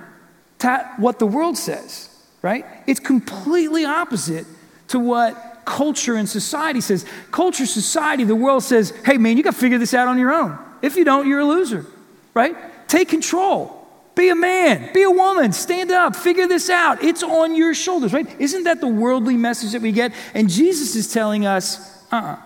to 0.59 0.89
what 0.97 1.19
the 1.19 1.27
world 1.27 1.57
says, 1.57 2.09
right? 2.41 2.65
It's 2.85 2.99
completely 2.99 3.85
opposite 3.85 4.45
to 4.89 4.99
what 4.99 5.48
culture 5.69 6.15
and 6.15 6.27
society 6.27 6.81
says. 6.81 7.05
Culture, 7.29 7.67
society, 7.67 8.23
the 8.23 8.35
world 8.35 8.63
says, 8.63 8.91
hey, 9.05 9.17
man, 9.17 9.37
you 9.37 9.43
got 9.43 9.53
to 9.53 9.59
figure 9.59 9.77
this 9.77 9.93
out 9.93 10.07
on 10.07 10.17
your 10.17 10.33
own. 10.33 10.57
If 10.81 10.95
you 10.95 11.05
don't, 11.05 11.27
you're 11.27 11.41
a 11.41 11.45
loser, 11.45 11.85
right? 12.33 12.55
Take 12.87 13.09
control. 13.09 13.75
Be 14.15 14.29
a 14.29 14.35
man, 14.35 14.91
be 14.93 15.03
a 15.03 15.11
woman, 15.11 15.53
stand 15.53 15.91
up, 15.91 16.15
figure 16.15 16.47
this 16.47 16.69
out. 16.69 17.01
It's 17.03 17.23
on 17.23 17.55
your 17.55 17.73
shoulders, 17.73 18.11
right? 18.11 18.27
Isn't 18.39 18.63
that 18.63 18.81
the 18.81 18.87
worldly 18.87 19.37
message 19.37 19.71
that 19.71 19.81
we 19.81 19.93
get? 19.93 20.11
And 20.33 20.49
Jesus 20.49 20.95
is 20.95 21.13
telling 21.13 21.45
us, 21.45 21.79
uh 22.11 22.15
uh-uh. 22.15 22.33
uh 22.33 22.37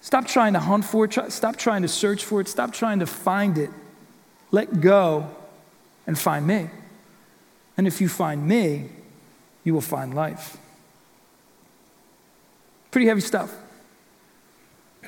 Stop 0.00 0.26
trying 0.26 0.52
to 0.52 0.60
hunt 0.60 0.84
for 0.84 1.06
it, 1.06 1.32
stop 1.32 1.56
trying 1.56 1.82
to 1.82 1.88
search 1.88 2.24
for 2.24 2.40
it, 2.40 2.48
stop 2.48 2.72
trying 2.72 3.00
to 3.00 3.06
find 3.06 3.58
it. 3.58 3.70
Let 4.52 4.80
go 4.80 5.28
and 6.06 6.16
find 6.16 6.46
me. 6.46 6.70
And 7.76 7.86
if 7.86 8.00
you 8.00 8.08
find 8.08 8.46
me, 8.46 8.90
you 9.64 9.74
will 9.74 9.80
find 9.80 10.14
life. 10.14 10.56
Pretty 12.90 13.06
heavy 13.06 13.20
stuff. 13.20 13.54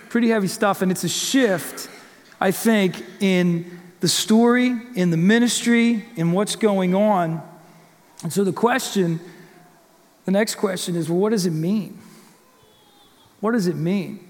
Pretty 0.08 0.28
heavy 0.28 0.48
stuff, 0.48 0.82
and 0.82 0.90
it's 0.90 1.04
a 1.04 1.08
shift, 1.08 1.88
I 2.40 2.50
think, 2.50 3.02
in 3.20 3.80
the 4.00 4.08
story, 4.08 4.76
in 4.94 5.10
the 5.10 5.16
ministry, 5.16 6.04
in 6.16 6.32
what's 6.32 6.56
going 6.56 6.94
on. 6.94 7.42
And 8.22 8.32
so 8.32 8.44
the 8.44 8.52
question, 8.52 9.20
the 10.24 10.32
next 10.32 10.56
question 10.56 10.96
is 10.96 11.08
well, 11.08 11.18
what 11.18 11.30
does 11.30 11.46
it 11.46 11.52
mean? 11.52 11.98
What 13.40 13.52
does 13.52 13.66
it 13.66 13.76
mean? 13.76 14.28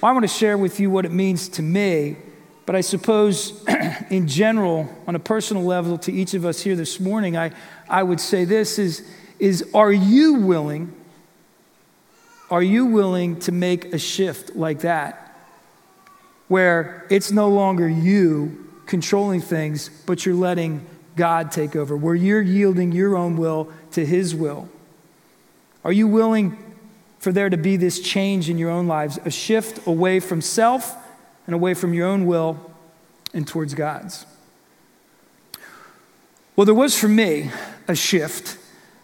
Well, 0.00 0.10
I 0.10 0.12
want 0.12 0.24
to 0.24 0.28
share 0.28 0.56
with 0.56 0.80
you 0.80 0.90
what 0.90 1.04
it 1.04 1.12
means 1.12 1.48
to 1.50 1.62
me, 1.62 2.16
but 2.64 2.74
I 2.74 2.80
suppose 2.80 3.64
in 4.10 4.28
general, 4.28 4.88
on 5.06 5.14
a 5.14 5.18
personal 5.18 5.64
level, 5.64 5.98
to 5.98 6.12
each 6.12 6.34
of 6.34 6.46
us 6.46 6.60
here 6.60 6.76
this 6.76 7.00
morning, 7.00 7.36
I, 7.36 7.50
I 7.88 8.02
would 8.02 8.20
say 8.20 8.44
this 8.44 8.78
is, 8.78 9.08
is 9.38 9.68
are 9.74 9.92
you 9.92 10.34
willing 10.34 10.94
are 12.50 12.62
you 12.62 12.86
willing 12.86 13.38
to 13.40 13.52
make 13.52 13.92
a 13.92 13.98
shift 13.98 14.56
like 14.56 14.80
that? 14.80 15.36
Where 16.48 17.06
it's 17.10 17.30
no 17.30 17.48
longer 17.48 17.88
you 17.88 18.66
controlling 18.86 19.40
things, 19.40 19.90
but 20.06 20.24
you're 20.24 20.34
letting 20.34 20.86
God 21.14 21.52
take 21.52 21.76
over, 21.76 21.96
where 21.96 22.14
you're 22.14 22.40
yielding 22.40 22.92
your 22.92 23.16
own 23.16 23.36
will 23.36 23.70
to 23.92 24.06
His 24.06 24.34
will. 24.34 24.68
Are 25.84 25.92
you 25.92 26.08
willing 26.08 26.56
for 27.18 27.32
there 27.32 27.50
to 27.50 27.56
be 27.56 27.76
this 27.76 28.00
change 28.00 28.48
in 28.48 28.58
your 28.58 28.70
own 28.70 28.86
lives, 28.86 29.18
a 29.24 29.30
shift 29.30 29.86
away 29.86 30.20
from 30.20 30.40
self 30.40 30.96
and 31.46 31.54
away 31.54 31.74
from 31.74 31.92
your 31.92 32.06
own 32.06 32.24
will 32.26 32.70
and 33.34 33.46
towards 33.46 33.74
God's? 33.74 34.24
Well, 36.56 36.64
there 36.64 36.74
was 36.74 36.98
for 36.98 37.08
me 37.08 37.50
a 37.86 37.94
shift 37.94 38.57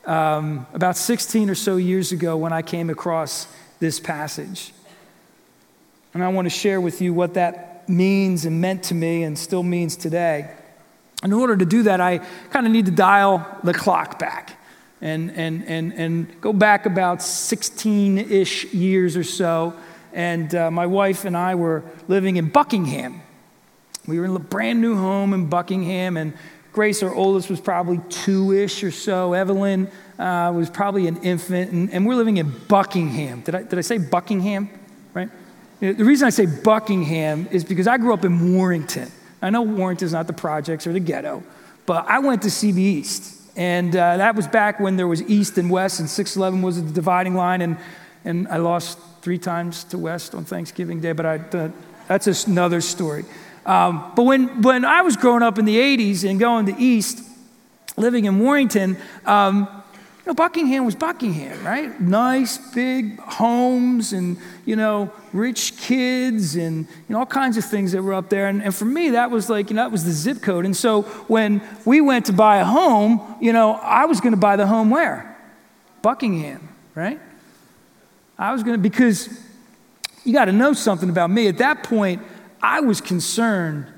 um, 0.07 0.67
about 0.75 0.97
16 0.97 1.51
or 1.51 1.55
so 1.55 1.77
years 1.77 2.13
ago 2.13 2.37
when 2.37 2.53
I 2.53 2.63
came 2.63 2.91
across 2.91 3.47
this 3.81 4.01
passage. 4.01 4.73
And 6.13 6.23
I 6.23 6.29
want 6.29 6.47
to 6.47 6.51
share 6.51 6.81
with 6.81 7.01
you 7.01 7.13
what 7.13 7.35
that 7.35 7.89
means 7.89 8.45
and 8.45 8.61
meant 8.61 8.85
to 8.85 8.95
me 8.95 9.25
and 9.25 9.39
still 9.39 9.63
means 9.63 9.97
today. 9.97 10.51
In 11.23 11.33
order 11.33 11.57
to 11.57 11.65
do 11.65 11.85
that, 11.85 12.01
I 12.01 12.19
kind 12.51 12.67
of 12.67 12.73
need 12.73 12.87
to 12.87 12.93
dial 12.93 13.47
the 13.63 13.75
clock 13.75 14.19
back 14.19 14.61
and, 15.01 15.31
and, 15.33 15.65
and, 15.67 15.93
and 15.95 16.41
go 16.41 16.53
back 16.53 16.87
about 16.87 17.23
16 17.23 18.19
ish 18.19 18.73
years 18.73 19.17
or 19.17 19.25
so. 19.25 19.75
And 20.13 20.55
uh, 20.55 20.71
my 20.71 20.87
wife 20.87 21.25
and 21.25 21.37
I 21.37 21.55
were 21.55 21.83
living 22.09 22.37
in 22.37 22.49
Buckingham. 22.49 23.21
We 24.07 24.19
were 24.19 24.27
in 24.27 24.37
a 24.37 24.39
brand 24.39 24.81
new 24.81 24.97
home 24.97 25.33
in 25.33 25.47
Buckingham, 25.47 26.17
and 26.17 26.35
Grace, 26.75 27.05
our 27.05 27.15
oldest, 27.15 27.49
was 27.49 27.61
probably 27.61 28.01
two 28.09 28.53
ish 28.53 28.83
or 28.83 28.91
so. 28.91 29.33
Evelyn 29.33 29.89
uh, 30.19 30.53
was 30.55 30.69
probably 30.69 31.07
an 31.07 31.17
infant. 31.19 31.71
And, 31.71 31.89
and, 31.93 32.05
we're 32.05 32.17
living 32.17 32.37
in 32.39 32.53
Buckingham. 32.67 33.43
Did 33.43 33.55
I, 33.55 33.63
did 33.63 33.79
I 33.79 33.83
say 33.83 33.99
Buckingham? 33.99 34.69
Right? 35.15 35.31
The 35.79 36.05
reason 36.05 36.27
I 36.27 36.31
say 36.31 36.47
Buckingham 36.47 37.47
is 37.53 37.63
because 37.63 37.87
I 37.87 37.97
grew 37.97 38.13
up 38.13 38.25
in 38.25 38.55
Warrington. 38.55 39.09
I 39.41 39.51
know 39.51 39.63
Warrington's 39.63 40.13
not 40.13 40.27
the 40.27 40.33
projects 40.33 40.85
or 40.85 40.93
the 40.93 40.99
ghetto, 40.99 41.45
but 41.87 42.07
I 42.09 42.19
went 42.19 42.43
to 42.43 42.49
CB 42.49 42.77
East. 42.77 43.41
And 43.57 43.95
uh, 43.95 44.17
that 44.17 44.35
was 44.35 44.49
back 44.49 44.81
when 44.81 44.97
there 44.97 45.07
was 45.07 45.23
East 45.23 45.59
and 45.59 45.71
West, 45.71 46.01
and 46.01 46.11
611 46.11 46.61
was 46.61 46.83
the 46.83 46.91
dividing 46.91 47.37
line. 47.37 47.63
And, 47.63 47.77
and 48.25 48.49
I 48.49 48.57
lost 48.57 48.99
three 49.23 49.39
times 49.39 49.85
to 49.85 49.99
West 49.99 50.35
on 50.35 50.45
Thanksgiving 50.45 51.01
Day, 51.01 51.13
but 51.13 51.25
I, 51.25 51.37
uh, 51.37 51.71
that's 52.09 52.47
another 52.49 52.81
story. 52.81 53.25
Um, 53.67 54.13
but 54.15 54.25
when, 54.25 54.63
when 54.63 54.85
I 54.85 55.03
was 55.03 55.17
growing 55.17 55.43
up 55.43 55.59
in 55.59 55.65
the 55.65 55.77
80s 55.77 56.29
and 56.29 56.39
going 56.39 56.67
to 56.67 56.77
East, 56.79 57.23
living 57.97 58.27
in 58.27 58.39
Warrington, 58.39 58.97
um, 59.25 59.69
you 60.25 60.31
know, 60.31 60.35
Buckingham 60.35 60.87
was 60.87 60.95
Buckingham, 60.95 61.63
right? 61.65 62.01
Nice, 62.01 62.57
big 62.73 63.19
homes 63.19 64.15
and, 64.15 64.39
you 64.65 64.75
know, 64.75 65.13
rich 65.35 65.77
kids 65.77 66.57
and, 66.57 66.87
you 66.87 67.13
know, 67.13 67.19
all 67.19 67.27
kinds 67.27 67.59
of 67.59 67.65
things 67.67 67.93
that 67.93 68.03
were 68.03 68.15
up 68.15 68.31
there. 68.31 68.47
And, 68.49 68.63
and 68.63 68.75
for 68.75 68.87
me, 68.87 69.11
that 69.11 69.31
was 69.31 69.51
like, 69.51 69.69
you 69.69 69.77
know, 69.77 69.83
that 69.83 69.93
was 69.93 70.05
the 70.05 70.13
zip 70.13 70.41
code. 70.41 70.65
And 70.65 70.75
so 70.75 71.03
when 71.03 71.63
we 71.85 72.01
went 72.01 72.25
to 72.27 72.33
buy 72.33 72.57
a 72.57 72.65
home, 72.65 73.37
you 73.39 73.53
know, 73.53 73.75
I 73.75 74.07
was 74.07 74.23
going 74.23 74.33
to 74.33 74.41
buy 74.41 74.57
the 74.57 74.67
home 74.67 74.89
where? 74.89 75.37
Buckingham, 76.01 76.71
right? 76.95 77.21
I 78.39 78.53
was 78.53 78.63
going 78.63 78.77
to, 78.77 78.83
because 78.83 79.29
you 80.25 80.33
got 80.33 80.47
to 80.47 80.53
know 80.53 80.73
something 80.73 81.11
about 81.11 81.31
me. 81.31 81.49
At 81.49 81.59
that 81.59 81.83
point, 81.83 82.23
I 82.65 82.81
was 82.81 83.03
concerned 83.03 83.93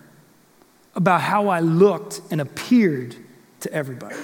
about 0.96 1.20
how 1.20 1.46
I 1.46 1.60
looked 1.60 2.20
and 2.32 2.40
appeared 2.40 3.14
to 3.60 3.72
everybody, 3.72 4.16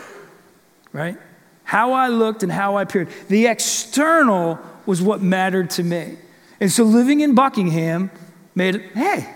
right? 0.92 1.16
How 1.62 1.92
I 1.92 2.08
looked 2.08 2.42
and 2.42 2.50
how 2.50 2.74
I 2.74 2.82
appeared. 2.82 3.08
The 3.28 3.46
external 3.46 4.58
was 4.84 5.00
what 5.00 5.22
mattered 5.22 5.70
to 5.70 5.84
me. 5.84 6.16
And 6.58 6.72
so 6.72 6.82
living 6.82 7.20
in 7.20 7.36
Buckingham 7.36 8.10
made 8.56 8.74
it, 8.74 8.92
hey, 8.96 9.32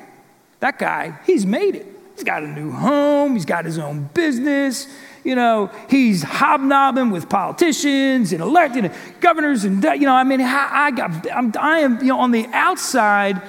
that 0.59 0.77
guy, 0.81 1.21
he's 1.25 1.47
made 1.47 1.77
it. 1.77 1.87
He's 2.15 2.25
got 2.25 2.43
a 2.43 2.49
new 2.49 2.73
home, 2.73 3.35
he's 3.35 3.45
got 3.45 3.65
his 3.65 3.79
own 3.79 4.11
business, 4.13 4.89
you 5.23 5.37
know, 5.37 5.71
he's 5.89 6.25
hobnobbing 6.25 7.11
with 7.11 7.29
politicians 7.29 8.33
and 8.33 8.43
elected 8.43 8.91
governors 9.21 9.63
and, 9.63 9.85
you 9.85 10.01
know, 10.01 10.15
I 10.15 10.25
mean, 10.25 10.41
I, 10.41 10.91
got, 10.91 11.31
I'm, 11.31 11.53
I 11.61 11.79
am, 11.81 12.01
you 12.01 12.09
know, 12.09 12.19
on 12.19 12.33
the 12.33 12.49
outside, 12.53 13.41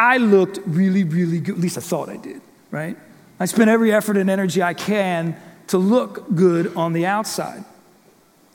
I 0.00 0.16
looked 0.16 0.60
really, 0.64 1.04
really 1.04 1.40
good. 1.40 1.56
At 1.56 1.60
least 1.60 1.76
I 1.76 1.82
thought 1.82 2.08
I 2.08 2.16
did, 2.16 2.40
right? 2.70 2.96
I 3.38 3.44
spent 3.44 3.68
every 3.68 3.92
effort 3.92 4.16
and 4.16 4.30
energy 4.30 4.62
I 4.62 4.72
can 4.72 5.36
to 5.66 5.76
look 5.76 6.34
good 6.34 6.74
on 6.74 6.94
the 6.94 7.04
outside. 7.04 7.62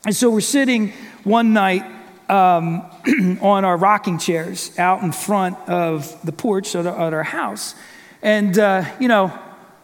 And 0.04 0.14
so 0.14 0.28
we're 0.28 0.40
sitting 0.40 0.92
one 1.22 1.52
night 1.52 1.84
um, 2.28 2.84
on 3.40 3.64
our 3.64 3.76
rocking 3.76 4.18
chairs 4.18 4.76
out 4.76 5.04
in 5.04 5.12
front 5.12 5.56
of 5.68 6.20
the 6.26 6.32
porch 6.32 6.74
at 6.74 6.84
our, 6.84 7.22
house. 7.22 7.76
And, 8.22 8.58
uh, 8.58 8.84
you 8.98 9.06
know, 9.06 9.32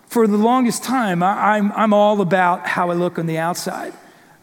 for 0.07 0.27
the 0.27 0.37
longest 0.37 0.83
time, 0.83 1.22
I, 1.22 1.59
am 1.59 1.70
I'm, 1.70 1.79
I'm 1.79 1.92
all 1.94 2.20
about 2.20 2.66
how 2.66 2.90
I 2.90 2.94
look 2.94 3.20
on 3.20 3.27
the 3.27 3.38
outside. 3.38 3.92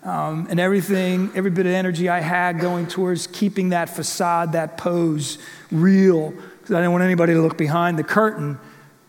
Um, 0.03 0.47
and 0.49 0.57
everything, 0.57 1.31
every 1.35 1.51
bit 1.51 1.65
of 1.65 1.73
energy 1.73 2.07
I 2.07 2.21
had 2.21 2.61
going 2.61 2.87
towards 2.87 3.27
keeping 3.27 3.69
that 3.69 3.89
facade, 3.89 4.53
that 4.53 4.77
pose 4.77 5.37
real 5.69 6.33
because 6.69 6.77
I 6.77 6.81
didn't 6.81 6.91
want 6.91 7.03
anybody 7.03 7.33
to 7.33 7.41
look 7.41 7.57
behind 7.57 7.97
the 7.97 8.03
curtain 8.03 8.59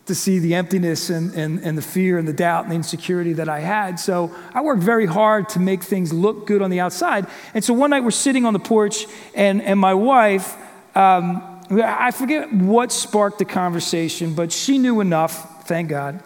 to 0.06 0.14
see 0.14 0.38
the 0.38 0.54
emptiness 0.54 1.10
and, 1.10 1.34
and, 1.34 1.58
and 1.58 1.76
the 1.76 1.82
fear 1.82 2.16
and 2.16 2.26
the 2.26 2.32
doubt 2.32 2.64
and 2.64 2.72
the 2.72 2.76
insecurity 2.76 3.34
that 3.34 3.50
I 3.50 3.60
had. 3.60 4.00
So 4.00 4.34
I 4.54 4.62
worked 4.62 4.82
very 4.82 5.04
hard 5.04 5.50
to 5.50 5.60
make 5.60 5.82
things 5.82 6.10
look 6.10 6.46
good 6.46 6.62
on 6.62 6.70
the 6.70 6.80
outside. 6.80 7.26
And 7.52 7.62
so 7.62 7.74
one 7.74 7.90
night 7.90 8.00
we're 8.02 8.12
sitting 8.12 8.46
on 8.46 8.54
the 8.54 8.58
porch, 8.58 9.04
and, 9.34 9.60
and 9.60 9.78
my 9.78 9.92
wife, 9.92 10.56
um, 10.96 11.60
I 11.70 12.12
forget 12.12 12.50
what 12.50 12.92
sparked 12.92 13.38
the 13.38 13.44
conversation, 13.44 14.32
but 14.32 14.52
she 14.52 14.78
knew 14.78 15.00
enough, 15.00 15.68
thank 15.68 15.90
God, 15.90 16.22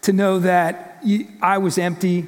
to 0.00 0.14
know 0.14 0.38
that 0.38 1.04
I 1.42 1.58
was 1.58 1.76
empty, 1.76 2.22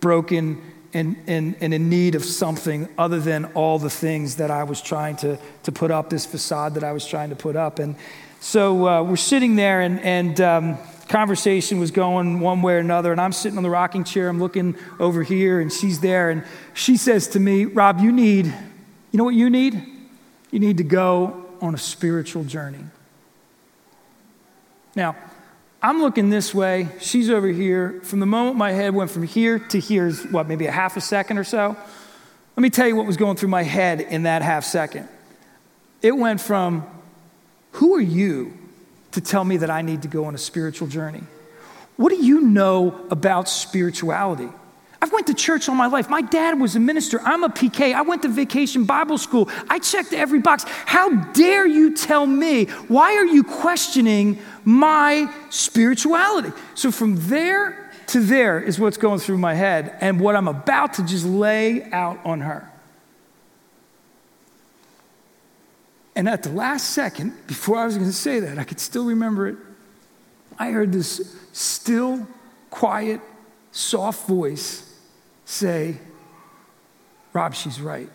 broken, 0.00 0.60
and, 0.92 1.16
and, 1.26 1.56
and 1.60 1.72
in 1.72 1.88
need 1.88 2.14
of 2.14 2.24
something 2.24 2.88
other 2.98 3.20
than 3.20 3.46
all 3.54 3.78
the 3.78 3.90
things 3.90 4.36
that 4.36 4.50
I 4.50 4.64
was 4.64 4.82
trying 4.82 5.16
to, 5.16 5.38
to 5.62 5.72
put 5.72 5.90
up, 5.90 6.10
this 6.10 6.26
facade 6.26 6.74
that 6.74 6.84
I 6.84 6.92
was 6.92 7.06
trying 7.06 7.30
to 7.30 7.36
put 7.36 7.56
up. 7.56 7.78
And 7.78 7.94
so 8.40 8.88
uh, 8.88 9.02
we're 9.02 9.16
sitting 9.16 9.56
there, 9.56 9.82
and, 9.82 10.00
and 10.00 10.40
um, 10.40 10.78
conversation 11.08 11.78
was 11.78 11.90
going 11.90 12.40
one 12.40 12.62
way 12.62 12.74
or 12.74 12.78
another. 12.78 13.12
And 13.12 13.20
I'm 13.20 13.32
sitting 13.32 13.56
on 13.56 13.62
the 13.62 13.70
rocking 13.70 14.04
chair, 14.04 14.28
I'm 14.28 14.40
looking 14.40 14.76
over 14.98 15.22
here, 15.22 15.60
and 15.60 15.72
she's 15.72 16.00
there. 16.00 16.30
And 16.30 16.44
she 16.72 16.96
says 16.96 17.28
to 17.28 17.40
me, 17.40 17.66
Rob, 17.66 18.00
you 18.00 18.12
need, 18.12 18.46
you 18.46 19.18
know 19.18 19.24
what 19.24 19.34
you 19.34 19.50
need? 19.50 19.80
You 20.50 20.58
need 20.58 20.78
to 20.78 20.84
go 20.84 21.46
on 21.60 21.74
a 21.74 21.78
spiritual 21.78 22.44
journey. 22.44 22.84
Now, 24.96 25.16
I'm 25.82 26.02
looking 26.02 26.28
this 26.28 26.54
way, 26.54 26.88
she's 27.00 27.30
over 27.30 27.48
here. 27.48 28.00
From 28.02 28.20
the 28.20 28.26
moment 28.26 28.56
my 28.56 28.72
head 28.72 28.94
went 28.94 29.10
from 29.10 29.22
here 29.22 29.58
to 29.58 29.80
here 29.80 30.06
is 30.06 30.26
what, 30.26 30.46
maybe 30.46 30.66
a 30.66 30.70
half 30.70 30.96
a 30.96 31.00
second 31.00 31.38
or 31.38 31.44
so? 31.44 31.76
Let 32.56 32.62
me 32.62 32.68
tell 32.68 32.86
you 32.86 32.96
what 32.96 33.06
was 33.06 33.16
going 33.16 33.36
through 33.36 33.48
my 33.48 33.62
head 33.62 34.00
in 34.00 34.24
that 34.24 34.42
half 34.42 34.64
second. 34.64 35.08
It 36.02 36.12
went 36.12 36.40
from, 36.40 36.86
Who 37.72 37.94
are 37.94 38.00
you 38.00 38.52
to 39.12 39.20
tell 39.20 39.44
me 39.44 39.56
that 39.58 39.70
I 39.70 39.80
need 39.80 40.02
to 40.02 40.08
go 40.08 40.26
on 40.26 40.34
a 40.34 40.38
spiritual 40.38 40.88
journey? 40.88 41.22
what 42.00 42.08
do 42.08 42.16
you 42.16 42.40
know 42.40 43.06
about 43.10 43.46
spirituality? 43.46 44.48
I've 45.02 45.12
went 45.12 45.26
to 45.28 45.34
church 45.34 45.68
all 45.68 45.74
my 45.74 45.86
life. 45.86 46.10
My 46.10 46.20
dad 46.20 46.60
was 46.60 46.76
a 46.76 46.80
minister. 46.80 47.20
I'm 47.22 47.42
a 47.42 47.48
PK. 47.48 47.94
I 47.94 48.02
went 48.02 48.22
to 48.22 48.28
vacation 48.28 48.84
Bible 48.84 49.16
school. 49.16 49.48
I 49.68 49.78
checked 49.78 50.12
every 50.12 50.40
box. 50.40 50.64
How 50.66 51.08
dare 51.32 51.66
you 51.66 51.96
tell 51.96 52.26
me? 52.26 52.66
Why 52.88 53.14
are 53.14 53.24
you 53.24 53.42
questioning 53.42 54.38
my 54.64 55.32
spirituality? 55.48 56.52
So 56.74 56.90
from 56.90 57.16
there 57.28 57.90
to 58.08 58.20
there 58.20 58.60
is 58.60 58.78
what's 58.78 58.98
going 58.98 59.20
through 59.20 59.38
my 59.38 59.54
head 59.54 59.96
and 60.02 60.20
what 60.20 60.36
I'm 60.36 60.48
about 60.48 60.94
to 60.94 61.06
just 61.06 61.24
lay 61.24 61.84
out 61.92 62.18
on 62.26 62.42
her. 62.42 62.70
And 66.14 66.28
at 66.28 66.42
the 66.42 66.50
last 66.50 66.90
second, 66.90 67.46
before 67.46 67.78
I 67.78 67.86
was 67.86 67.96
going 67.96 68.10
to 68.10 68.14
say 68.14 68.40
that, 68.40 68.58
I 68.58 68.64
could 68.64 68.80
still 68.80 69.06
remember 69.06 69.48
it. 69.48 69.56
I 70.58 70.72
heard 70.72 70.92
this 70.92 71.34
still, 71.52 72.26
quiet, 72.68 73.22
soft 73.72 74.28
voice 74.28 74.89
say, 75.50 75.98
Rob, 77.32 77.54
she's 77.54 77.80
right. 77.80 78.08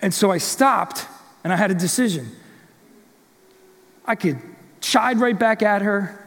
And 0.00 0.12
so 0.12 0.30
I 0.30 0.38
stopped 0.38 1.06
and 1.42 1.52
I 1.52 1.56
had 1.56 1.70
a 1.70 1.74
decision. 1.74 2.30
I 4.06 4.14
could 4.14 4.38
chide 4.80 5.18
right 5.18 5.38
back 5.38 5.62
at 5.62 5.82
her 5.82 6.20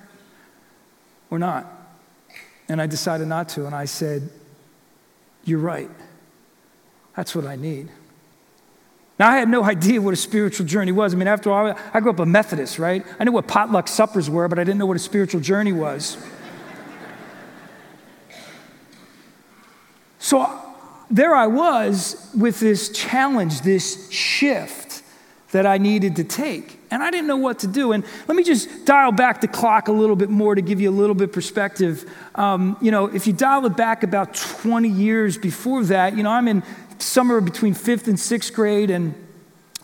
or 1.29 1.39
not. 1.39 1.65
And 2.69 2.81
I 2.81 2.87
decided 2.87 3.27
not 3.27 3.49
to. 3.49 3.65
And 3.65 3.73
I 3.73 3.85
said, 3.85 4.29
You're 5.45 5.59
right. 5.59 5.89
That's 7.15 7.35
what 7.35 7.45
I 7.45 7.55
need. 7.55 7.89
Now, 9.19 9.29
I 9.29 9.37
had 9.37 9.49
no 9.49 9.63
idea 9.63 9.99
what 9.99 10.13
a 10.13 10.17
spiritual 10.17 10.67
journey 10.67 10.91
was. 10.91 11.13
I 11.13 11.17
mean, 11.17 11.27
after 11.27 11.51
all, 11.51 11.75
I 11.93 11.99
grew 12.01 12.11
up 12.11 12.19
a 12.19 12.25
Methodist, 12.25 12.77
right? 12.77 13.03
I 13.19 13.23
knew 13.23 13.31
what 13.31 13.47
potluck 13.47 13.87
suppers 13.87 14.29
were, 14.29 14.47
but 14.47 14.59
I 14.59 14.63
didn't 14.63 14.77
know 14.77 14.85
what 14.85 14.97
a 14.97 14.99
spiritual 14.99 15.41
journey 15.41 15.73
was. 15.73 16.17
So 20.27 20.45
there 21.09 21.33
I 21.33 21.47
was 21.47 22.29
with 22.37 22.59
this 22.59 22.89
challenge, 22.89 23.61
this 23.61 24.11
shift 24.11 25.01
that 25.53 25.65
I 25.65 25.77
needed 25.77 26.17
to 26.17 26.25
take. 26.25 26.81
And 26.91 27.01
I 27.01 27.11
didn't 27.11 27.27
know 27.27 27.37
what 27.37 27.59
to 27.59 27.67
do. 27.67 27.93
And 27.93 28.03
let 28.27 28.35
me 28.35 28.43
just 28.43 28.83
dial 28.83 29.13
back 29.13 29.39
the 29.39 29.47
clock 29.47 29.87
a 29.87 29.93
little 29.93 30.17
bit 30.17 30.29
more 30.29 30.53
to 30.53 30.61
give 30.61 30.81
you 30.81 30.89
a 30.89 30.91
little 30.91 31.15
bit 31.15 31.31
perspective. 31.31 32.11
Um, 32.35 32.75
you 32.81 32.91
know, 32.91 33.05
if 33.05 33.25
you 33.25 33.31
dial 33.31 33.65
it 33.67 33.77
back 33.77 34.03
about 34.03 34.33
20 34.33 34.89
years 34.89 35.37
before 35.37 35.85
that, 35.85 36.17
you 36.17 36.23
know, 36.23 36.31
I'm 36.31 36.49
in 36.49 36.61
somewhere 36.99 37.39
between 37.39 37.73
fifth 37.73 38.09
and 38.09 38.19
sixth 38.19 38.53
grade, 38.53 38.89
and 38.89 39.15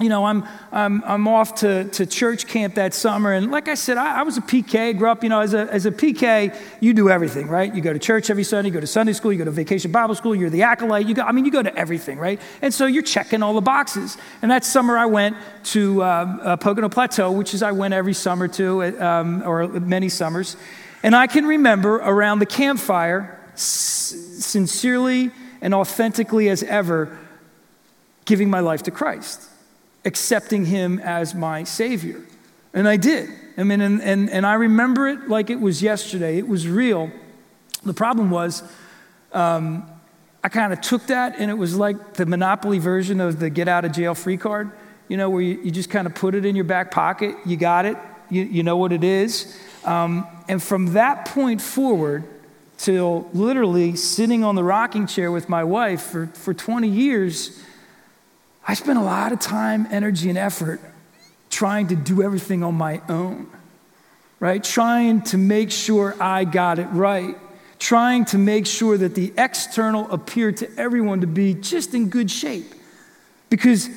you 0.03 0.09
know, 0.09 0.25
I'm, 0.25 0.43
I'm, 0.71 1.01
I'm 1.05 1.27
off 1.27 1.55
to, 1.55 1.85
to 1.85 2.05
church 2.05 2.45
camp 2.47 2.75
that 2.75 2.93
summer. 2.93 3.31
And 3.31 3.49
like 3.51 3.69
I 3.69 3.75
said, 3.75 3.97
I, 3.97 4.19
I, 4.19 4.23
was 4.23 4.37
a 4.37 4.41
PK, 4.41 4.97
grew 4.97 5.09
up, 5.09 5.23
you 5.23 5.29
know, 5.29 5.39
as 5.39 5.53
a, 5.53 5.71
as 5.71 5.85
a 5.85 5.91
PK, 5.91 6.55
you 6.81 6.93
do 6.93 7.09
everything, 7.09 7.47
right? 7.47 7.73
You 7.73 7.81
go 7.81 7.93
to 7.93 7.99
church 7.99 8.29
every 8.29 8.43
Sunday, 8.43 8.67
you 8.67 8.73
go 8.73 8.81
to 8.81 8.87
Sunday 8.87 9.13
school, 9.13 9.31
you 9.31 9.37
go 9.37 9.45
to 9.45 9.51
vacation 9.51 9.91
Bible 9.91 10.15
school, 10.15 10.35
you're 10.35 10.49
the 10.49 10.63
acolyte, 10.63 11.07
you 11.07 11.15
go, 11.15 11.21
I 11.21 11.31
mean, 11.31 11.45
you 11.45 11.51
go 11.51 11.63
to 11.63 11.73
everything, 11.75 12.19
right? 12.19 12.41
And 12.61 12.73
so 12.73 12.85
you're 12.85 13.01
checking 13.01 13.41
all 13.41 13.53
the 13.53 13.61
boxes. 13.61 14.17
And 14.41 14.51
that 14.51 14.65
summer 14.65 14.97
I 14.97 15.05
went 15.05 15.37
to 15.65 16.03
um, 16.03 16.39
uh, 16.43 16.57
Pocono 16.57 16.89
Plateau, 16.89 17.31
which 17.31 17.53
is 17.53 17.63
I 17.63 17.71
went 17.71 17.93
every 17.93 18.13
summer 18.13 18.49
to, 18.49 18.83
um, 19.03 19.41
or 19.45 19.67
many 19.67 20.09
summers. 20.09 20.57
And 21.01 21.15
I 21.15 21.27
can 21.27 21.45
remember 21.45 21.95
around 21.95 22.39
the 22.39 22.45
campfire, 22.45 23.39
s- 23.53 24.15
sincerely 24.39 25.31
and 25.61 25.73
authentically 25.73 26.49
as 26.49 26.61
ever, 26.63 27.17
giving 28.25 28.49
my 28.49 28.59
life 28.59 28.83
to 28.83 28.91
Christ 28.91 29.49
accepting 30.05 30.65
him 30.65 30.99
as 30.99 31.33
my 31.33 31.63
Savior. 31.63 32.21
And 32.73 32.87
I 32.87 32.97
did. 32.97 33.29
I 33.57 33.63
mean, 33.63 33.81
and, 33.81 34.01
and, 34.01 34.29
and 34.29 34.45
I 34.45 34.55
remember 34.55 35.07
it 35.07 35.29
like 35.29 35.49
it 35.49 35.59
was 35.59 35.81
yesterday. 35.81 36.37
It 36.37 36.47
was 36.47 36.67
real. 36.67 37.11
The 37.83 37.93
problem 37.93 38.31
was, 38.31 38.63
um, 39.31 39.89
I 40.43 40.49
kind 40.49 40.73
of 40.73 40.81
took 40.81 41.07
that 41.07 41.35
and 41.37 41.49
it 41.49 41.53
was 41.53 41.75
like 41.75 42.15
the 42.15 42.25
Monopoly 42.25 42.79
version 42.79 43.21
of 43.21 43.39
the 43.39 43.49
get 43.49 43.67
out 43.67 43.85
of 43.85 43.91
jail 43.91 44.15
free 44.15 44.37
card, 44.37 44.71
you 45.07 45.17
know, 45.17 45.29
where 45.29 45.41
you, 45.41 45.59
you 45.63 45.71
just 45.71 45.89
kind 45.89 46.07
of 46.07 46.15
put 46.15 46.35
it 46.35 46.45
in 46.45 46.55
your 46.55 46.65
back 46.65 46.91
pocket, 46.91 47.35
you 47.45 47.55
got 47.55 47.85
it, 47.85 47.97
you, 48.29 48.43
you 48.43 48.63
know 48.63 48.75
what 48.75 48.91
it 48.91 49.03
is. 49.03 49.57
Um, 49.85 50.27
and 50.49 50.61
from 50.61 50.93
that 50.93 51.25
point 51.25 51.61
forward, 51.61 52.25
till 52.77 53.29
literally 53.33 53.95
sitting 53.95 54.43
on 54.43 54.55
the 54.55 54.63
rocking 54.63 55.07
chair 55.07 55.31
with 55.31 55.47
my 55.47 55.63
wife 55.63 56.01
for, 56.01 56.27
for 56.27 56.53
20 56.53 56.87
years, 56.87 57.61
I 58.67 58.73
spent 58.73 58.97
a 58.97 59.01
lot 59.01 59.31
of 59.31 59.39
time, 59.39 59.87
energy, 59.91 60.29
and 60.29 60.37
effort 60.37 60.79
trying 61.49 61.87
to 61.87 61.95
do 61.95 62.21
everything 62.21 62.63
on 62.63 62.75
my 62.75 63.01
own, 63.09 63.47
right? 64.39 64.63
Trying 64.63 65.21
to 65.23 65.37
make 65.37 65.69
sure 65.71 66.15
I 66.19 66.45
got 66.45 66.79
it 66.79 66.87
right, 66.87 67.37
trying 67.77 68.25
to 68.25 68.37
make 68.37 68.65
sure 68.65 68.97
that 68.97 69.15
the 69.15 69.33
external 69.37 70.09
appeared 70.11 70.57
to 70.57 70.69
everyone 70.77 71.21
to 71.21 71.27
be 71.27 71.53
just 71.53 71.93
in 71.93 72.09
good 72.09 72.31
shape, 72.31 72.73
because 73.49 73.89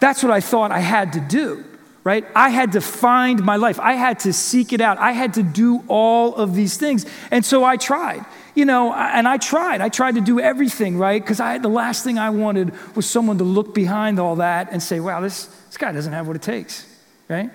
that's 0.00 0.22
what 0.22 0.32
I 0.32 0.40
thought 0.40 0.72
I 0.72 0.80
had 0.80 1.12
to 1.14 1.20
do. 1.20 1.64
Right? 2.04 2.24
I 2.34 2.48
had 2.48 2.72
to 2.72 2.80
find 2.80 3.44
my 3.44 3.56
life. 3.56 3.78
I 3.78 3.92
had 3.92 4.20
to 4.20 4.32
seek 4.32 4.72
it 4.72 4.80
out. 4.80 4.96
I 4.96 5.12
had 5.12 5.34
to 5.34 5.42
do 5.42 5.84
all 5.88 6.34
of 6.36 6.54
these 6.54 6.78
things. 6.78 7.04
And 7.30 7.44
so 7.44 7.64
I 7.64 7.76
tried 7.76 8.24
you 8.58 8.64
know, 8.64 8.92
and 8.92 9.28
I 9.28 9.36
tried. 9.36 9.80
I 9.80 9.88
tried 9.88 10.16
to 10.16 10.20
do 10.20 10.40
everything, 10.40 10.98
right? 10.98 11.22
Because 11.22 11.38
the 11.38 11.68
last 11.68 12.02
thing 12.02 12.18
I 12.18 12.30
wanted 12.30 12.72
was 12.96 13.08
someone 13.08 13.38
to 13.38 13.44
look 13.44 13.72
behind 13.72 14.18
all 14.18 14.34
that 14.36 14.72
and 14.72 14.82
say, 14.82 14.98
wow, 14.98 15.20
this, 15.20 15.44
this 15.68 15.76
guy 15.76 15.92
doesn't 15.92 16.12
have 16.12 16.26
what 16.26 16.34
it 16.34 16.42
takes, 16.42 16.84
right? 17.28 17.50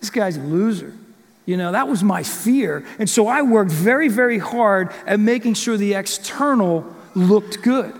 This 0.00 0.10
guy's 0.10 0.36
a 0.36 0.40
loser. 0.40 0.92
You 1.46 1.56
know, 1.56 1.70
that 1.70 1.86
was 1.86 2.02
my 2.02 2.24
fear. 2.24 2.84
And 2.98 3.08
so 3.08 3.28
I 3.28 3.42
worked 3.42 3.70
very, 3.70 4.08
very 4.08 4.38
hard 4.38 4.90
at 5.06 5.20
making 5.20 5.54
sure 5.54 5.76
the 5.76 5.94
external 5.94 6.84
looked 7.14 7.62
good 7.62 7.94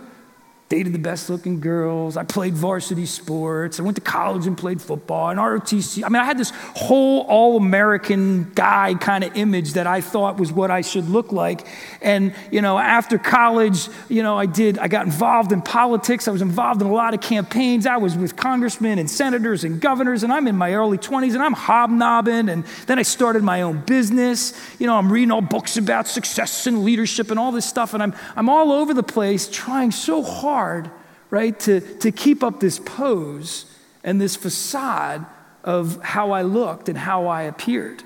dated 0.72 0.94
the 0.94 0.98
best 0.98 1.28
looking 1.28 1.60
girls. 1.60 2.16
I 2.16 2.24
played 2.24 2.54
varsity 2.54 3.04
sports. 3.04 3.78
I 3.78 3.82
went 3.82 3.94
to 3.96 4.00
college 4.00 4.46
and 4.46 4.56
played 4.56 4.80
football 4.80 5.28
and 5.28 5.38
ROTC. 5.38 6.02
I 6.02 6.08
mean, 6.08 6.22
I 6.22 6.24
had 6.24 6.38
this 6.38 6.50
whole 6.74 7.26
all 7.28 7.58
American 7.58 8.50
guy 8.54 8.94
kind 8.94 9.22
of 9.22 9.36
image 9.36 9.74
that 9.74 9.86
I 9.86 10.00
thought 10.00 10.40
was 10.40 10.50
what 10.50 10.70
I 10.70 10.80
should 10.80 11.10
look 11.10 11.30
like. 11.30 11.66
And, 12.00 12.32
you 12.50 12.62
know, 12.62 12.78
after 12.78 13.18
college, 13.18 13.88
you 14.08 14.22
know, 14.22 14.38
I 14.38 14.46
did, 14.46 14.78
I 14.78 14.88
got 14.88 15.04
involved 15.04 15.52
in 15.52 15.60
politics. 15.60 16.26
I 16.26 16.30
was 16.30 16.40
involved 16.40 16.80
in 16.80 16.88
a 16.88 16.92
lot 16.94 17.12
of 17.12 17.20
campaigns. 17.20 17.84
I 17.84 17.98
was 17.98 18.16
with 18.16 18.36
congressmen 18.36 18.98
and 18.98 19.10
senators 19.10 19.64
and 19.64 19.78
governors, 19.78 20.22
and 20.22 20.32
I'm 20.32 20.48
in 20.48 20.56
my 20.56 20.72
early 20.72 20.96
20s 20.96 21.34
and 21.34 21.42
I'm 21.42 21.52
hobnobbing. 21.52 22.48
And 22.48 22.64
then 22.86 22.98
I 22.98 23.02
started 23.02 23.42
my 23.42 23.60
own 23.60 23.82
business. 23.82 24.58
You 24.78 24.86
know, 24.86 24.96
I'm 24.96 25.12
reading 25.12 25.32
all 25.32 25.42
books 25.42 25.76
about 25.76 26.08
success 26.08 26.66
and 26.66 26.82
leadership 26.82 27.30
and 27.30 27.38
all 27.38 27.52
this 27.52 27.66
stuff. 27.66 27.92
And 27.92 28.02
I'm, 28.02 28.14
I'm 28.36 28.48
all 28.48 28.72
over 28.72 28.94
the 28.94 29.02
place 29.02 29.50
trying 29.50 29.90
so 29.90 30.22
hard 30.22 30.61
hard, 30.62 30.90
right, 31.30 31.58
to, 31.58 31.80
to 31.98 32.12
keep 32.12 32.44
up 32.44 32.60
this 32.60 32.78
pose 32.78 33.66
and 34.04 34.20
this 34.20 34.36
facade 34.36 35.26
of 35.64 36.00
how 36.02 36.30
I 36.30 36.42
looked 36.42 36.88
and 36.88 36.96
how 36.96 37.26
I 37.26 37.42
appeared. 37.42 38.04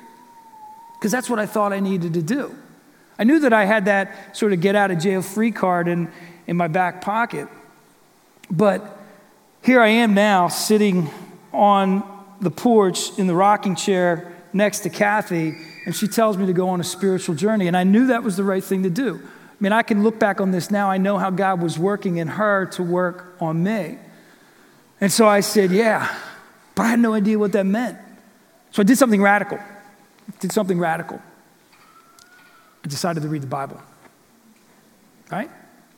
Because 0.94 1.12
that's 1.12 1.28
what 1.28 1.38
I 1.38 1.44
thought 1.44 1.74
I 1.74 1.80
needed 1.80 2.14
to 2.14 2.22
do. 2.22 2.54
I 3.18 3.24
knew 3.24 3.40
that 3.40 3.52
I 3.52 3.66
had 3.66 3.84
that 3.84 4.36
sort 4.36 4.54
of 4.54 4.60
get 4.62 4.74
out 4.74 4.90
of 4.90 4.98
jail 4.98 5.20
free 5.20 5.50
card 5.50 5.86
in, 5.86 6.10
in 6.46 6.56
my 6.56 6.68
back 6.68 7.02
pocket. 7.02 7.48
But 8.50 8.80
here 9.62 9.80
I 9.82 9.88
am 9.88 10.14
now 10.14 10.48
sitting 10.48 11.10
on 11.52 12.02
the 12.40 12.50
porch 12.50 13.18
in 13.18 13.26
the 13.26 13.34
rocking 13.34 13.76
chair 13.76 14.32
next 14.54 14.80
to 14.80 14.90
Kathy, 14.90 15.58
and 15.84 15.94
she 15.94 16.08
tells 16.08 16.38
me 16.38 16.46
to 16.46 16.54
go 16.54 16.70
on 16.70 16.80
a 16.80 16.84
spiritual 16.84 17.34
journey. 17.34 17.66
And 17.66 17.76
I 17.76 17.84
knew 17.84 18.06
that 18.06 18.22
was 18.22 18.36
the 18.36 18.44
right 18.44 18.64
thing 18.64 18.82
to 18.84 18.90
do. 18.90 19.20
I 19.58 19.62
mean, 19.62 19.72
I 19.72 19.82
can 19.82 20.02
look 20.02 20.18
back 20.18 20.40
on 20.40 20.50
this 20.50 20.70
now. 20.70 20.90
I 20.90 20.98
know 20.98 21.16
how 21.16 21.30
God 21.30 21.62
was 21.62 21.78
working 21.78 22.18
in 22.18 22.28
her 22.28 22.66
to 22.66 22.82
work 22.82 23.36
on 23.40 23.62
me. 23.62 23.98
And 25.00 25.10
so 25.10 25.26
I 25.26 25.40
said, 25.40 25.70
Yeah, 25.70 26.14
but 26.74 26.82
I 26.82 26.88
had 26.88 27.00
no 27.00 27.14
idea 27.14 27.38
what 27.38 27.52
that 27.52 27.64
meant. 27.64 27.98
So 28.70 28.82
I 28.82 28.84
did 28.84 28.98
something 28.98 29.22
radical. 29.22 29.58
Did 30.40 30.52
something 30.52 30.78
radical. 30.78 31.20
I 32.84 32.88
decided 32.88 33.22
to 33.22 33.28
read 33.28 33.42
the 33.42 33.46
Bible. 33.46 33.80
Right? 35.30 35.50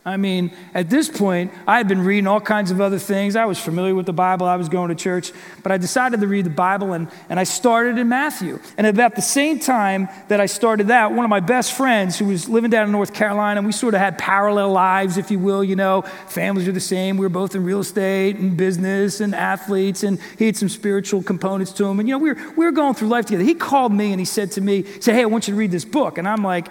I 0.08 0.16
mean, 0.16 0.52
at 0.72 0.88
this 0.88 1.08
point, 1.08 1.52
I 1.66 1.76
had 1.76 1.86
been 1.86 2.00
reading 2.00 2.26
all 2.26 2.40
kinds 2.40 2.70
of 2.70 2.80
other 2.80 2.98
things. 2.98 3.36
I 3.36 3.44
was 3.44 3.58
familiar 3.58 3.94
with 3.94 4.06
the 4.06 4.12
Bible, 4.12 4.46
I 4.46 4.56
was 4.56 4.70
going 4.70 4.88
to 4.88 4.94
church, 4.94 5.32
but 5.62 5.70
I 5.70 5.76
decided 5.76 6.20
to 6.20 6.26
read 6.26 6.46
the 6.46 6.50
Bible 6.50 6.94
and, 6.94 7.08
and 7.28 7.38
I 7.38 7.44
started 7.44 7.98
in 7.98 8.08
Matthew. 8.08 8.58
And 8.78 8.86
at 8.86 8.94
about 8.94 9.16
the 9.16 9.22
same 9.22 9.58
time 9.58 10.08
that 10.28 10.40
I 10.40 10.46
started 10.46 10.88
that, 10.88 11.12
one 11.12 11.24
of 11.24 11.30
my 11.30 11.40
best 11.40 11.74
friends 11.74 12.18
who 12.18 12.24
was 12.24 12.48
living 12.48 12.70
down 12.70 12.86
in 12.86 12.92
North 12.92 13.12
Carolina, 13.12 13.60
we 13.60 13.72
sort 13.72 13.92
of 13.92 14.00
had 14.00 14.16
parallel 14.16 14.72
lives, 14.72 15.18
if 15.18 15.30
you 15.30 15.38
will, 15.38 15.62
you 15.62 15.76
know, 15.76 16.02
families 16.28 16.66
are 16.66 16.72
the 16.72 16.80
same. 16.80 17.18
We 17.18 17.26
were 17.26 17.30
both 17.30 17.54
in 17.54 17.62
real 17.62 17.80
estate 17.80 18.36
and 18.36 18.56
business 18.56 19.20
and 19.20 19.34
athletes, 19.34 20.04
and 20.04 20.18
he 20.38 20.46
had 20.46 20.56
some 20.56 20.70
spiritual 20.70 21.22
components 21.22 21.72
to 21.72 21.84
him. 21.84 22.00
And, 22.00 22.08
you 22.08 22.14
know, 22.14 22.18
we 22.18 22.32
were, 22.32 22.52
we 22.56 22.64
were 22.64 22.72
going 22.72 22.94
through 22.94 23.08
life 23.08 23.26
together. 23.26 23.44
He 23.44 23.54
called 23.54 23.92
me 23.92 24.12
and 24.12 24.20
he 24.20 24.24
said 24.24 24.52
to 24.52 24.62
me, 24.62 24.82
he 24.82 25.02
said, 25.02 25.14
Hey, 25.14 25.22
I 25.22 25.26
want 25.26 25.48
you 25.48 25.54
to 25.54 25.58
read 25.58 25.70
this 25.70 25.84
book. 25.84 26.16
And 26.16 26.26
I'm 26.26 26.42
like, 26.42 26.68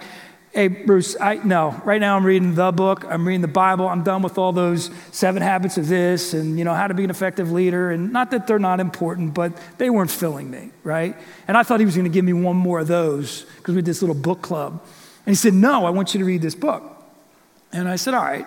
Hey, 0.58 0.66
Bruce, 0.66 1.16
I, 1.20 1.34
no, 1.34 1.80
right 1.84 2.00
now 2.00 2.16
I'm 2.16 2.26
reading 2.26 2.56
the 2.56 2.72
book. 2.72 3.04
I'm 3.08 3.24
reading 3.24 3.42
the 3.42 3.46
Bible. 3.46 3.86
I'm 3.86 4.02
done 4.02 4.22
with 4.22 4.38
all 4.38 4.50
those 4.50 4.90
seven 5.12 5.40
habits 5.40 5.78
of 5.78 5.86
this 5.86 6.34
and, 6.34 6.58
you 6.58 6.64
know, 6.64 6.74
how 6.74 6.88
to 6.88 6.94
be 6.94 7.04
an 7.04 7.10
effective 7.10 7.52
leader. 7.52 7.92
And 7.92 8.12
not 8.12 8.32
that 8.32 8.48
they're 8.48 8.58
not 8.58 8.80
important, 8.80 9.34
but 9.34 9.56
they 9.78 9.88
weren't 9.88 10.10
filling 10.10 10.50
me, 10.50 10.70
right? 10.82 11.14
And 11.46 11.56
I 11.56 11.62
thought 11.62 11.78
he 11.78 11.86
was 11.86 11.94
going 11.94 12.06
to 12.06 12.12
give 12.12 12.24
me 12.24 12.32
one 12.32 12.56
more 12.56 12.80
of 12.80 12.88
those 12.88 13.42
because 13.58 13.74
we 13.74 13.78
had 13.78 13.84
this 13.84 14.02
little 14.02 14.16
book 14.16 14.42
club. 14.42 14.82
And 15.26 15.30
he 15.30 15.36
said, 15.36 15.54
No, 15.54 15.86
I 15.86 15.90
want 15.90 16.12
you 16.12 16.18
to 16.18 16.24
read 16.24 16.42
this 16.42 16.56
book. 16.56 16.82
And 17.70 17.88
I 17.88 17.94
said, 17.94 18.14
All 18.14 18.24
right. 18.24 18.44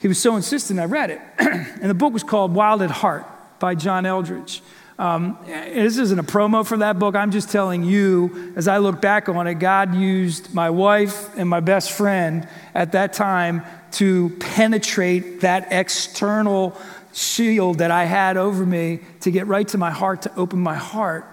He 0.00 0.08
was 0.08 0.20
so 0.20 0.34
insistent, 0.34 0.80
I 0.80 0.86
read 0.86 1.10
it. 1.10 1.20
and 1.38 1.88
the 1.88 1.94
book 1.94 2.12
was 2.12 2.24
called 2.24 2.52
Wild 2.52 2.82
at 2.82 2.90
Heart 2.90 3.26
by 3.60 3.76
John 3.76 4.06
Eldredge. 4.06 4.60
Um, 4.98 5.38
this 5.46 5.98
isn't 5.98 6.18
a 6.18 6.24
promo 6.24 6.64
for 6.64 6.76
that 6.76 6.98
book. 6.98 7.16
I'm 7.16 7.32
just 7.32 7.50
telling 7.50 7.82
you, 7.82 8.52
as 8.54 8.68
I 8.68 8.78
look 8.78 9.00
back 9.00 9.28
on 9.28 9.46
it, 9.46 9.54
God 9.54 9.94
used 9.94 10.54
my 10.54 10.70
wife 10.70 11.36
and 11.36 11.48
my 11.48 11.60
best 11.60 11.90
friend 11.92 12.48
at 12.74 12.92
that 12.92 13.12
time 13.12 13.62
to 13.92 14.30
penetrate 14.38 15.40
that 15.40 15.68
external 15.72 16.76
shield 17.12 17.78
that 17.78 17.90
I 17.90 18.04
had 18.04 18.36
over 18.36 18.64
me 18.64 19.00
to 19.20 19.30
get 19.30 19.46
right 19.46 19.66
to 19.68 19.78
my 19.78 19.90
heart, 19.90 20.22
to 20.22 20.34
open 20.36 20.60
my 20.60 20.74
heart 20.74 21.26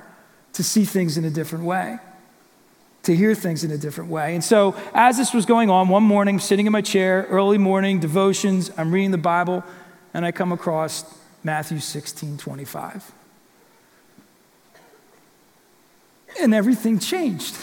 to 0.53 0.63
see 0.63 0.83
things 0.83 1.17
in 1.17 1.25
a 1.25 1.29
different 1.29 1.63
way, 1.65 1.97
to 3.03 3.15
hear 3.15 3.33
things 3.35 3.63
in 3.63 3.71
a 3.71 3.77
different 3.77 4.09
way. 4.09 4.33
And 4.33 4.43
so, 4.43 4.75
as 4.93 5.17
this 5.17 5.33
was 5.33 5.45
going 5.45 5.69
on, 5.69 5.87
one 5.87 6.03
morning, 6.03 6.39
sitting 6.39 6.65
in 6.65 6.71
my 6.71 6.81
chair, 6.81 7.25
early 7.29 7.57
morning, 7.57 7.99
devotions, 7.99 8.71
I'm 8.77 8.91
reading 8.91 9.11
the 9.11 9.17
Bible, 9.17 9.63
and 10.13 10.25
I 10.25 10.31
come 10.31 10.51
across 10.51 11.05
Matthew 11.43 11.79
16 11.79 12.37
25. 12.37 13.11
And 16.39 16.53
everything 16.53 16.99
changed. 16.99 17.55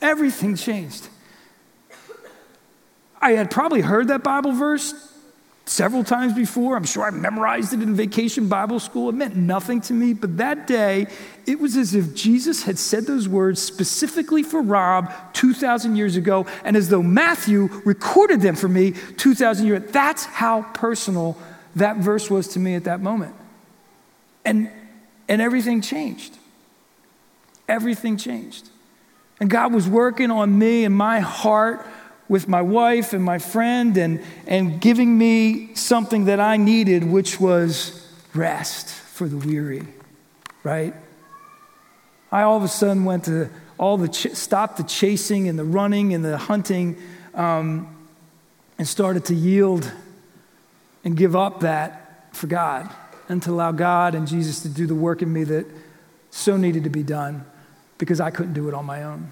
Everything 0.00 0.56
changed. 0.56 1.08
I 3.20 3.32
had 3.32 3.50
probably 3.50 3.80
heard 3.80 4.08
that 4.08 4.22
Bible 4.22 4.52
verse 4.52 4.94
several 5.64 6.04
times 6.04 6.32
before. 6.32 6.76
I'm 6.76 6.84
sure 6.84 7.04
I 7.04 7.10
memorized 7.10 7.72
it 7.72 7.82
in 7.82 7.94
vacation 7.94 8.48
Bible 8.48 8.78
school. 8.78 9.08
It 9.08 9.14
meant 9.14 9.34
nothing 9.34 9.80
to 9.82 9.92
me. 9.92 10.12
But 10.12 10.36
that 10.36 10.66
day, 10.66 11.08
it 11.44 11.58
was 11.58 11.76
as 11.76 11.94
if 11.94 12.14
Jesus 12.14 12.62
had 12.62 12.78
said 12.78 13.06
those 13.06 13.28
words 13.28 13.60
specifically 13.60 14.42
for 14.42 14.62
Rob 14.62 15.12
2,000 15.32 15.96
years 15.96 16.16
ago, 16.16 16.46
and 16.64 16.76
as 16.76 16.88
though 16.88 17.02
Matthew 17.02 17.68
recorded 17.84 18.40
them 18.40 18.54
for 18.54 18.68
me 18.68 18.92
2,000 19.16 19.66
years. 19.66 19.90
That's 19.90 20.24
how 20.24 20.62
personal 20.74 21.36
that 21.74 21.96
verse 21.96 22.30
was 22.30 22.48
to 22.48 22.60
me 22.60 22.74
at 22.74 22.84
that 22.84 23.00
moment. 23.00 23.34
And, 24.44 24.70
and 25.28 25.42
everything 25.42 25.80
changed 25.80 26.38
everything 27.68 28.16
changed. 28.16 28.68
And 29.40 29.50
God 29.50 29.72
was 29.72 29.88
working 29.88 30.30
on 30.30 30.58
me 30.58 30.84
and 30.84 30.94
my 30.94 31.20
heart 31.20 31.86
with 32.28 32.48
my 32.48 32.62
wife 32.62 33.12
and 33.12 33.22
my 33.22 33.38
friend 33.38 33.96
and, 33.96 34.22
and 34.46 34.80
giving 34.80 35.16
me 35.16 35.74
something 35.74 36.24
that 36.24 36.40
I 36.40 36.56
needed, 36.56 37.04
which 37.04 37.38
was 37.38 38.06
rest 38.34 38.88
for 38.88 39.28
the 39.28 39.36
weary, 39.36 39.86
right? 40.62 40.94
I 42.32 42.42
all 42.42 42.56
of 42.56 42.64
a 42.64 42.68
sudden 42.68 43.04
went 43.04 43.24
to 43.26 43.48
all 43.78 43.96
the, 43.96 44.08
ch- 44.08 44.34
stopped 44.34 44.78
the 44.78 44.82
chasing 44.82 45.48
and 45.48 45.58
the 45.58 45.64
running 45.64 46.14
and 46.14 46.24
the 46.24 46.38
hunting 46.38 46.96
um, 47.34 47.94
and 48.78 48.88
started 48.88 49.26
to 49.26 49.34
yield 49.34 49.90
and 51.04 51.16
give 51.16 51.36
up 51.36 51.60
that 51.60 52.34
for 52.34 52.46
God 52.46 52.90
and 53.28 53.42
to 53.42 53.50
allow 53.50 53.70
God 53.70 54.14
and 54.14 54.26
Jesus 54.26 54.62
to 54.62 54.68
do 54.68 54.86
the 54.86 54.94
work 54.94 55.22
in 55.22 55.32
me 55.32 55.44
that 55.44 55.66
so 56.30 56.56
needed 56.56 56.84
to 56.84 56.90
be 56.90 57.02
done 57.02 57.44
because 57.98 58.20
I 58.20 58.30
couldn't 58.30 58.54
do 58.54 58.68
it 58.68 58.74
on 58.74 58.84
my 58.84 59.02
own. 59.02 59.30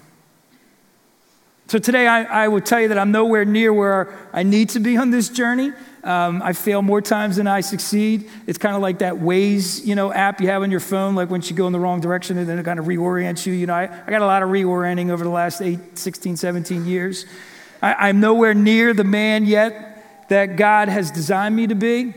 So 1.67 1.79
today 1.79 2.05
I, 2.05 2.45
I 2.45 2.47
will 2.47 2.61
tell 2.61 2.79
you 2.79 2.89
that 2.89 2.97
I'm 2.99 3.11
nowhere 3.11 3.43
near 3.43 3.73
where 3.73 4.15
I 4.31 4.43
need 4.43 4.69
to 4.69 4.79
be 4.79 4.97
on 4.97 5.09
this 5.09 5.29
journey. 5.29 5.71
Um, 6.03 6.43
I 6.43 6.53
fail 6.53 6.83
more 6.83 7.01
times 7.01 7.37
than 7.37 7.47
I 7.47 7.61
succeed. 7.61 8.29
It's 8.45 8.59
kind 8.59 8.75
of 8.75 8.83
like 8.83 8.99
that 8.99 9.15
Waze, 9.15 9.83
you 9.83 9.95
know, 9.95 10.13
app 10.13 10.39
you 10.39 10.47
have 10.49 10.61
on 10.61 10.69
your 10.69 10.79
phone, 10.79 11.15
like 11.15 11.31
once 11.31 11.49
you 11.49 11.55
go 11.55 11.65
in 11.65 11.73
the 11.73 11.79
wrong 11.79 12.01
direction 12.01 12.37
and 12.37 12.47
then 12.47 12.59
it 12.59 12.63
kind 12.63 12.77
of 12.77 12.85
reorients 12.85 13.47
you. 13.47 13.53
You 13.53 13.65
know, 13.65 13.73
I, 13.73 13.85
I 14.05 14.11
got 14.11 14.21
a 14.21 14.27
lot 14.27 14.43
of 14.43 14.49
reorienting 14.49 15.09
over 15.09 15.23
the 15.23 15.31
last 15.31 15.59
eight, 15.61 15.97
16, 15.97 16.37
17 16.37 16.85
years. 16.85 17.25
I, 17.81 18.09
I'm 18.09 18.19
nowhere 18.19 18.53
near 18.53 18.93
the 18.93 19.03
man 19.03 19.45
yet 19.45 20.29
that 20.29 20.57
God 20.57 20.87
has 20.87 21.09
designed 21.09 21.55
me 21.55 21.65
to 21.65 21.75
be, 21.75 22.13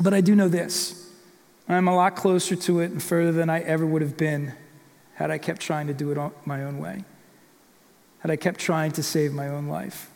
but 0.00 0.14
I 0.14 0.20
do 0.20 0.36
know 0.36 0.48
this. 0.48 1.10
I'm 1.68 1.88
a 1.88 1.96
lot 1.96 2.14
closer 2.14 2.54
to 2.54 2.80
it 2.80 2.92
and 2.92 3.02
further 3.02 3.32
than 3.32 3.50
I 3.50 3.60
ever 3.60 3.84
would 3.84 4.02
have 4.02 4.16
been 4.16 4.52
had 5.22 5.30
I 5.30 5.38
kept 5.38 5.60
trying 5.60 5.86
to 5.86 5.94
do 5.94 6.10
it 6.10 6.18
my 6.44 6.64
own 6.64 6.80
way, 6.80 7.04
had 8.18 8.32
I 8.32 8.34
kept 8.34 8.58
trying 8.58 8.90
to 8.92 9.04
save 9.04 9.32
my 9.32 9.46
own 9.46 9.68
life. 9.68 10.10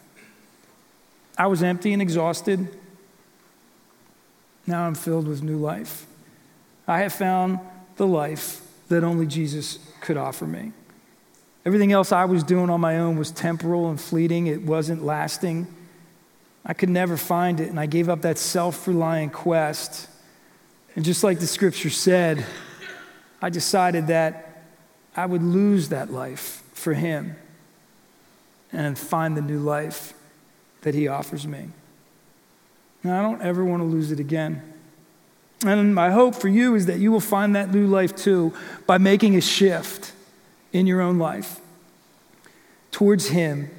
I 1.38 1.46
was 1.46 1.62
empty 1.62 1.92
and 1.92 2.02
exhausted. 2.02 2.76
Now 4.66 4.84
I'm 4.84 4.96
filled 4.96 5.28
with 5.28 5.44
new 5.44 5.58
life. 5.58 6.06
I 6.88 7.02
have 7.02 7.12
found 7.12 7.60
the 7.94 8.06
life 8.06 8.60
that 8.88 9.04
only 9.04 9.26
Jesus 9.26 9.78
could 10.00 10.16
offer 10.16 10.44
me. 10.44 10.72
Everything 11.64 11.92
else 11.92 12.10
I 12.10 12.24
was 12.24 12.42
doing 12.42 12.68
on 12.68 12.80
my 12.80 12.98
own 12.98 13.16
was 13.16 13.30
temporal 13.30 13.88
and 13.88 14.00
fleeting, 14.00 14.48
it 14.48 14.62
wasn't 14.62 15.04
lasting. 15.04 15.72
I 16.64 16.74
could 16.74 16.90
never 16.90 17.16
find 17.16 17.60
it, 17.60 17.68
and 17.68 17.78
I 17.78 17.86
gave 17.86 18.08
up 18.08 18.22
that 18.22 18.38
self 18.38 18.88
reliant 18.88 19.32
quest. 19.32 20.08
And 20.96 21.04
just 21.04 21.22
like 21.22 21.38
the 21.38 21.46
scripture 21.46 21.90
said, 21.90 22.44
I 23.40 23.50
decided 23.50 24.08
that 24.08 24.45
I 25.16 25.26
would 25.26 25.42
lose 25.42 25.88
that 25.88 26.12
life 26.12 26.62
for 26.74 26.94
Him 26.94 27.36
and 28.72 28.98
find 28.98 29.36
the 29.36 29.42
new 29.42 29.58
life 29.58 30.12
that 30.82 30.94
He 30.94 31.08
offers 31.08 31.46
me. 31.46 31.68
And 33.02 33.12
I 33.12 33.22
don't 33.22 33.40
ever 33.40 33.64
want 33.64 33.80
to 33.80 33.86
lose 33.86 34.12
it 34.12 34.20
again. 34.20 34.62
And 35.64 35.94
my 35.94 36.10
hope 36.10 36.34
for 36.34 36.48
you 36.48 36.74
is 36.74 36.86
that 36.86 36.98
you 36.98 37.10
will 37.10 37.20
find 37.20 37.56
that 37.56 37.72
new 37.72 37.86
life 37.86 38.14
too 38.14 38.52
by 38.86 38.98
making 38.98 39.36
a 39.36 39.40
shift 39.40 40.12
in 40.72 40.86
your 40.86 41.00
own 41.00 41.18
life 41.18 41.60
towards 42.90 43.28
Him 43.28 43.70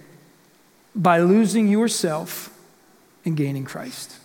by 0.95 1.19
losing 1.19 1.67
yourself 1.67 2.51
and 3.23 3.37
gaining 3.37 3.65
Christ. 3.65 4.17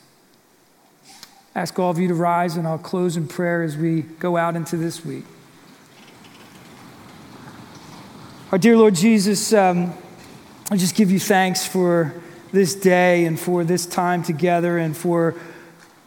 ask 1.55 1.79
all 1.79 1.91
of 1.91 1.99
you 1.99 2.09
to 2.09 2.15
rise, 2.15 2.57
and 2.57 2.67
I'll 2.67 2.79
close 2.79 3.17
in 3.17 3.29
prayer 3.29 3.63
as 3.63 3.77
we 3.77 4.03
go 4.03 4.39
out 4.39 4.57
into 4.57 4.79
this 4.79 5.05
week. 5.05 5.25
Our 8.53 8.59
dear 8.59 8.77
Lord 8.77 8.95
Jesus, 8.95 9.55
um, 9.55 9.95
I 10.71 10.77
just 10.77 10.95
give 10.95 11.11
you 11.11 11.19
thanks 11.19 11.67
for 11.67 12.13
this 12.53 12.75
day 12.75 13.25
and 13.25 13.41
for 13.41 13.65
this 13.65 13.87
time 13.87 14.23
together 14.23 14.77
and 14.77 14.95
for 14.95 15.37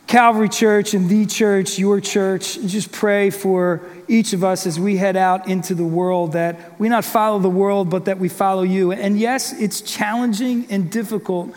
Calvary 0.05 0.49
Church 0.49 0.93
and 0.93 1.09
the 1.09 1.25
church, 1.25 1.79
your 1.79 1.99
church. 1.99 2.57
And 2.57 2.69
just 2.69 2.91
pray 2.91 3.31
for 3.31 3.81
each 4.07 4.33
of 4.33 4.43
us 4.43 4.67
as 4.67 4.79
we 4.79 4.95
head 4.97 5.17
out 5.17 5.47
into 5.47 5.73
the 5.73 5.83
world 5.83 6.33
that 6.33 6.79
we 6.79 6.87
not 6.87 7.03
follow 7.03 7.39
the 7.39 7.49
world, 7.49 7.89
but 7.89 8.05
that 8.05 8.19
we 8.19 8.29
follow 8.29 8.61
you. 8.61 8.91
And 8.91 9.17
yes, 9.19 9.51
it's 9.59 9.81
challenging 9.81 10.67
and 10.69 10.91
difficult. 10.91 11.51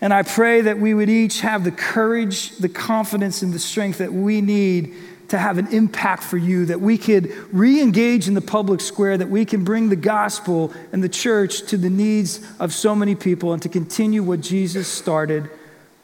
And 0.00 0.12
I 0.12 0.24
pray 0.24 0.62
that 0.62 0.80
we 0.80 0.92
would 0.92 1.08
each 1.08 1.42
have 1.42 1.62
the 1.62 1.70
courage, 1.70 2.56
the 2.56 2.68
confidence, 2.68 3.42
and 3.42 3.52
the 3.52 3.60
strength 3.60 3.98
that 3.98 4.12
we 4.12 4.40
need 4.40 4.92
to 5.32 5.38
have 5.38 5.56
an 5.56 5.66
impact 5.68 6.22
for 6.22 6.36
you, 6.36 6.66
that 6.66 6.82
we 6.82 6.98
could 6.98 7.32
re 7.54 7.80
engage 7.80 8.28
in 8.28 8.34
the 8.34 8.42
public 8.42 8.82
square, 8.82 9.16
that 9.16 9.30
we 9.30 9.46
can 9.46 9.64
bring 9.64 9.88
the 9.88 9.96
gospel 9.96 10.70
and 10.92 11.02
the 11.02 11.08
church 11.08 11.62
to 11.62 11.78
the 11.78 11.88
needs 11.88 12.46
of 12.60 12.70
so 12.70 12.94
many 12.94 13.14
people, 13.14 13.54
and 13.54 13.62
to 13.62 13.70
continue 13.70 14.22
what 14.22 14.42
Jesus 14.42 14.86
started 14.86 15.48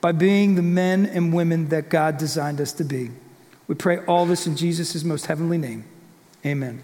by 0.00 0.12
being 0.12 0.54
the 0.54 0.62
men 0.62 1.04
and 1.04 1.34
women 1.34 1.68
that 1.68 1.90
God 1.90 2.16
designed 2.16 2.58
us 2.58 2.72
to 2.72 2.84
be. 2.84 3.10
We 3.66 3.74
pray 3.74 3.98
all 4.06 4.24
this 4.24 4.46
in 4.46 4.56
Jesus' 4.56 5.04
most 5.04 5.26
heavenly 5.26 5.58
name. 5.58 5.84
Amen. 6.46 6.82